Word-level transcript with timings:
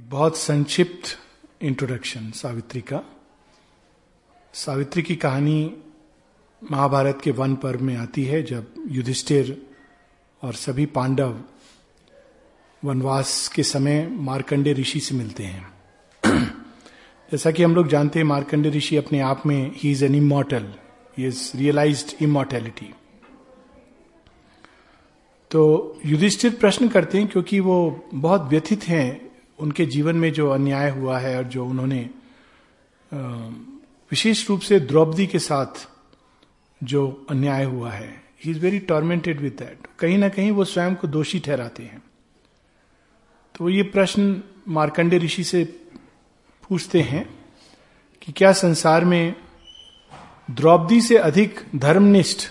एक 0.00 0.08
बहुत 0.10 0.36
संक्षिप्त 0.36 1.18
इंट्रोडक्शन 1.62 2.30
सावित्री 2.30 2.80
का। 2.80 3.00
सावित्री 4.54 5.02
की 5.02 5.16
कहानी 5.16 5.74
महाभारत 6.70 7.20
के 7.24 7.30
वन 7.30 7.54
पर्व 7.54 7.80
में 7.80 7.96
आती 7.96 8.24
है, 8.24 8.42
जब 8.42 8.74
युधिष्ठिर 8.88 9.62
और 10.42 10.54
सभी 10.54 10.86
पांडव 10.86 11.40
वनवास 12.84 13.48
के 13.48 13.62
समय 13.62 14.08
मार्कंडे 14.08 14.72
ऋषि 14.72 15.00
से 15.00 15.14
मिलते 15.14 15.42
हैं। 15.42 15.72
जैसा 17.32 17.50
कि 17.50 17.62
हम 17.62 17.74
लोग 17.74 17.88
जानते 17.88 18.18
हैं 18.18 18.26
मार्कंडे 18.26 18.70
ऋषि 18.70 18.96
अपने 18.96 19.20
आप 19.20 19.46
में 19.46 19.72
he 19.76 19.90
is 19.92 20.04
an 20.04 20.14
immortal 20.14 20.74
he 21.18 21.26
is 21.26 21.56
realized 21.56 22.22
immortality 22.22 22.94
तो 25.50 26.00
युधिष्ठिर 26.06 26.54
प्रश्न 26.54 26.88
करते 26.88 27.18
हैं, 27.18 27.28
क्योंकि 27.28 27.60
वो 27.60 28.08
बहुत 28.14 28.42
व्यथित 28.42 28.84
हैं 28.84 29.29
उनके 29.60 29.86
जीवन 29.86 30.16
में 30.16 30.32
जो 30.32 30.50
अन्याय 30.50 30.90
हुआ 30.90 31.18
है 31.18 31.36
और 31.36 31.44
जो 31.44 31.66
उन्होंने 31.66 32.10
विशेष 34.10 34.48
रूप 34.50 34.60
से 34.60 34.80
द्रौपदी 34.80 35.26
के 35.26 35.38
साथ 35.38 35.88
जो 36.84 37.26
अन्याय 37.30 37.64
हुआ 37.64 37.90
है 37.90 38.22
he 38.44 38.50
is 38.50 38.58
very 38.58 38.78
tormented 38.78 39.40
with 39.40 39.52
that 39.52 39.86
कहीं 39.98 40.18
ना 40.18 40.28
कहीं 40.28 40.50
वो 40.50 40.64
स्वयं 40.64 40.94
को 40.94 41.08
दोषी 41.08 41.38
ठहराते 41.38 41.82
हैं। 41.82 42.02
तो 43.58 43.68
ये 43.68 43.82
प्रश्न 43.82 44.42
मार्कंडे 44.68 45.18
ऋषि 45.18 45.44
से 45.44 45.64
पूछते 46.68 47.00
हैं 47.00 47.38
कि 48.22 48.32
क्या 48.32 48.52
संसार 48.52 49.04
में 49.04 49.34
द्रौपदी 50.50 51.00
से 51.00 51.16
अधिक 51.16 51.60
धर्मनिष्ठ 51.76 52.48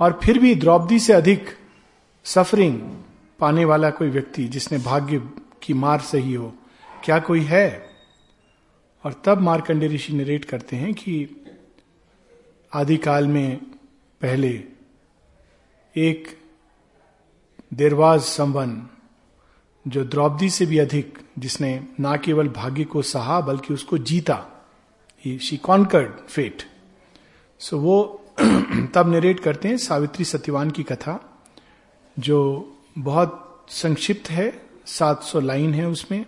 और 0.00 0.20
फिर 0.24 0.38
भी 0.38 0.54
द्रौपदी 0.54 0.98
से 0.98 1.12
अधिक 1.12 1.46
सफरिंग 2.24 2.80
पाने 3.38 3.64
वाला 3.64 3.90
कोई 3.90 4.08
व्यक्ति 4.08 4.44
जिसने 4.44 4.78
भाग्य 4.78 5.18
की 5.62 5.74
मार 5.74 6.00
सही 6.00 6.34
हो। 6.34 6.54
क्या 7.04 7.18
कोई 7.18 7.40
है? 7.40 7.90
और 9.04 9.22
तब 9.24 9.40
मार्कंडे 9.40 9.88
ऋषि 9.88 10.12
नरेट 10.12 10.44
करते 10.44 10.76
हैं 10.76 10.94
कि 10.94 11.44
आदिकाल 12.74 13.26
में 13.26 13.56
पहले 14.20 14.64
एक 15.96 16.38
देरवाज 17.74 18.20
संवन 18.20 18.88
जो 19.88 20.04
द्रौपदी 20.04 20.50
से 20.50 20.66
भी 20.66 20.78
अधिक, 20.78 21.18
जिसने 21.38 21.88
ना 22.00 22.16
केवल 22.16 22.48
भाग्य 22.48 22.84
को 22.84 23.02
सहा, 23.02 23.40
बल्कि 23.40 23.74
उसको 23.74 23.98
जीता 23.98 24.46
शी 25.26 25.56
कॉन्कर्ड 25.56 26.12
फेट 26.28 26.62
सो 27.58 27.78
वो 27.78 28.18
तब 28.94 29.04
नरेट 29.06 29.40
करते 29.40 29.68
हैं 29.68 29.76
सावित्री 29.76 30.24
सत्यवान 30.24 30.70
की 30.70 30.82
कथा, 30.82 31.42
जो 32.18 32.38
बहुत 32.98 33.66
संक्षिप्त 33.68 34.30
है 34.30 34.61
700 34.86 35.40
लाइन 35.40 35.74
है 35.74 35.88
उसमें। 35.88 36.24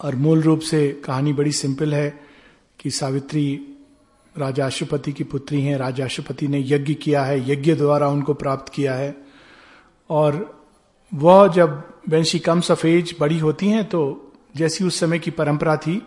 और 0.00 0.16
मूल 0.16 0.40
रूप 0.40 0.60
से 0.60 1.02
कहानी 1.04 1.32
बड़ी 1.32 1.52
सिंपल 1.52 1.94
है 1.94 2.20
कि 2.80 2.90
सावित्री 2.90 3.74
राजा 4.38 4.66
अशुपति 4.66 5.12
की 5.12 5.24
पुत्री 5.24 5.62
हैं। 5.62 5.76
राजा 5.76 6.04
अशुपति 6.04 6.48
ने 6.48 6.64
यज्ञ 6.66 6.94
किया 6.94 7.24
है, 7.24 7.50
यज्ञ 7.50 7.74
द्वारा 7.74 8.08
उनको 8.08 8.34
प्राप्त 8.34 8.72
किया 8.72 8.94
है। 8.94 9.16
और 10.10 10.60
वह 11.14 11.48
जब 11.48 11.94
वंशी 12.08 12.38
कम 12.38 12.60
सफेज 12.60 13.16
बड़ी 13.20 13.38
होती 13.38 13.68
हैं 13.68 13.84
तो 13.84 14.32
जैसी 14.56 14.84
उस 14.84 15.00
समय 15.00 15.18
की 15.18 15.30
परंपरा 15.30 15.76
थी, 15.76 16.02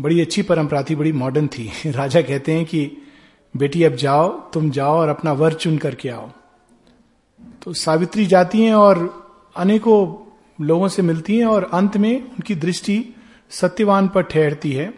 बड़ी 0.00 0.20
अच्छी 0.20 0.42
परंपरा 0.42 0.82
थी, 0.82 0.94
बड़ी 0.94 1.12
मॉडर्न 1.12 1.48
थी। 1.48 1.72
राजा 1.90 2.22
कहते 2.22 2.52
हैं 2.52 2.66
कि, 2.66 2.92
बेटी, 3.56 3.82
अब 3.82 3.94
जाओ, 3.94 4.28
तुम 4.28 4.70
जाओ 4.70 4.92
और 4.92 5.08
अपना 5.08 5.32
वर 5.32 5.52
चुन 5.52 5.78
करके 5.78 6.08
आओ। 6.08 6.30
तो 7.62 7.72
सावित्री 7.72 8.26
जाती 8.26 8.62
हैं 8.62 8.74
और 8.74 9.27
अनेकों 9.56 10.00
लोगों 10.60 10.88
से 10.88 11.02
मिलती 11.02 11.38
हैं 11.38 11.46
और 11.46 11.70
अंत 11.72 11.96
में 11.96 12.22
उनकी 12.22 12.54
दृष्टि 12.54 13.04
सत्यवान 13.50 14.08
पर 14.08 14.22
ठहरती 14.22 14.72
है। 14.72 14.92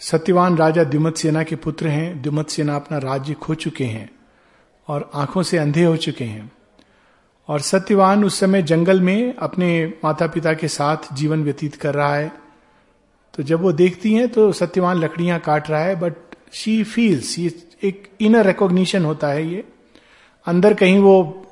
सत्यवान 0.00 0.56
राजा 0.56 0.84
द्युमत 0.84 1.16
सेना 1.16 1.42
के 1.42 1.56
पुत्र 1.56 1.88
हैं। 1.88 2.22
द्युमत 2.22 2.48
सेना 2.48 2.76
अपना 2.76 2.98
राज्य 2.98 3.34
खो 3.34 3.54
चुके 3.54 3.84
हैं 3.84 4.10
और 4.88 5.10
आँखों 5.14 5.42
से 5.42 5.58
अंधे 5.58 5.84
हो 5.84 5.96
चुके 5.96 6.24
हैं। 6.24 6.50
और 7.48 7.60
सत्यवान 7.60 8.24
उस 8.24 8.38
समय 8.40 8.62
जंगल 8.62 9.00
में 9.00 9.34
अपने 9.34 9.94
माता 10.04 10.26
पिता 10.26 10.52
के 10.54 10.68
साथ 10.68 11.14
जीवन 11.14 11.44
व्यतीत 11.44 11.74
कर 11.74 11.94
रहा 11.94 12.14
है। 12.16 12.32
तो 13.34 13.42
जब 13.42 13.62
वो 13.62 13.72
देखती 13.72 14.12
हैं 14.14 14.28
तो 14.28 14.52
सत्यवान 14.52 14.96
लकड़ियाँ 14.96 15.38
काट 15.40 15.70
रहा 15.70 15.80
है 15.80 16.00
बट 16.00 16.14
शी 16.52 16.82
फील्स 16.84 17.38
ये 17.38 17.64
एक 17.82 18.08
इनर 18.20 18.46
रिकॉग्निशन 18.46 19.04
होता 19.04 19.28
है 19.28 19.46
ये। 19.48 19.64
अंदर 20.46 20.74
कहीं 20.74 20.98
वो 20.98 21.42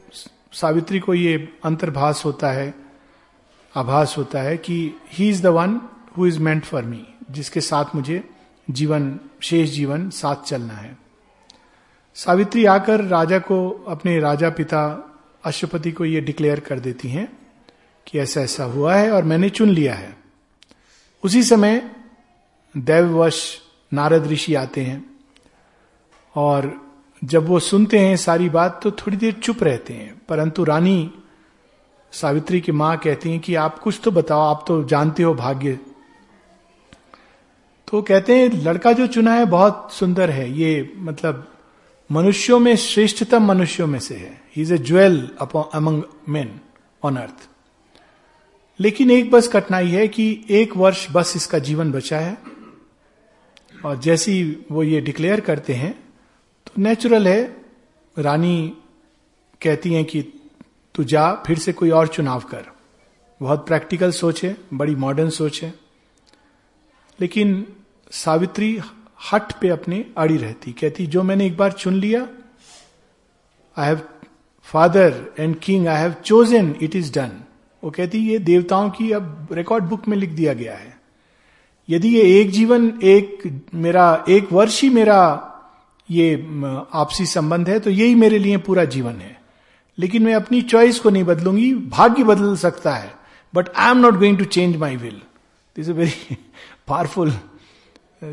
सावित्री 0.55 0.99
को 0.99 1.15
ये 1.15 1.59
अंतर्भास 1.65 2.23
होता 2.25 2.51
है, 2.51 2.75
आभास 3.77 4.15
होता 4.19 4.41
है 4.41 4.57
कि 4.57 4.95
he 5.13 5.29
is 5.29 5.43
the 5.43 5.47
one 5.47 5.81
who 6.19 6.27
is 6.27 6.39
meant 6.39 6.65
for 6.65 6.85
me 6.85 7.07
जिसके 7.31 7.61
साथ 7.61 7.85
मुझे 7.95 8.31
जीवन, 8.71 9.21
शेष 9.41 9.71
जीवन 9.71 10.11
साथ 10.11 10.37
चलना 10.37 10.75
है। 10.75 10.99
सावित्री 12.15 12.65
आकर 12.65 13.05
राजा 13.05 13.39
को, 13.39 13.71
अपने 13.71 14.21
राजा 14.21 14.51
पिता 14.51 15.11
अशुपति 15.45 15.93
को 15.93 16.05
ये 16.05 16.21
डिक्लेयर 16.21 16.61
कर 16.61 16.81
देती 16.81 17.09
हैं 17.09 17.39
कि 18.07 18.19
ऐसा 18.19 18.41
ऐसा 18.41 18.65
हुआ 18.65 18.95
है 18.95 19.11
और 19.11 19.23
मैंने 19.23 19.51
चुन 19.51 19.69
लिया 19.69 19.95
है। 19.95 20.17
उसी 21.25 21.43
समय 21.43 21.97
दैववश 22.77 23.61
नारद 23.93 24.27
ऋषि 24.27 24.55
आते 24.55 24.81
हैं 24.81 25.19
और 26.37 26.84
जब 27.25 27.47
वो 27.47 27.61
सुनते 27.61 27.99
हैं 27.99 28.17
सारी 28.17 28.49
बात 28.49 28.81
तो 28.83 28.91
थोड़ी 28.91 29.17
देर 29.17 29.33
चुप 29.33 29.63
रहते 29.63 29.95
हैं। 29.95 30.21
परंतु 30.29 30.65
रानी 30.65 31.15
सावित्री 32.13 32.61
की 32.61 32.73
माँ 32.73 32.97
कहती 32.99 33.31
हैं 33.31 33.41
कि 33.41 33.55
आप 33.55 33.79
कुछ 33.79 34.01
तो 34.05 34.11
बताओ, 34.11 34.41
आप 34.41 34.65
तो 34.69 34.85
जानते 34.85 35.23
हो 35.23 35.35
भाग्य। 35.35 35.79
तो 37.89 38.03
कहते 38.03 38.39
हैं, 38.39 38.63
लड़का 38.63 38.93
जो 38.93 39.07
चुना 39.07 39.35
है 39.35 39.47
बहुत 39.47 39.89
सुंदर 39.93 40.31
है। 40.31 40.53
ये 40.53 40.93
मतलब 40.97 41.53
मनुष्यों 42.13 42.59
में, 42.59 42.77
श्रेष्ठतम 42.77 43.43
मनुष्यों 43.43 43.87
में 43.87 43.99
से 43.99 44.15
है। 44.15 44.43
He 44.57 44.63
is 44.63 44.75
a 44.75 44.79
jewel 44.79 45.31
among 45.75 46.03
men 46.29 46.61
on 47.05 47.17
earth 47.17 47.49
लेकिन 48.81 49.11
एक 49.11 49.31
बस 49.31 49.49
कठिनाई 49.49 49.89
है 49.89 50.09
कि 50.09 50.45
एक 50.51 50.77
वर्ष 50.77 51.07
बस 51.13 51.33
इसका 51.37 51.59
जीवन 51.59 51.93
बचा 51.93 52.19
है। 52.19 52.39
और 53.85 53.99
जैसी 53.99 54.67
वो 54.73 54.83
ये 54.83 55.01
डिक्लेयर 55.01 55.41
करते 55.41 55.75
हैं 55.75 56.04
तो 56.67 56.83
नेचुरल 56.83 57.29
है, 57.29 57.57
रानी 58.19 58.77
कहती 59.63 59.93
हैं 59.93 60.05
कि 60.05 60.23
तू 60.95 61.05
जा, 61.05 61.33
फिर 61.33 61.59
से 61.59 61.73
कोई 61.73 61.91
और 61.91 62.09
चुनाव 62.09 62.41
कर। 62.41 62.65
बहुत 63.43 63.67
प्रैक्टिकल 63.67 64.11
सोच 64.11 64.45
है, 64.45 64.57
बड़ी 64.75 64.95
मॉडर्न 64.95 65.31
सोच 65.31 65.63
है। 65.63 65.75
लेकिन 67.21 67.67
सावित्री 68.11 68.81
हट 69.33 69.53
पे 69.61 69.69
अपने 69.69 70.07
अड़ी 70.17 70.37
रहती, 70.37 70.73
कहती, 70.73 71.07
जो 71.07 71.23
मैंने 71.23 71.47
एक 71.47 71.57
बार 71.57 71.73
चुन 71.73 71.95
लिया 71.95 72.29
I 73.77 73.87
have 73.87 74.01
father 74.63 75.35
and 75.39 75.57
king 75.57 75.89
I 75.89 76.01
have 76.01 76.13
chosen 76.13 76.75
it 76.83 76.97
is 76.97 77.13
done 77.13 77.41
वो 77.85 77.91
कहती, 77.91 78.19
ये 78.19 78.39
देवताओं 78.39 78.91
की 78.91 79.13
अब 79.13 79.49
रिकॉर्ड 79.53 79.85
बुक 79.85 80.09
में 80.09 80.17
लिख 80.17 80.31
दिया 80.31 80.53
गया 80.53 80.75
है। 80.75 81.01
यदि 81.89 82.09
ये 82.09 82.41
एक 82.41 82.51
जीवन, 82.51 83.01
एक 83.03 83.61
मेरा, 83.75 84.25
एक 84.29 84.53
वर्ष 84.53 84.83
ही 84.83 84.91
मेरा 84.91 85.51
ये 86.09 86.35
आपसी 86.95 87.27
संबंध 87.27 87.69
है 87.69 87.79
तो 87.81 87.91
यही 87.91 88.15
मेरे 88.15 88.39
लिए 88.39 88.57
पूरा 88.59 88.85
जीवन 88.87 89.17
है। 89.17 89.37
लेकिन 89.99 90.23
मैं 90.23 90.35
अपनी 90.35 90.61
चॉइस 90.63 90.99
को 91.01 91.11
नहीं 91.11 91.25
बदलूँगी, 91.25 91.75
भाग्य 91.75 92.25
बदल 92.25 92.57
सकता 92.57 92.95
है। 92.95 93.15
But 93.55 93.69
I 93.69 93.91
am 93.91 93.99
not 93.99 94.15
going 94.15 94.39
to 94.39 94.45
change 94.47 94.77
my 94.77 94.97
will 94.97 95.21
this 95.77 95.89
a 95.89 95.93
very 95.93 96.37
powerful 96.89 97.33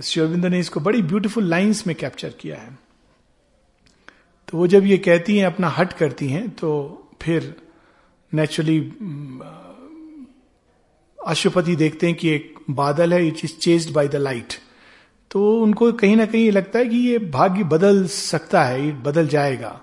शिवरबिंदर 0.04 0.50
ने 0.50 0.60
इसको 0.60 0.80
बड़ी 0.80 1.02
ब्यूटीफुल 1.02 1.44
लाइंस 1.46 1.86
में 1.88 1.96
कैप्चर 1.96 2.30
किया 2.40 2.56
है। 2.56 2.78
तो 4.48 4.58
वो 4.58 4.68
जब 4.68 4.86
ये 4.86 4.98
कहती 4.98 5.38
हैं, 5.38 5.46
अपना 5.46 5.70
हट 5.70 5.94
करती 5.94 6.28
हैं 6.30 6.50
तो 6.50 6.72
फिर 7.22 7.56
नेचुरली 8.34 8.80
अशुपति 11.20 11.76
देखते 11.76 12.08
हैं 12.08 12.16
कि 12.16 12.30
एक 12.30 12.60
बादल 12.70 13.14
है 13.14 13.28
it 13.28 13.44
is 13.46 13.58
chased 13.58 13.94
by 13.94 14.08
the 14.08 14.16
light 14.16 14.54
तो 15.32 15.62
उनको 15.62 15.92
कहीं 15.92 16.16
ना 16.16 16.26
कहीं 16.26 16.52
लगता 16.52 16.80
है 16.80 16.86
कि 16.86 16.98
ये 16.98 17.20
भाग्य 17.20 17.64
बदल 17.64 18.08
सकता 18.08 18.64
है, 18.64 18.86
ये 18.86 18.92
बदल 18.92 19.28
जाएगा। 19.28 19.82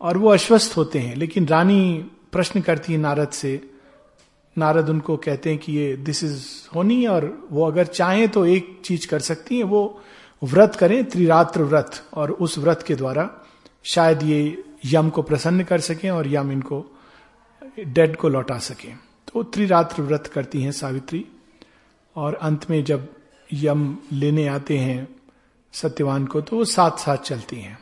और 0.00 0.18
वो 0.18 0.28
अश्वस्थ 0.28 0.76
होते 0.76 0.98
हैं, 0.98 1.16
लेकिन 1.16 1.46
रानी 1.46 2.10
प्रश्न 2.32 2.60
करती 2.60 2.92
है 2.92 2.98
नारद 2.98 3.28
से। 3.28 3.70
नारद 4.58 4.88
उनको 4.88 5.16
कहते 5.16 5.50
हैं 5.50 5.58
कि 5.58 5.72
ये 5.72 5.96
दिस 5.96 6.24
इज़ 6.24 6.46
होनी 6.74 7.06
और 7.06 7.48
वो 7.50 7.66
अगर 7.66 7.84
चाहें 7.84 8.28
तो 8.28 8.46
एक 8.46 8.82
चीज़ 8.84 9.08
कर 9.08 9.20
सकती 9.20 9.56
हैं, 9.56 9.64
वो 9.64 10.02
व्रत 10.42 10.74
करें, 10.74 11.04
त्रिरात्र 11.04 11.62
व्रत 11.62 12.02
और 12.14 12.30
उस 12.30 12.58
व्रत 12.58 12.84
के 12.86 12.94
द्वारा 12.94 13.40
शायद 13.82 14.22
ये 14.22 14.64
यम 14.84 15.10
को 15.10 15.22
प्रसन्न 15.22 15.64
कर 15.64 15.80
सकें 15.80 16.10
और 16.10 16.28
यम 16.28 16.52
इनको, 16.52 16.98
डेड 17.80 18.16
को 18.16 18.28
लौटा 18.28 18.58
सकें। 18.58 18.98
तो 19.32 19.42
त्रिरात्र 19.42 20.02
व्रत 20.02 20.26
करती 20.26 20.62
हैं 20.62 20.72
सावित्री। 20.72 21.26
और 22.16 22.34
अंत 22.34 22.70
में 22.70 22.84
जब 22.84 23.13
यम 23.52 23.98
लेने 24.12 24.46
आते 24.46 24.78
हैं 24.78 25.08
सत्यवान 25.72 26.26
को 26.26 26.40
तो 26.40 26.56
वो 26.56 26.64
साथ 26.64 26.90
साथ 26.90 27.16
चलती 27.16 27.56
हैं। 27.56 27.78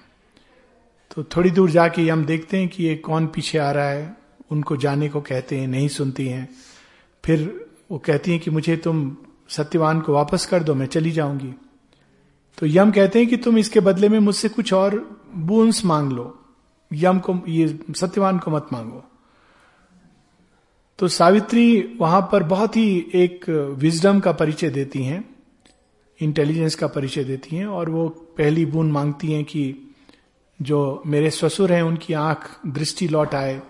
तो 1.17 1.23
थोड़ी 1.23 1.51
दूर 1.51 1.71
जाके 1.71 2.09
यम 2.09 2.25
देखते 2.25 2.57
हैं 2.57 2.69
कि 2.69 2.85
ये 2.85 2.95
कौन 2.97 3.27
पीछे 3.27 3.59
आ 3.59 3.71
रहा 3.71 3.89
है, 3.89 4.17
उनको 4.51 4.77
जाने 4.77 5.09
को 5.09 5.21
कहते 5.21 5.59
हैं, 5.59 5.69
नहीं 5.69 5.89
सुनती 5.89 6.27
हैं। 6.27 6.49
फिर 7.25 7.67
वो 7.91 7.99
कहती 7.99 8.31
हैं 8.31 8.41
कि 8.41 8.51
मुझे 8.51 8.77
तुम 8.77 9.17
सत्यवान 9.49 10.01
को 10.01 10.13
वापस 10.13 10.47
कर 10.47 10.63
दो, 10.63 10.75
मैं 10.75 10.87
चली 10.87 11.11
जाऊँगी। 11.11 11.55
तो 12.59 12.67
यम 12.67 12.91
कहते 12.91 13.19
हैं 13.19 13.29
कि 13.29 13.37
तुम 13.37 13.59
इसके 13.59 13.81
बदले 13.81 14.09
में 14.09 14.19
मुझसे 14.19 14.49
कुछ 14.49 14.73
और 14.73 15.21
बूंस 15.35 15.85
मांग 15.85 16.13
लो। 16.13 16.39
यम 16.93 17.19
को, 17.19 17.43
ये 17.49 17.81
सत्यवान 17.97 18.39
को 18.39 18.51
मत 18.51 18.67
मांगो। 18.73 19.05
तो 20.99 21.09
सावित्री 21.09 21.97
वहाँ 22.01 22.29
पर 22.33 22.43
बहुत 22.43 22.77
ही 22.77 23.07
एक 23.15 23.49
विजडम 23.79 24.21
का 24.21 24.33
परिचय 24.33 24.71
देती 24.71 25.03
हैं। 25.05 25.32
इंटेलिजेंस 26.23 26.75
का 26.75 26.87
परिचय 26.87 27.25
देती 27.25 27.57
हैं 27.57 27.67
और 27.67 27.91
वो 27.91 28.09
पहली 28.39 28.65
बूंद 28.67 28.93
मांगती 28.93 29.33
हैं 29.33 29.45
कि 29.45 29.93
जो 30.61 31.03
मेरे 31.07 31.31
ससुर 31.31 31.73
हैं, 31.73 31.83
उनकी 31.83 32.15
आँख 32.15 32.49
दृष्टि 32.69 33.09
लौट 33.09 33.35
आए, 33.35 33.61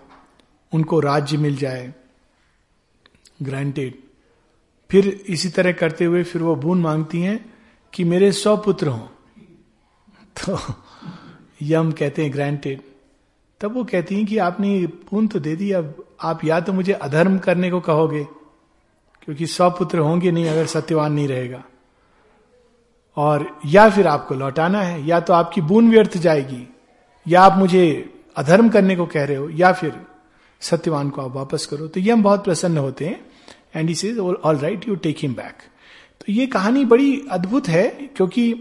उनको 0.71 0.99
राज्य 0.99 1.37
मिल 1.37 1.55
जाए। 1.55 1.93
ग्रांटेड 3.43 3.97
फिर 4.89 5.07
इसी 5.27 5.49
तरह 5.49 5.71
करते 5.71 6.05
हुए 6.05 6.23
फिर 6.23 6.41
वो 6.41 6.55
बूंद 6.55 6.81
मांगती 6.81 7.21
हैं 7.21 7.39
कि 7.93 8.03
मेरे 8.03 8.31
सौ 8.31 8.55
पुत्र 8.57 8.87
हों। 8.87 9.07
तो 10.37 10.57
यम 11.61 11.91
कहते 11.91 12.23
हैं 12.23 12.33
ग्रांटेड 12.33 12.81
तब 13.61 13.73
वो 13.73 13.83
कहती 13.83 14.15
हैं 14.15 14.25
कि 14.25 14.37
आपने 14.37 14.85
बूंद 14.87 15.31
तो 15.31 15.39
दे 15.39 15.55
दी, 15.55 15.71
अब 15.71 16.05
आप 16.21 16.43
या 16.45 16.59
तो 16.59 16.73
मुझे 16.73 16.93
अधर्म 16.93 17.37
करने 17.39 17.69
को 17.71 17.79
कहोगे, 17.81 18.23
क्योंकि 19.23 19.47
सौ 19.47 19.69
पुत्र 19.69 19.99
होंगे 19.99 20.31
नहीं 20.31 20.45
अगर 20.45 20.65
सत्यवान 20.65 21.13
नहीं 21.13 21.27
रहेगा। 21.27 21.63
और 23.17 23.47
या 23.65 23.89
फिर 23.89 24.07
आपको 24.07 24.35
लौटाना 24.35 24.81
है, 24.81 25.05
या 25.07 25.19
तो 25.19 25.33
आपकी 25.33 25.61
बून 25.61 25.89
व्यर्थ 25.91 26.17
जाएगी, 26.17 26.67
या 27.25 27.41
आप 27.41 27.57
मुझे 27.57 27.83
अधर्म 28.37 28.69
करने 28.69 28.95
को 28.95 29.05
कह 29.05 29.25
रहे 29.25 29.37
हो, 29.37 29.49
या 29.49 29.71
फिर 29.73 29.93
सत्यवान 30.61 31.09
को 31.09 31.21
आप 31.21 31.35
वापस 31.35 31.65
करो। 31.65 31.87
तो 31.87 31.99
ये 31.99 32.11
हम 32.11 32.23
बहुत 32.23 32.43
प्रसन्न 32.43 32.77
होते 32.77 33.05
हैं 33.05 33.19
and 33.75 33.89
he 33.89 33.95
says 33.95 34.17
all 34.19 34.57
right 34.57 34.87
you 34.87 34.95
take 34.97 35.17
him 35.19 35.33
back 35.33 35.61
तो 36.21 36.33
ये 36.33 36.45
कहानी 36.47 36.85
बड़ी 36.85 37.21
अद्भुत 37.31 37.67
है, 37.67 37.87
क्योंकि 38.15 38.51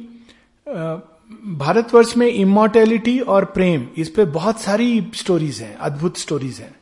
भारतवर्ष 0.67 2.17
में 2.17 2.27
इमोर्टेलिटी 2.27 3.19
और 3.21 3.45
प्रेम, 3.47 3.87
इस 3.97 4.09
पर 4.09 4.25
बहुत 4.31 4.61
सारी 4.61 5.11
स्टोरीज 5.15 5.61
हैं, 5.63 5.75
अद्भुत 5.77 6.19
स्टोरीज 6.19 6.59
हैं। 6.61 6.75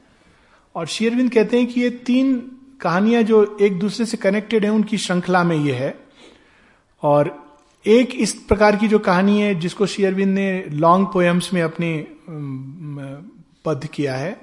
और 0.77 0.87
शेयरविंद 0.87 1.31
कहते 1.33 1.59
हैं 1.59 1.67
कि 1.67 1.81
ये 1.81 1.91
तीन 2.07 2.37
कहानियाँ 2.81 3.23
जो 3.23 3.59
एक 3.61 3.79
दूसरे 3.79 4.07
से 4.07 4.17
कनेक्टेड 4.17 4.65
है, 4.65 4.71
उनकी 4.71 4.99
श्रृंखला 4.99 5.43
में 5.45 5.57
ये 5.57 5.75
है। 5.75 5.95
और 7.03 7.31
एक 7.85 8.15
इस 8.15 8.33
प्रकार 8.49 8.77
की 8.77 8.89
जो 8.89 8.99
कहानी 8.99 9.41
है, 9.41 9.55
जिसको 9.55 9.87
शेयरविंद 9.87 10.35
ने 10.35 10.65
लॉन्ग 10.71 11.07
पोएम्स 11.07 11.53
में 11.55 11.63
अपने 11.63 12.07
पद 13.65 13.87
किया 13.95 14.15
है, 14.17 14.37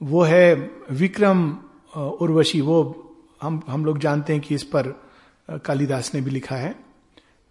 वो 0.00 0.22
है 0.22 0.54
विक्रम 0.92 1.50
उर्वशी। 1.96 2.60
वो 2.60 2.76
हम 3.42 3.62
हम 3.68 3.84
लोग 3.84 3.98
जानते 3.98 4.32
हैं 4.32 4.42
कि 4.42 4.54
इस 4.54 4.62
पर 4.74 4.88
कालिदास 5.64 6.10
ने 6.14 6.20
भी 6.20 6.30
लिखा 6.30 6.56
है। 6.56 6.74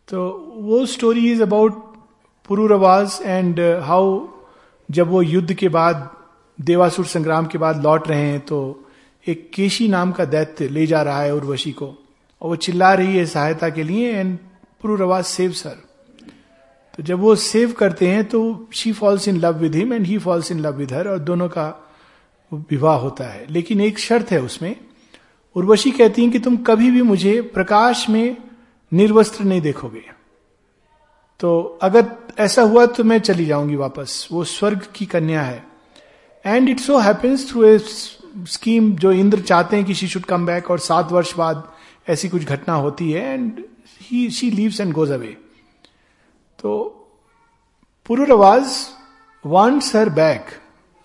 तो 0.10 0.21
वो 0.57 0.86
story 0.86 1.31
is 1.31 1.42
about 1.44 1.74
Pururavas 2.50 3.19
and 3.24 3.59
how 3.83 4.27
जब 4.89 5.09
वो 5.09 5.21
युद्ध 5.21 5.54
के 5.54 5.69
बाद, 5.69 6.09
देवासुर 6.59 7.06
संग्राम 7.06 7.45
के 7.45 7.57
बाद 7.57 7.83
लौट 7.83 8.07
रहे 8.07 8.21
हैं 8.21 8.39
तो 8.39 8.57
एक 9.25 9.50
केशी 9.54 9.88
नाम 9.88 10.12
का 10.12 10.25
दैत्य 10.25 10.68
ले 10.69 10.86
जा 10.88 11.01
रहा 11.01 11.21
है 11.21 11.36
उर्वशी 11.36 11.71
को। 11.71 11.86
और 11.86 12.50
वो 12.50 12.56
चिल्ला 12.57 12.94
रही 12.94 13.18
है 13.18 13.25
सहायता 13.25 13.69
के 13.69 13.83
लिए 13.83 14.12
एंड 14.12 14.38
पुरुरवाज 14.83 15.24
सेव 15.24 15.51
सर 15.51 15.81
तो 16.97 17.03
जब 17.03 17.19
वो 17.19 17.35
सेव 17.35 17.71
करते 17.71 18.07
हैं 18.07 18.24
तो 18.25 18.39
she 18.74 18.91
falls 18.91 19.27
in 19.27 19.38
love 19.38 19.57
with 19.57 19.75
him 19.75 19.94
and 19.94 20.06
he 20.06 20.18
falls 20.18 20.51
in 20.51 20.59
love 20.59 20.74
with 20.74 20.94
her 20.94 21.07
और 21.07 21.19
दोनों 21.19 21.47
का 21.50 21.94
विवाह 22.53 22.97
होता 22.97 23.24
है। 23.24 23.45
लेकिन 23.50 23.81
एक 23.81 24.00
शर्त 24.00 24.31
है 24.31 24.41
उसमें। 24.41 24.75
उर्वशी 25.56 25.91
कहती 25.91 26.21
हैं 26.21 26.31
कि 26.31 26.39
तुम 26.39 26.57
कभी 26.57 26.91
भी 26.91 27.01
मुझे 27.01 27.41
प्रकाश 27.41 28.09
में 28.09 28.38
निर्वस्त्र 28.91 29.44
नहीं 29.44 29.62
देखोगे। 29.62 30.03
तो 31.39 31.80
अगर 31.81 32.06
ऐसा 32.39 32.62
हुआ 32.62 32.85
तो 32.85 33.03
मैं 33.03 33.19
चली 33.19 33.45
जाऊँगी 33.45 33.75
वापस। 33.75 34.27
वो 34.31 34.44
स्वर्ग 34.44 34.85
की 34.95 35.06
कन्या 35.06 35.41
है। 35.41 35.65
And 36.45 36.69
it 36.69 36.80
so 36.80 36.97
happens 36.97 37.50
through 37.50 37.63
a 37.63 37.77
scheme 37.80 38.95
जो 38.95 39.12
इंद्र 39.12 39.41
चाहते 39.41 39.75
हैं 39.75 39.85
कि 39.85 39.94
शी 39.94 40.07
शुड 40.07 40.25
कम 40.25 40.45
बैक 40.45 40.71
और 40.71 40.80
सात 40.80 41.12
वर्ष 41.12 41.35
बाद 41.38 41.71
ऐसी 42.09 42.30
कुछ 42.30 42.45
घटना 42.45 42.74
होती 42.75 43.12
है। 43.12 43.33
And 43.33 43.63
he 44.04 44.30
she 44.30 44.52
leaves 44.52 44.80
and 44.80 44.94
goes 44.94 45.12
away 45.12 45.38
तो 46.62 46.74
Pururavas 48.06 48.76
wants 49.46 49.96
her 49.96 50.10
back 50.10 50.46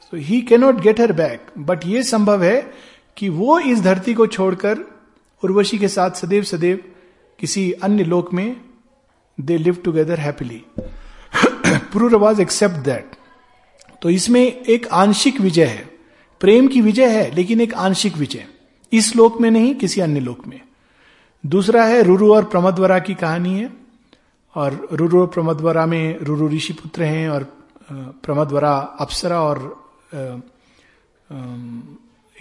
so 0.00 0.16
he 0.16 0.40
cannot 0.40 0.80
get 0.80 1.00
her 1.00 1.12
back 1.12 1.46
but 1.58 1.86
ये 1.86 2.02
संभव 2.02 2.44
है 2.44 2.72
कि 3.16 3.28
वो 3.28 3.58
इस 3.58 3.80
धरती 3.80 4.14
को 4.14 4.26
छोड़कर 4.26 4.78
उर्वशी 5.44 5.78
के 5.78 5.88
साथ 5.88 6.10
सदैव 6.10 6.42
सदैव 6.42 6.82
किसी 7.38 7.72
अन्य 7.72 8.04
लोक 8.04 8.32
में 8.32 8.60
they 9.40 9.58
live 9.58 9.76
together 9.84 10.20
happily 10.20 10.64
Pururavas 11.66 12.40
except 12.40 12.74
that 12.74 13.10
तो 14.02 14.10
इसमें 14.10 14.42
एक 14.42 14.86
आंशिक 14.86 15.40
विजय 15.40 15.64
है। 15.64 15.88
प्रेम 16.40 16.68
की 16.68 16.80
विजय 16.80 17.06
है, 17.06 17.34
लेकिन 17.34 17.60
एक 17.60 17.74
आंशिक 17.74 18.16
विजय। 18.16 18.46
इस 18.92 19.16
लोक 19.16 19.40
में 19.40 19.50
नहीं, 19.50 19.74
किसी 19.74 20.00
अन्य 20.00 20.20
लोक 20.20 20.46
में। 20.46 20.60
दूसरा 21.44 21.84
है 21.84 22.02
रुरु 22.02 22.32
और 22.34 22.44
प्रमदवरा 22.44 22.98
की 22.98 23.14
कहानी 23.14 23.58
है। 23.58 23.70
और 24.54 24.88
रुरु 24.92 25.20
और 25.20 25.26
प्रमदवरा 25.26 25.84
में 25.86 26.18
रुरु 26.20 26.48
ऋषि 26.48 26.72
पुत्र 26.72 27.02
हैं 27.02 27.28
और 27.28 27.44
प्रमदवरा 28.24 28.72
अप्सरा 29.00 29.40
और 29.42 29.58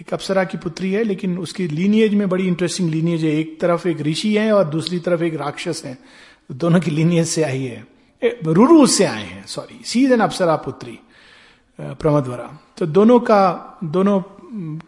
एक 0.00 0.12
अप्सरा 0.12 0.44
की 0.44 0.58
पुत्री 0.58 0.92
है, 0.92 1.02
लेकिन 1.04 1.38
उसकी 1.38 1.66
लीनियज 1.68 2.14
में 2.14 2.28
बड़ी 2.28 2.46
इंटरेस्टिंग 2.46 2.90
लीनियज 2.90 3.24
है। 3.24 3.30
एक 3.30 3.60
तरफ़ 3.60 3.86
एक 3.88 4.00
ऋषि 4.00 4.34
है 4.36 4.52
और 4.52 4.64
दूसरी 4.64 4.98
तरफ़ 4.98 5.22
एक 5.22 5.34
राक्षस 5.34 5.82
है। 5.84 5.96
दोनों 6.52 6.80
की 6.80 6.90
लीनियज 6.90 7.26
से 7.26 7.42
आई 7.42 7.62
है। 7.62 7.86
रुरु 8.44 8.86
से 8.86 9.04
आए 9.04 9.24
हैं 9.24 9.44
सॉरी 9.46 9.80
सीज 9.84 10.12
एन 10.12 10.20
अप्सरा 10.20 10.56
पुत्री 10.56 10.98
प्रमदवरा। 11.78 12.58
तो 12.78 12.86
दोनों 12.86 13.18
का 13.20 13.78
दोनों 13.84 14.20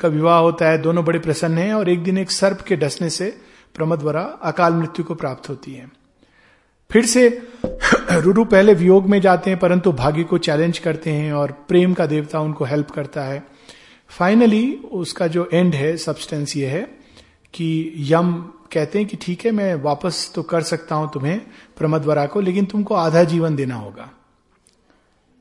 का 0.01 0.09
विवाह 0.09 0.39
होता 0.39 0.69
है, 0.69 0.79
दोनों 0.79 1.05
बड़े 1.05 1.19
प्रसन्न 1.19 1.59
हैं 1.59 1.75
और 1.75 1.89
एक 1.89 2.03
दिन 2.03 2.19
एक 2.19 2.31
सर्प 2.31 2.61
के 2.61 2.77
डसने 2.77 3.11
से 3.11 3.37
प्रमदवरा 3.75 4.23
अकाल 4.23 4.75
मृत्यु 4.75 5.05
को 5.05 5.15
प्राप्त 5.15 5.49
होती 5.49 5.75
है। 5.75 5.93
फिर 6.91 7.07
से 7.07 7.49
रुरु 8.13 8.45
पहले 8.45 8.75
वियोग 8.75 9.07
में 9.07 9.21
जाते 9.21 9.51
हैं, 9.51 9.59
परंतु 9.59 9.93
भाग्य 9.93 10.25
को 10.25 10.39
चैलेंज 10.39 10.79
करते 10.79 11.11
हैं 11.11 11.33
और 11.33 11.53
प्रेम 11.53 11.95
का 11.95 12.07
देवता 12.07 12.41
उनको 12.41 12.65
हेल्प 12.65 12.91
करता 12.91 13.23
है। 13.23 13.47
फाइनली 14.09 14.75
उसका 14.75 15.27
जो 15.27 15.51
एंड 15.53 15.75
है 15.75 15.97
सब्सटेंस 15.97 16.57
ये 16.57 16.67
है 16.67 16.99
कि 17.55 17.95
यम 17.97 18.33
कहते 18.73 18.99
हैं 18.99 19.09
कि 19.09 19.17
ठीक 19.17 19.45
है, 19.45 19.51
मैं 19.51 19.75
वापस 19.75 20.33
तो 20.35 20.43
कर 20.43 20.63
सकता 20.63 20.95
हूँ 20.95 21.11
तुम्हें 21.15 21.41
प्रमदवरा 21.77 22.27
को, 22.27 22.41
लेकिन 22.41 22.65
तुमको 22.65 22.95
आधा 22.95 23.25
जीवन 23.25 23.57
देना 23.57 23.75
होगा। 23.75 24.11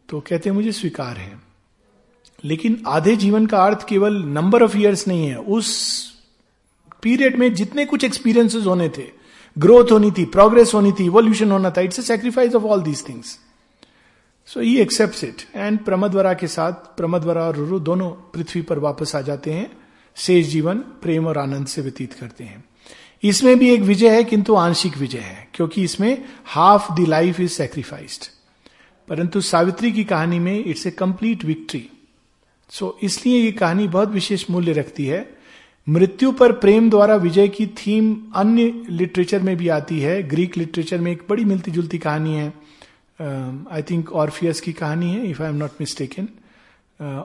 तो 0.09 0.19
कहते 0.19 0.49
हैं, 0.49 0.55
मुझे 0.57 0.71
स्वीकार 0.71 1.17
है। 1.17 1.39
लेकिन 2.43 2.83
आधे 2.87 3.15
जीवन 3.15 3.45
का 3.45 3.65
अर्थ 3.65 3.87
केवल 3.87 4.13
नंबर 4.13 4.63
ऑफ़ 4.63 4.77
ईयर्स 4.77 5.07
नहीं 5.07 5.27
है, 5.27 5.35
उस 5.35 6.18
पीरियड 7.03 7.37
में 7.39 7.53
जितने 7.53 7.85
कुछ 7.85 8.03
एक्सपीरियंसेस 8.03 8.65
होने 8.65 8.89
थे 8.89 9.07
ग्रोथ 9.57 9.91
होनी 9.91 10.11
थी 10.11 10.25
प्रोग्रेस 10.25 10.73
होनी 10.73 10.91
थी 10.91 11.05
इवोल्यूशन 11.05 11.51
होना 11.51 11.69
था 11.69 11.81
it's 11.81 11.99
a 11.99 12.01
sacrifice 12.01 12.55
of 12.55 12.63
all 12.63 12.81
these 12.81 13.07
things 13.09 13.37
so 14.47 14.59
he 14.59 14.77
accept 14.79 15.23
it 15.23 15.41
and 15.55 15.79
Pramadvara 15.85 16.33
के 16.33 16.47
साथ 16.47 16.73
प्रमदवरा 16.97 17.43
और 17.43 17.55
रुरु 17.55 17.79
दोनों 17.79 18.09
पृथ्वी 18.33 18.61
पर 18.61 18.79
वापस 18.79 19.15
आ 19.15 19.21
जाते 19.21 19.51
हैं। 19.53 19.69
शेष 20.17 20.47
जीवन 20.47 20.77
प्रेम 21.01 21.27
और 21.27 21.37
आनंद 21.37 21.67
से 21.67 21.81
व्यतीत 21.81 22.13
करते 22.13 22.43
हैं। 22.43 22.63
इसमें 23.23 23.57
भी 23.59 23.69
एक 23.69 23.81
विजय 23.81 24.09
है, 24.09 24.23
किंतु 24.23 24.55
आंशिक 24.55 24.97
विजय 24.97 25.17
है, 25.17 25.47
क्योंकि 25.53 25.83
इसमें 25.83 26.25
half 26.45 26.91
the 26.93 27.05
life 27.07 27.39
is 27.39 27.51
sacrificed 27.51 28.25
परंतु 29.07 29.41
सावित्री 29.41 29.91
की 29.91 30.03
कहानी 30.03 30.39
में 30.39 30.65
it's 30.65 30.87
a 30.87 30.91
complete 30.91 31.45
victory 31.45 31.89
so 32.69 32.97
इसलिए 33.03 33.37
ये 33.37 33.51
कहानी 33.51 33.87
बहुत 33.87 34.09
विशेष 34.09 34.49
मूल्य 34.49 34.73
रखती 34.73 35.05
है। 35.05 35.38
मृत्यु 35.89 36.31
पर 36.31 36.51
प्रेम 36.51 36.89
द्वारा 36.89 37.15
विजय 37.15 37.47
की 37.47 37.65
थीम 37.77 38.15
अन्य 38.35 38.71
लिटरेचर 38.89 39.41
में 39.41 39.55
भी 39.57 39.67
आती 39.67 39.99
है। 39.99 40.21
ग्रीक 40.23 40.57
लिटरेचर 40.57 40.97
में 40.97 41.11
एक 41.11 41.23
बड़ी 41.29 41.45
मिलती 41.45 41.71
जुलती 41.71 41.97
कहानी 41.97 42.33
है। 42.33 42.53
आई 43.19 43.81
थिंक 43.81 44.11
ऑर्फियस 44.13 44.61
की 44.61 44.73
कहानी 44.73 45.11
है 45.13 45.29
if 45.29 45.41
I 45.43 45.49
am 45.49 45.55
not 45.55 45.71
mistaken 45.81 46.27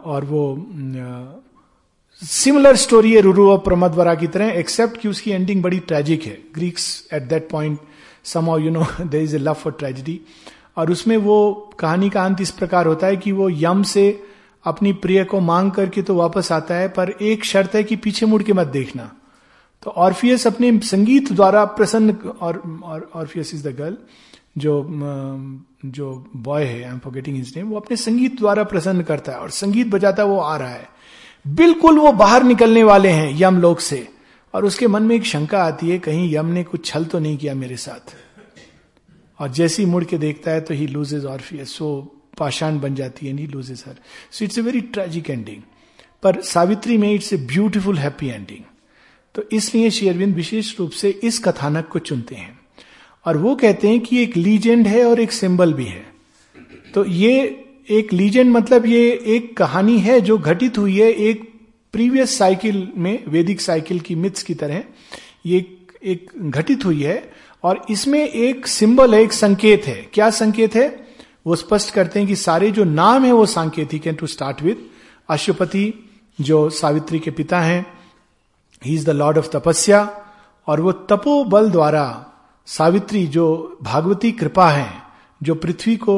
और 0.04 0.24
वो 0.24 0.44
सिमिलर 2.22 2.76
स्टोरी 2.76 3.12
है 3.14 3.20
रुरु 3.20 3.50
और 3.50 3.58
प्रमदवरा 3.58 4.14
की 4.14 4.26
तरह 4.26 4.50
एक्सेप्ट 4.58 5.00
कि 5.00 5.08
उसकी 5.08 5.30
एंडिंग 5.30 5.62
बड़ी 5.62 5.78
ट्रेजिक 5.78 6.22
है। 6.22 6.38
Greeks 6.54 6.86
at 7.14 7.22
that 7.22 7.48
point 7.50 7.78
some 8.24 8.50
you 8.58 8.70
know 8.70 8.86
there 9.00 9.22
is 9.22 9.36
a 9.36 9.38
love 9.38 9.54
for 9.54 9.72
tragedy 9.72 10.20
और 10.76 10.90
उसमें 10.90 11.16
वो 11.16 11.36
कहानी 11.78 12.10
का 12.10 12.24
अंत 12.24 12.40
इस 12.40 12.50
प्रकार 12.50 12.86
होता 12.86 13.06
है 13.06 13.16
कि 13.16 13.32
वो 13.32 13.48
यम 13.50 13.82
से 13.82 14.04
अपनी 14.64 14.92
प्रिय 14.94 15.24
को 15.24 15.40
मांग 15.40 15.70
करके 15.72 16.02
तो 16.02 16.14
वापस 16.14 16.50
आता 16.52 16.74
है, 16.74 16.88
पर 16.88 17.10
एक 17.10 17.44
शर्त 17.44 17.74
है 17.74 17.82
कि 17.84 17.96
पीछे 17.96 18.26
मुड़ 18.26 18.42
के 18.42 18.52
मत 18.52 18.66
देखना। 18.68 19.10
तो 19.82 19.90
ऑर्फियस 19.90 20.46
अपने 20.46 20.78
संगीत 20.80 21.32
द्वारा 21.32 21.64
प्रसन्न 21.64 22.14
और 22.40 23.10
ऑर्फियस 23.14 23.54
इज़ 23.54 23.68
द 23.68 23.74
गर्ल, 23.76 23.96
जो 24.58 24.82
जो 25.86 26.30
बॉय 26.36 26.64
है 26.64 26.82
I 26.82 26.90
am 26.90 26.98
forgetting 26.98 27.36
his 27.36 27.52
name 27.56 27.68
वो 27.68 27.76
अपने 27.76 27.96
संगीत 27.96 28.38
द्वारा 28.38 28.64
प्रसन्न 28.64 29.02
करता 29.02 29.32
है, 29.32 29.38
और 29.38 29.50
संगीत 29.50 29.88
बजाता 29.88 30.24
वो 30.24 30.38
आ 30.38 30.56
रहा 30.56 30.68
है। 30.68 30.88
बिल्कुल 31.44 31.98
वो 31.98 32.12
बाहर 32.14 32.42
निकलने 32.42 32.84
वाले 32.84 33.08
हैं, 33.08 33.30
यम 33.36 33.60
लोग 33.60 33.78
से। 33.80 34.06
और 34.54 34.64
उसके 34.64 34.86
मन 34.86 35.02
में 35.02 35.14
एक 35.16 35.24
शंका 35.26 35.62
आती 35.62 35.90
है, 35.90 35.98
कहीं 35.98 36.34
यम 36.34 36.46
ने 36.46 36.62
कुछ 36.64 36.84
छल 36.86 37.04
तो 37.04 37.18
नहीं 37.18 37.36
किया 37.36 37.54
मेरे 37.54 37.76
साथ? 37.76 38.14
और 39.40 39.48
जैसे 39.50 39.82
ही 39.82 39.88
मुड़ 39.90 40.04
के 40.04 40.18
देखता 40.18 40.50
है 40.50 40.60
तो 40.60 40.74
ही 40.74 40.86
लूजेज 40.86 41.24
ऑर्फियस 41.26 41.76
सो 41.76 42.13
पाषाण 42.38 42.78
बन 42.80 42.94
जाती 42.94 43.26
है 43.26 43.36
he 43.36 43.46
loses 43.46 43.84
her 43.86 43.94
so 44.30 44.44
it's 44.44 44.58
a 44.58 44.60
very 44.60 44.80
tragic 44.80 45.30
ending 45.30 45.62
पर 46.22 46.40
सावित्री 46.40 46.98
में 46.98 47.12
it's 47.14 47.32
a 47.32 47.36
beautiful 47.36 47.98
happy 47.98 48.28
ending 48.28 48.64
तो 49.34 49.42
इसलिए 49.52 49.90
शेयरविंद 49.90 50.34
विशेष 50.34 50.78
रूप 50.78 50.90
से 50.90 51.08
इस 51.10 51.38
कथानक 51.38 51.88
को 51.88 51.98
चुनते 51.98 52.34
हैं। 52.34 52.58
और 53.26 53.36
वो 53.36 53.54
कहते 53.56 53.88
हैं 53.88 54.00
कि 54.00 54.22
एक 54.22 54.36
लीजेंड 54.36 54.86
है 54.86 55.04
और 55.04 55.20
एक 55.20 55.32
सिंबल 55.32 55.72
भी 55.72 55.84
है। 55.84 56.04
तो 56.94 57.04
ये 57.04 57.64
एक 57.90 58.12
लीजेंड 58.12 58.50
मतलब 58.50 58.86
ये 58.86 59.22
एक 59.26 59.56
कहानी 59.56 59.98
है 59.98 60.20
जो 60.20 60.38
घटित 60.38 60.78
हुई 60.78 60.98
है 60.98 61.10
एक 61.10 61.42
प्रीवियस 61.92 62.38
साइकिल 62.38 62.88
में 62.96 63.24
वैदिक 63.28 63.60
साइकिल 63.60 64.00
की 64.00 64.14
मिथ्स 64.14 64.42
की 64.42 64.54
तरह। 64.54 64.82
ये 65.46 65.64
एक 66.04 66.30
घटित 66.40 66.84
हुई 66.84 67.02
है 67.02 67.32
और 67.64 67.84
इसमें 67.90 68.28
एक 68.28 68.66
सिंबल 68.66 69.14
है, 69.14 69.22
एक 69.22 69.32
संकेत 69.32 69.86
है। 69.86 70.06
क्या 70.14 70.30
संकेत 70.30 70.74
है? 70.74 71.03
वो 71.46 71.56
स्पष्ट 71.56 71.90
करते 71.90 72.18
हैं 72.18 72.28
कि 72.28 72.36
सारे 72.36 72.70
जो 72.70 72.84
नाम 72.84 73.24
है 73.24 73.32
वो 73.32 73.46
सांकेतिक 73.46 74.06
है 74.06 74.12
टू 74.12 74.26
स्टार्ट 74.26 74.62
विथ 74.62 74.76
अशुपति 75.28 75.92
जो 76.40 76.68
सावित्री 76.70 77.18
के 77.18 77.30
पिता 77.30 77.60
हैं 77.60 77.84
he 78.82 78.94
is 78.94 79.06
the 79.06 79.10
lord 79.10 79.38
of 79.38 79.48
tapasya 79.48 80.22
और 80.66 80.80
वो 80.80 80.92
तपो 80.92 81.44
बल 81.44 81.70
द्वारा 81.70 82.06
सावित्री 82.66 83.26
जो 83.26 83.78
भागवती 83.82 84.32
कृपा 84.32 84.70
है 84.70 85.02
जो 85.42 85.54
पृथ्वी 85.54 85.96
को 85.96 86.16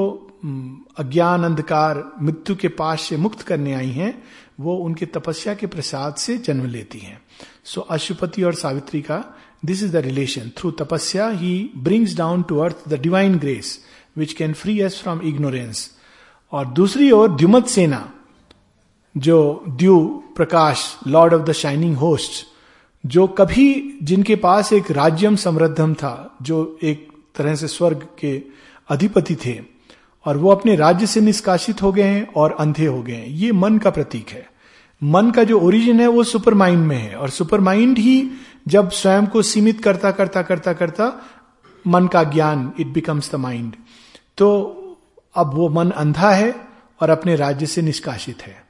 अज्ञान 0.98 1.44
अंधकार 1.44 2.12
मृत्यु 2.22 2.56
के 2.56 2.68
पास 2.68 3.00
से 3.00 3.16
मुक्त 3.16 3.42
करने 3.42 3.74
आई 3.74 3.90
हैं 3.90 4.22
वो 4.60 4.76
उनके 4.76 5.06
तपस्या 5.06 5.54
के 5.54 5.66
प्रसाद 5.66 6.14
से 6.14 6.36
जन्म 6.38 6.66
लेती 6.66 6.98
हैं। 6.98 7.22
सो 7.64 7.80
so, 7.80 7.86
अशुपति 7.90 8.42
और 8.42 8.54
सावित्री 8.54 9.02
का 9.02 9.24
this 9.64 9.82
is 9.82 9.92
the 9.92 9.96
relation 9.96 10.50
through 10.56 10.70
tapasya 10.70 11.28
he 11.28 11.70
brings 11.76 12.16
down 12.16 12.42
to 12.42 12.58
earth 12.58 12.88
the 12.88 12.94
divine 12.94 13.38
grace 13.38 13.78
which 14.16 14.32
can 14.32 14.52
free 14.52 14.80
us 14.80 15.02
from 15.02 15.20
ignorance 15.20 15.90
और 16.52 16.66
दूसरी 16.66 17.10
ओर 17.10 17.30
द्युमत 17.30 17.66
सेना, 17.66 18.12
जो 19.16 19.64
द्यू, 19.68 20.24
प्रकाश 20.36 20.96
lord 21.06 21.34
of 21.34 21.42
the 21.42 21.52
shining 21.52 21.96
host 21.96 22.46
जो 23.06 23.26
कभी 23.26 23.98
जिनके 24.02 24.36
पास 24.36 24.72
एक 24.72 24.90
राज्यम 24.90 25.36
समृद्धम 25.36 25.94
था, 25.94 26.36
जो 26.42 26.78
एक 26.82 27.08
तरह 27.36 27.54
से 27.54 27.68
स्वर्ग 27.68 28.06
के 28.18 28.42
अधिपति 28.88 29.36
थे, 29.36 29.60
और 30.24 30.36
वो 30.36 30.50
अपने 30.50 30.76
राज्य 30.76 31.06
से 31.06 31.20
निष्कासित 31.20 31.82
हो 31.82 31.92
गए 31.92 32.02
हैं 32.02 32.32
और 32.32 32.56
अंधे 32.60 32.86
हो 32.86 33.02
गए 33.02 33.14
हैं। 33.14 33.26
ये 33.26 33.52
मन 33.52 33.78
का 33.78 33.90
प्रतीक 33.90 34.28
है। 34.28 34.50
मन 35.02 35.30
का 35.30 35.44
जो 35.44 35.60
ओरिजिन 35.60 36.00
है, 36.00 36.06
वो 36.06 36.24
सुपर 36.24 36.54
माइंड 36.54 36.86
में 36.86 36.96
है। 36.96 37.14
और 37.14 37.30
सुपर 37.30 37.60
माइंड 37.60 37.98
ही 37.98 38.30
जब 38.68 38.90
स्वयं 38.90 39.26
को 39.26 39.42
सीमित 39.42 39.84
करता 39.84 40.10
करता 40.10 40.42
करता 40.42 40.72
करता 40.72 41.26
मन 41.86 42.06
का 42.06 42.24
ज्ञान 42.24 42.72
इट 42.80 42.86
बिकम्स 42.86 43.32
द 43.32 43.34
माइंड 43.34 43.76
तो 44.38 44.48
अब 45.34 45.54
वो 45.54 45.68
मन 45.68 45.90
अंधा 45.90 46.30
है 46.30 46.54
और 47.00 47.10
अपने 47.10 47.36
राज्य 47.36 47.66
से 47.66 47.82
निष्कासित 47.82 48.42
है। 48.42 48.64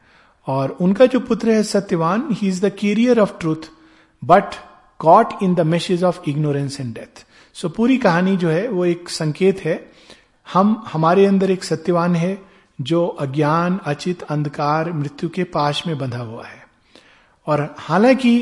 और 0.46 0.76
उनका 0.80 1.06
जो 1.06 1.20
पुत्र 1.20 1.50
है 1.50 1.62
Satyavan 1.62 2.28
he 2.32 2.48
is 2.48 2.66
the 2.66 2.72
carrier 2.78 3.20
of 3.20 3.38
truth 3.40 3.70
but 4.24 4.54
caught 4.98 5.28
in 5.42 5.54
the 5.54 5.60
message 5.60 6.04
of 6.04 6.20
ignorance 6.28 6.80
and 6.80 6.94
death 6.94 7.24
so 7.54 7.68
पूरी 7.68 7.96
कहानी 7.98 8.36
जो 8.36 8.48
है, 8.48 8.68
वो 8.68 8.84
एक 8.84 9.08
संकेत 9.08 9.60
है। 9.60 9.92
हम, 10.52 10.84
हमारे 10.92 11.26
अंदर 11.26 11.50
एक 11.50 11.64
सत्यवान 11.64 12.16
है, 12.16 12.38
जो 12.80 13.06
अज्ञान, 13.06 13.80
अचित, 13.84 14.22
अंधकार, 14.22 14.92
मृत्यु 14.92 15.28
के 15.28 15.44
पाश 15.44 15.86
में 15.86 15.98
बंधा 15.98 16.18
हुआ 16.18 16.46
है। 16.46 16.66
और 17.46 17.74
हालाँकि 17.78 18.34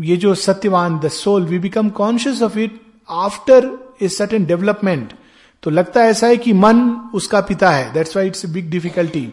ये 0.00 0.16
जो 0.16 0.34
Satyavan 0.34 0.98
the 0.98 1.08
soul 1.08 1.46
we 1.46 1.58
become 1.58 1.88
conscious 1.90 2.42
of 2.42 2.58
it 2.58 2.80
after 3.10 3.70
a 4.02 4.08
certain 4.08 4.44
development 4.44 5.12
तो 5.62 5.70
लगता 5.70 6.04
ऐसा 6.04 6.26
है 6.26 6.36
कि 6.36 6.52
मन 6.52 6.80
उसका 7.14 7.40
पिता 7.40 7.70
है। 7.70 7.92
That's 7.92 8.16
why 8.16 8.26
it's 8.26 8.46
big 8.46 8.70
difficulty 8.70 9.32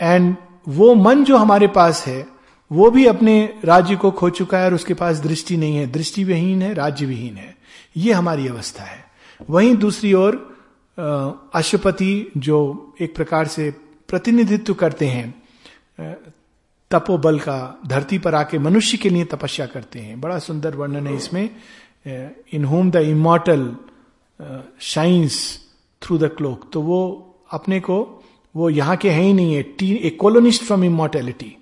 and 0.00 0.36
वो 0.68 0.94
मन 0.94 1.24
जो 1.24 1.36
हमारे 1.36 1.66
पास 1.68 2.06
है, 2.06 2.26
वो 2.70 2.90
भी 2.90 3.06
अपने 3.06 3.54
राज्य 3.64 3.96
को 3.96 4.10
खो 4.10 4.30
चुका 4.30 4.58
है 4.58 4.66
और 4.66 4.74
उसके 4.74 4.94
पास 4.94 5.18
दृष्टि 5.18 5.56
नहीं 5.56 5.76
है। 5.76 5.86
दृष्टि 5.86 6.24
विहीन 6.24 6.62
है, 6.62 6.72
राज्य 6.74 7.06
विहीन 7.06 7.36
है। 7.36 7.56
ये 7.96 8.12
हमारी 8.12 8.48
अवस्था 8.48 8.84
है। 8.84 9.04
वहीं 9.50 9.74
दूसरी 9.76 10.12
ओर 10.12 10.54
अशुपति 11.54 12.32
जो 12.36 12.94
एक 13.00 13.14
प्रकार 13.16 13.46
से 13.46 13.70
प्रतिनिधित्व 14.08 14.74
करते 14.74 15.06
हैं 15.06 15.34
तपोबल 16.90 17.38
का, 17.38 17.80
धरती 17.86 18.18
पर 18.18 18.34
आके 18.34 18.58
मनुष्य 18.58 18.96
के 18.96 19.08
लिए 19.08 19.24
तपस्या 19.24 19.66
करते 19.66 19.98
हैं। 19.98 20.20
बड़ा 20.20 20.38
सुंदर 20.38 20.76
वर्णन 20.76 21.06
है 21.06 21.16
इसमें। 21.16 21.48
In 22.52 22.64
whom 22.64 22.90
the 22.90 22.96
immortal 22.96 23.76
shines 24.80 25.36
through 26.02 26.18
the 26.18 26.30
cloak 26.36 26.68
तो 26.72 26.80
वो 26.82 27.00
अपने 27.52 27.80
को, 27.80 28.22
वो 28.54 28.70
यहाँ 28.70 28.96
के 28.96 29.10
हैं 29.10 29.22
ही 29.22 29.32
नहीं 29.32 29.54
है 29.54 29.62
टी 29.62 29.92
ए 29.94 30.10
कोलोनिस्ट 30.10 30.62
फ्रॉम 30.62 30.84
इमोर्टेलिटी 30.84 31.56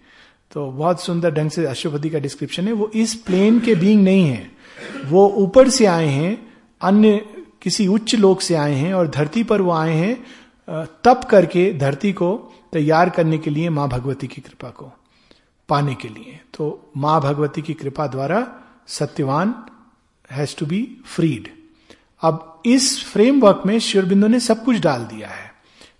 तो 0.52 0.71
बहुत 0.71 1.02
सुंदर 1.02 1.35
ढंग 1.35 1.50
से 1.50 1.64
अशुपति 1.67 2.11
का 2.11 2.19
डिस्क्रिप्शन 2.19 2.67
है। 2.67 2.73
वो 2.73 2.91
इस 2.95 3.14
प्लेन 3.14 3.61
के 3.61 3.75
बींग 3.75 4.02
नहीं 4.05 4.25
है। 4.25 4.50
वो 5.07 5.26
ऊपर 5.37 5.69
से 5.69 5.87
आए 5.87 6.07
हैं, 6.07 6.50
अन्य 6.81 7.17
किसी 7.62 7.87
उच्च 7.87 8.14
लोक 8.14 8.41
से 8.41 8.55
आए 8.55 8.75
हैं 8.75 8.93
और 8.95 9.09
धरती 9.09 9.45
पर 9.45 9.62
वो 9.62 9.73
आए 9.73 9.95
हैं 9.95 10.88
तप 11.05 11.21
करके 11.31 11.73
धरती 11.73 12.12
को 12.12 12.35
तैयार 12.73 13.11
करने 13.11 13.38
के 13.38 13.50
लिए 13.50 13.71
माँ 13.71 13.88
भगवती 13.88 14.26
की 14.26 14.41
कृपा 14.41 14.71
को 14.71 14.93
पाने 15.69 15.95
के 15.95 16.09
लिए। 16.09 16.38
तो 16.55 16.93
माँ 16.97 17.21
भगवती 17.21 17.62
की 17.62 17.75
कृपा 17.75 18.07
द्वारा 18.07 18.47
Satyavan 18.88 19.55
has 20.31 20.57
to 20.59 20.67
be 20.67 20.87
freed 21.07 21.49
अब 22.23 22.62
इस 22.67 23.05
फ्रेमवर्क 23.05 23.62
में 23.67 23.79
शिवरबिंदु 23.79 24.26
ने 24.26 24.41
सब 24.41 24.64
कुछ 24.64 24.76
डाल 24.76 25.05
दिया 25.05 25.29
है। 25.29 25.52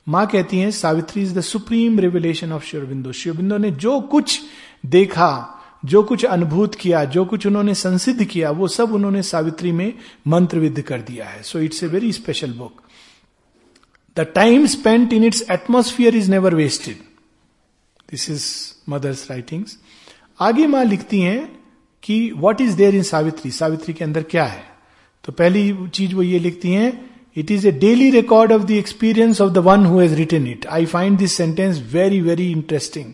माँ 0.09 0.26
कहती 0.26 0.59
हैं, 0.59 0.71
Savitri 0.71 1.23
is 1.23 1.35
the 1.35 1.41
supreme 1.41 1.99
revelation 1.99 2.52
of 2.52 2.64
शिवबिंदु 2.64 3.12
शिवबिंदु 3.12 3.57
ने 3.57 3.71
जो 3.71 4.00
कुछ 4.00 4.41
देखा, 4.87 5.59
जो 5.85 6.02
कुछ 6.02 6.25
अनुभूत 6.25 6.75
किया, 6.75 7.05
जो 7.05 7.25
कुछ 7.25 7.47
उन्होंने 7.47 7.75
संसिद्ध 7.75 8.25
किया, 8.25 8.50
वो 8.50 8.69
सब 8.69 8.93
उन्होंने 8.93 9.23
सावित्री 9.23 9.73
में 9.73 9.95
मंत्रविद्ध 10.26 10.81
कर 10.81 11.00
दिया 11.00 11.26
है। 11.26 11.43
So 11.43 11.59
it's 11.59 11.83
a 11.83 11.87
very 11.87 12.12
special 12.12 12.52
book 12.52 12.83
the 14.17 14.21
time 14.21 14.67
spent 14.67 15.12
in 15.12 15.25
its 15.25 15.45
atmosphere 15.50 16.17
is 16.17 16.31
never 16.31 16.55
wasted 16.55 16.97
this 18.11 18.31
is 18.31 18.47
mother's 18.88 19.31
writings 19.31 19.79
आगे 20.41 20.67
माँ 20.67 20.85
लिखती 20.85 21.21
हैं 21.21 21.61
कि 22.02 22.33
what 22.37 22.61
is 22.61 22.76
there 22.76 22.95
in 22.95 23.02
Savitri? 23.02 23.50
Savitri 23.50 23.95
के 23.95 24.05
अंदर 24.05 24.23
क्या 24.23 24.45
है? 24.45 24.72
तो 25.25 25.33
पहली 25.33 25.88
चीज़ 25.88 26.14
वो 26.14 26.23
ये 26.23 26.38
लिखती 26.38 26.73
हैं 26.73 26.91
it 27.37 27.50
is 27.50 27.67
a 27.69 27.73
daily 27.73 28.11
record 28.11 28.52
of 28.52 28.62
the 28.62 28.71
experience 28.71 29.41
of 29.41 29.52
the 29.52 29.59
one 29.59 29.85
who 29.87 29.99
has 30.00 30.14
written 30.14 30.47
it 30.47 30.67
I 30.67 30.87
find 30.87 31.19
this 31.19 31.33
sentence 31.33 31.79
very 31.93 32.21
very 32.21 32.50
interesting 32.52 33.12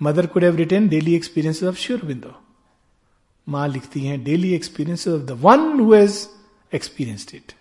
mother 0.00 0.26
could 0.26 0.44
have 0.44 0.56
written 0.56 0.88
daily 0.88 1.14
experience 1.14 1.62
of 1.62 1.76
Sri 1.76 2.04
Aurobindo 2.04 2.34
माँ 3.46 3.68
लिखती 3.68 4.00
हैं 4.00 4.22
daily 4.24 4.54
experience 4.54 5.08
of 5.08 5.22
the 5.22 5.38
one 5.42 5.80
who 5.80 5.92
has 5.94 6.26
experienced 6.74 7.34
it 7.34 7.52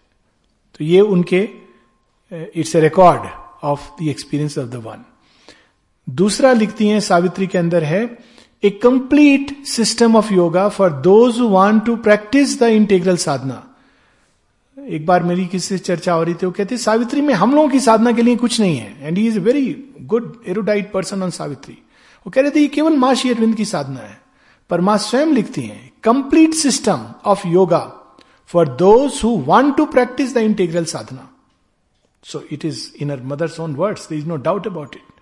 तो 0.80 0.86
ये 0.86 1.02
उनके 1.02 1.48
it's 2.32 2.76
a 2.76 2.80
record 2.80 3.30
of 3.64 3.90
the 4.02 4.08
experience 4.08 4.58
of 4.58 4.68
the 4.70 4.76
one 4.76 5.06
दूसरा 6.08 6.52
लिखती 6.54 6.88
हैं, 6.88 7.00
सावित्री 7.00 7.48
के 7.48 7.58
अंदर 7.58 7.84
है 7.84 8.06
a 8.64 8.70
complete 8.70 9.66
system 9.66 10.16
of 10.16 10.34
yoga 10.34 10.68
for 10.70 10.92
those 11.02 11.40
want 11.42 11.86
to 11.86 11.96
practice 11.96 12.60
the 12.60 12.64
integral 12.64 13.18
sadhana 13.18 13.64
एक 14.78 15.06
बार 15.06 15.24
मेरी 15.24 15.46
किसी 15.46 15.68
से 15.68 15.78
चर्चा 15.78 16.14
हो 16.14 16.24
रही 16.24 16.34
थी, 16.34 16.46
वो 16.46 16.52
कहते, 16.52 16.78
सावित्री, 16.78 17.22
में 17.22 17.34
हम 17.34 17.54
लोगों 17.56 17.70
की 17.70 17.80
साधना 17.80 18.12
के 18.12 18.22
लिए 18.22 18.36
कुछ 18.36 18.60
नहीं 18.60 18.78
है. 18.78 19.08
And 19.08 19.18
he 19.18 19.28
is 19.28 19.38
a 19.38 19.42
very 19.42 19.94
good 20.02 20.44
erudite 20.48 20.92
person 20.92 21.24
on 21.24 21.30
Savitri. 21.30 21.74
वो 22.26 22.32
कह 22.32 22.42
रहे 22.42 22.52
थे, 22.52 22.60
ये 22.60 22.68
केवल 22.68 22.98
माँ 22.98 23.14
श्री 23.16 23.32
अरविंद 23.32 23.56
की 23.56 23.66
साधना 23.66 24.00
है। 24.00 24.22
पर 24.70 24.82
माँ 24.82 24.98
स्वयं 24.98 25.34
लिखती 25.34 25.62
हैं 25.62 25.92
complete 26.04 26.54
system 26.54 27.06
of 27.26 27.48
yoga 27.48 27.80
for 28.48 28.70
those 28.70 29.22
who 29.24 29.38
want 29.38 29.76
to 29.78 29.86
practice 29.86 30.34
the 30.34 30.38
integral 30.38 30.86
sadhana 30.86 31.30
so 32.24 32.44
it 32.52 32.66
is 32.66 32.88
in 33.02 33.22
mother's 33.26 33.60
own 33.60 33.76
words 33.76 34.12
is 34.12 34.26
no 34.26 34.36
doubt 34.36 34.68
about 34.68 34.96
it 34.96 35.22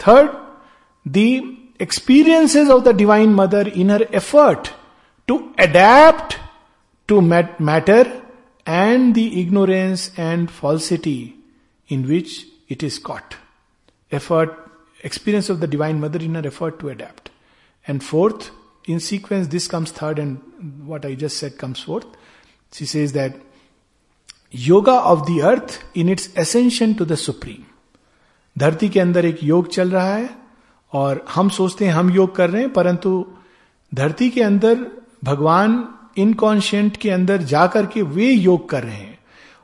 third 0.00 0.30
the 1.06 1.16
experiences 1.79 2.69
of 2.69 2.83
the 2.83 2.93
divine 2.93 3.33
mother 3.33 3.67
in 3.67 3.89
her 3.89 4.07
effort 4.11 4.71
to 5.27 5.53
adapt 5.57 6.37
to 7.07 7.21
matter 7.21 8.21
and 8.65 9.13
the 9.13 9.39
ignorance 9.39 10.11
and 10.17 10.49
falsity 10.49 11.35
in 11.87 12.07
which 12.07 12.45
it 12.67 12.81
is 12.81 12.97
caught. 12.97 13.35
Effort, 14.11 14.71
experience 15.03 15.49
of 15.49 15.59
the 15.59 15.67
Divine 15.67 15.99
Mother 15.99 16.19
in 16.19 16.35
her 16.35 16.45
effort 16.47 16.79
to 16.79 16.89
adapt. 16.89 17.29
And 17.87 18.03
fourth, 18.03 18.49
in 18.85 18.99
sequence, 18.99 19.47
this 19.47 19.67
comes 19.67 19.91
third, 19.91 20.19
and 20.19 20.41
what 20.85 21.05
I 21.05 21.13
just 21.15 21.37
said 21.37 21.57
comes 21.57 21.79
fourth. 21.79 22.05
She 22.71 22.85
says 22.85 23.13
that 23.13 23.35
yoga 24.49 24.93
of 24.93 25.25
the 25.27 25.43
earth 25.43 25.83
in 25.93 26.09
its 26.09 26.29
ascension 26.35 26.95
to 26.95 27.05
the 27.05 27.17
supreme. 27.17 27.65
धरती 28.57 28.87
के 28.89 28.99
अंदर 28.99 29.25
एक 29.25 29.43
योग 29.43 29.67
चल 29.67 29.89
रहा 29.91 30.15
है 30.15 30.29
और 30.92 31.24
हम 31.34 31.48
सोचते 31.48 31.84
हैं 31.84 31.92
हम 31.92 32.10
योग 32.10 32.34
कर 32.36 32.50
रहे 32.50 32.62
हैं, 32.62 32.72
परंतु 32.72 33.26
धरती 33.94 34.30
के 34.30 34.42
अंदर 34.42 34.86
भगवान 35.24 35.88
इनकॉन्शियंट 36.16 36.96
के 36.96 37.10
अंदर 37.10 37.42
जाकर 37.42 37.86
के 37.86 38.02
वे 38.02 38.30
योग 38.30 38.68
कर 38.68 38.82
रहे 38.82 38.94
हैं। 38.94 39.18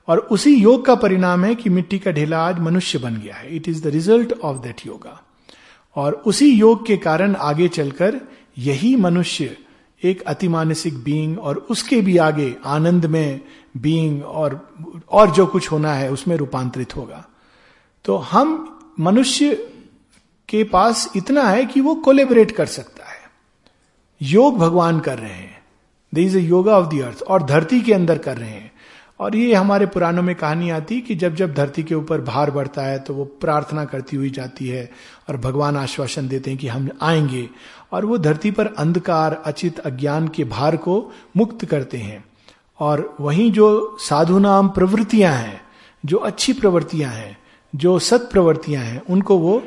और 0.08 0.18
उसी 0.18 0.54
योग 0.54 0.84
का 0.84 0.94
परिणाम 0.94 1.44
है 1.44 1.54
कि 1.54 1.70
मिट्टी 1.70 1.98
का 1.98 2.10
ढेला 2.10 2.38
आज 2.38 2.58
मनुष्य 2.58 2.98
बन 2.98 3.16
गया 3.16 3.34
है। 3.34 3.56
It 3.56 3.68
is 3.68 3.82
the 3.84 3.86
result 3.86 4.32
of 4.32 4.56
that 4.56 4.86
yoga 4.86 5.20
और 5.96 6.12
उसी 6.26 6.50
योग 6.52 6.86
के 6.86 6.96
कारण 6.96 7.34
आगे 7.34 7.68
चलकर 7.68 8.20
यही 8.58 8.96
मनुष्य 8.96 9.56
एक 10.02 10.22
अतिमानसिक 10.22 10.98
बीइंग 11.04 11.38
और 11.38 11.56
उसके 11.70 12.00
भी 12.00 12.16
आगे 12.16 12.54
आनंद 12.64 13.06
में 13.06 13.40
बीइंग 13.76 14.22
और 14.24 14.60
और 15.08 15.30
जो 15.30 15.46
कुछ 15.46 15.70
होना 15.72 15.92
है 15.92 16.10
उसमें 16.12 16.36
रूपांतरित 16.36 16.96
होगा। 16.96 17.24
तो 18.04 18.16
हम 18.16 18.78
मनुष्य 19.00 19.68
के 20.48 20.64
पास 20.64 21.12
इतना 21.16 21.42
है 21.42 21.66
कि 21.66 21.80
वो 21.80 21.94
कोलेबरेट 21.94 22.50
कर 22.50 22.66
सकता 22.66 23.04
है। 23.04 23.16
योग 24.22 24.58
भगवान 24.58 25.00
कर 25.00 25.18
रहे 25.18 25.32
हैं। 25.32 25.62
They 26.14 26.22
is 26.22 26.38
a 26.38 26.40
yoga 26.40 26.78
of 26.78 26.94
the 26.94 27.00
earth 27.00 27.22
और 27.22 27.42
धरती 27.42 27.80
के 27.80 27.94
अंदर 27.94 28.18
कर 28.18 28.36
रहे 28.36 28.50
हैं। 28.50 28.72
और 29.20 29.36
ये 29.36 29.54
हमारे 29.54 29.86
पुराणों 29.86 30.22
में 30.22 30.36
कहानी 30.36 30.70
आती 30.70 31.00
कि 31.00 31.14
जब 31.14 31.34
जब 31.34 31.54
धरती 31.54 31.82
के 31.82 31.94
ऊपर 31.94 32.20
भार 32.20 32.50
बढ़ता 32.50 32.82
है 32.82 32.98
तो 32.98 33.14
वो 33.14 33.24
प्रार्थना 33.24 33.84
करती 33.84 34.16
हुई 34.16 34.30
जाती 34.30 34.68
है 34.68 34.90
और 35.28 35.36
भगवान 35.36 35.76
आश्वासन 35.76 36.28
देते 36.28 36.50
हैं 36.50 36.60
कि 36.60 36.68
हम 36.68 36.90
आएँगे 37.02 37.48
और 37.92 38.04
वो 38.04 38.18
धरती 38.18 38.50
पर 38.50 38.66
अंधकार, 38.66 39.42
अचित 39.44 39.78
अज्ञान 39.78 40.28
के 40.28 40.44
भार 40.44 40.76
को 40.76 41.12
मुक्त 41.36 41.64
करते 41.64 41.98
हैं। 41.98 42.24
और 42.80 43.16
वहीं 43.20 43.52
जो 43.52 43.96
साधु 44.00 44.38
नाम 44.38 44.68
प्रवृत्तियाँ 44.68 45.32
हैं, 45.32 45.60
जो 46.04 46.16
अच्छी 46.16 46.52
प्रवृत्तियाँ 46.52 47.12
हैं, 47.12 47.38
जो 47.74 47.98
सत 47.98 48.28
प्रवृत्तियाँ 48.32 48.82
हैं, 48.82 49.02
उनको 49.10 49.38
वो 49.38 49.62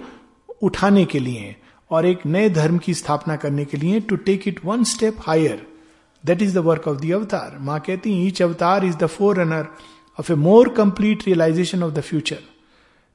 उठाने 0.61 1.05
के 1.05 1.19
लिए 1.19 1.55
और 1.91 2.05
एक 2.05 2.25
नए 2.25 2.49
धर्म 2.49 2.77
की 2.77 2.93
स्थापना 2.93 3.35
करने 3.35 3.65
के 3.65 3.77
लिए 3.77 3.99
to 3.99 4.15
take 4.15 4.47
it 4.47 4.59
one 4.65 4.83
step 4.83 5.15
higher 5.19 5.65
that 6.25 6.41
is 6.41 6.53
the 6.55 6.57
work 6.57 6.87
of 6.87 6.97
the 6.97 7.11
avatar 7.11 7.57
माँ 7.61 7.79
कहती 7.79 8.13
each 8.27 8.41
avatar 8.41 8.85
is 8.85 8.97
the 8.97 9.05
forerunner 9.37 9.67
of 10.19 10.31
a 10.31 10.35
more 10.35 10.69
complete 10.69 11.23
realization 11.27 11.83
of 11.83 11.93
the 11.93 12.01
future 12.01 12.39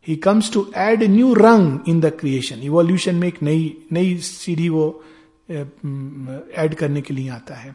he 0.08 0.16
comes 0.16 0.52
to 0.52 0.66
add 0.76 1.02
a 1.02 1.08
new 1.08 1.32
rung 1.34 1.78
in 1.88 2.00
the 2.00 2.06
creation 2.20 2.62
evolution 2.62 3.14
में 3.14 3.28
एक 3.28 3.42
नई 3.42 3.76
नई 3.92 4.16
सीढ़ी 4.16 4.68
वो 4.68 5.04
add 5.50 6.74
करने 6.74 7.00
के 7.00 7.14
लिए 7.14 7.28
आता 7.28 7.54
है। 7.54 7.74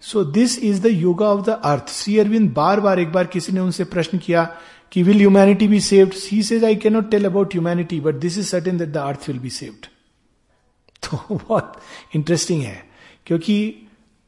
So 0.00 0.24
this 0.24 0.58
is 0.58 0.82
the 0.82 0.86
yoga 0.86 1.26
of 1.26 1.46
the 1.46 1.60
earth 1.64 1.88
Sri 1.88 2.18
Aurobindo 2.18 2.52
बार 2.52 2.80
बार 2.80 3.00
एक 3.00 3.12
बार 3.12 3.26
किसी 3.26 3.52
ने 3.52 3.60
उनसे 3.60 3.84
प्रश्न 3.84 4.18
किया 4.18 4.56
कि 4.92 5.02
will 5.02 5.18
humanity 5.18 5.68
be 5.68 5.80
saved 5.80 6.14
he 6.22 6.42
says 6.42 6.64
I 6.64 6.76
cannot 6.76 7.10
tell 7.10 7.24
about 7.24 7.54
humanity 7.54 8.00
but 8.00 8.14
this 8.20 8.38
is 8.38 8.46
certain 8.46 8.78
that 8.78 8.88
the 8.88 8.96
earth 8.96 9.28
will 9.28 9.38
be 9.38 9.50
saved 9.50 9.86
तो 11.02 11.18
बहुत 11.30 11.80
इंटरेस्टिंग 12.16 12.62
है, 12.62 12.82
क्योंकि 13.26 13.54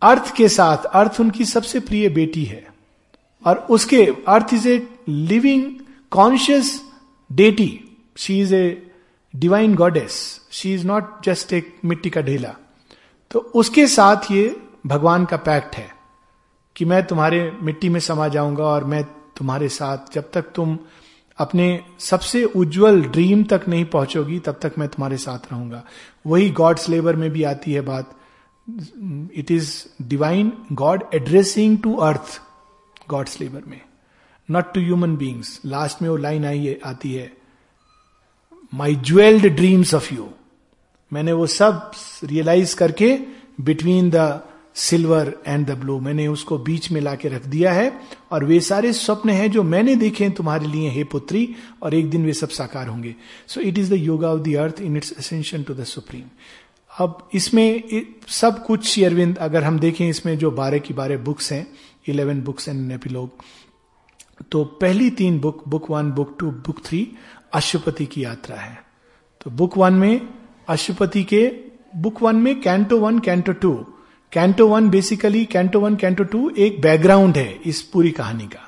अर्थ 0.03 0.35
के 0.37 0.49
साथ 0.49 0.85
अर्थ 0.95 1.21
उनकी 1.21 1.45
सबसे 1.45 1.81
प्रिय 1.81 2.09
बेटी 2.11 2.45
है, 2.45 2.67
और 3.45 3.57
उसके 3.71 4.03
earth 4.29 4.55
is 4.55 4.69
a 4.69 4.77
living 5.09 5.65
conscious 6.13 6.81
deity 7.31 7.69
she 8.17 8.41
is 8.41 8.55
a 8.55 8.67
divine 9.35 9.75
goddess 9.75 10.19
she 10.53 10.75
is 10.75 10.87
not 10.87 11.25
just 11.25 11.53
एक 11.53 11.75
मिट्टी 11.85 12.11
का 12.11 12.21
ढेला। 12.21 12.55
तो 13.31 13.39
उसके 13.55 13.87
साथ 13.89 14.31
ये 14.31 14.55
भगवान 14.87 15.25
का 15.25 15.37
पैक्ट 15.47 15.77
है 15.77 15.89
कि 16.77 16.85
मैं 16.85 17.03
तुम्हारे 17.07 17.51
मिट्टी 17.63 17.89
में 17.89 18.01
समा 18.01 18.29
जाऊँगा 18.29 18.65
और 18.65 18.85
मैं 18.85 19.05
तुम्हारे 19.37 19.69
साथ, 19.69 20.13
जब 20.15 20.31
तक 20.33 20.53
तुम 20.55 20.79
अपने 21.39 21.69
सबसे 22.01 22.43
उज्जवल 22.45 23.03
ड्रीम 23.05 23.43
तक 23.45 23.65
नहीं 23.69 23.85
पहुंचोगी, 23.85 24.39
तब 24.39 24.59
तक 24.63 24.75
मैं 24.79 24.89
तुम्हारे 24.89 25.17
साथ 25.17 25.53
रहूँगा। 25.53 25.83
वही 26.27 26.51
गॉड्स 26.51 26.89
लेबर 26.89 27.17
में 27.17 27.31
भी 27.31 27.43
आती 27.45 27.73
है 27.73 27.81
बात। 27.81 28.17
It 29.37 29.51
is 29.51 29.73
divine 30.09 30.53
god 30.73 31.05
addressing 31.15 31.79
to 31.79 31.95
earth 32.03 32.41
god's 33.11 33.41
labour 33.41 33.63
में 33.67 33.81
not 34.49 34.73
to 34.75 34.81
human 34.81 35.17
beings 35.17 35.61
last 35.67 36.03
में 36.03 36.09
वो 36.09 36.17
लाइन 36.17 36.45
आई 36.45 36.65
है, 36.67 36.79
आती 36.85 37.13
है 37.13 37.33
my 38.73 38.95
jewelled 38.97 39.47
dreams 39.47 39.95
of 39.95 40.15
you 40.15 40.29
मैंने 41.13 41.33
वो 41.33 41.47
सब 41.47 41.91
रियलाइज़ 42.25 42.77
करके 42.77 43.17
between 43.61 44.11
the 44.11 44.41
silver 44.75 45.33
and 45.47 45.67
the 45.67 45.71
blue, 45.71 45.99
मैंने 46.01 46.27
उसको 46.29 46.59
बीच 46.59 46.91
में 46.91 47.01
लाके 47.01 47.29
रख 47.29 47.47
दिया 47.47 47.73
है, 47.73 47.93
और 48.33 48.45
वे 48.45 48.61
सारे 48.61 48.93
स्वप्न 48.93 49.31
हैं 49.31 49.51
जो 49.51 49.63
मैंने 49.63 49.95
देखे 49.97 50.29
तुम्हारे 50.31 50.67
लिए, 50.67 50.91
हे 50.91 51.05
पुत्री, 51.05 51.49
और 51.83 51.95
एक 51.95 52.11
दिन 52.11 52.25
वे 52.27 52.33
सब 52.33 52.49
साकार 52.51 52.89
होंगे। 52.89 53.15
So 53.49 53.61
it 53.61 53.79
is 53.79 53.91
the 53.91 53.99
yoga 53.99 54.29
of 54.29 54.41
the 54.41 54.55
earth 54.57 54.81
in 54.81 54.97
its 54.97 55.13
ascension 55.19 55.63
to 55.63 55.75
the 55.75 55.85
supreme 55.85 56.23
अब 56.91 57.29
इसमें 57.35 57.83
सब 58.29 58.65
कुछ 58.67 58.99
अरविंद, 59.01 59.39
अगर 59.39 59.65
हम 59.65 59.79
देखें 59.79 60.09
इसमें 60.09 60.37
जो 60.39 60.51
बारह 60.53 60.79
की 60.79 60.95
बारह 60.95 61.19
बुक्स 61.19 61.53
हैं 61.53 61.67
इलेवन 62.09 62.41
बुक्स 62.43 62.69
एंड 62.69 62.93
एपिलोग 62.93 63.43
तो 64.51 64.65
पहली 64.81 65.11
तीन 65.11 65.39
book 65.41 65.63
book 65.69 65.91
one 65.91 66.11
book 66.13 66.37
two 66.41 66.51
book 66.67 66.85
three 66.87 67.07
Ashwapati 67.55 68.07
की 68.07 68.25
यात्रा 68.25 68.57
है। 68.57 68.79
तो 69.41 69.51
बुक 69.51 69.77
वन 69.79 69.95
में 69.95 70.21
अशुपति 70.69 71.23
के 71.25 71.47
बुक 71.97 72.23
वन 72.23 72.37
में 72.37 72.61
canto 72.61 72.99
one 73.01 73.19
canto 73.19 73.53
two 73.53 73.73
canto 74.35 74.67
one 74.69 74.89
basically 74.91 75.45
canto 75.45 75.81
one 75.81 75.97
canto 75.97 76.25
two 76.25 76.51
एक 76.59 76.81
बैकग्राउंड 76.81 77.37
है 77.37 77.59
इस 77.67 77.83
पूरी 77.83 78.11
कहानी 78.11 78.47
का। 78.47 78.61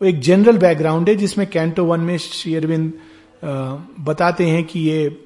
वो 0.00 0.08
एक 0.08 0.20
जनरल 0.20 0.58
बैकग्राउंड 0.58 1.08
है 1.08 1.14
जिसमें 1.14 1.46
कैंटो 1.46 1.84
वन 1.84 2.00
में 2.00 2.16
श्री 2.18 2.54
अरविंद 2.54 2.92
बताते 4.00 4.46
हैं 4.46 4.64
कि 4.64 4.80
ये 4.80 5.22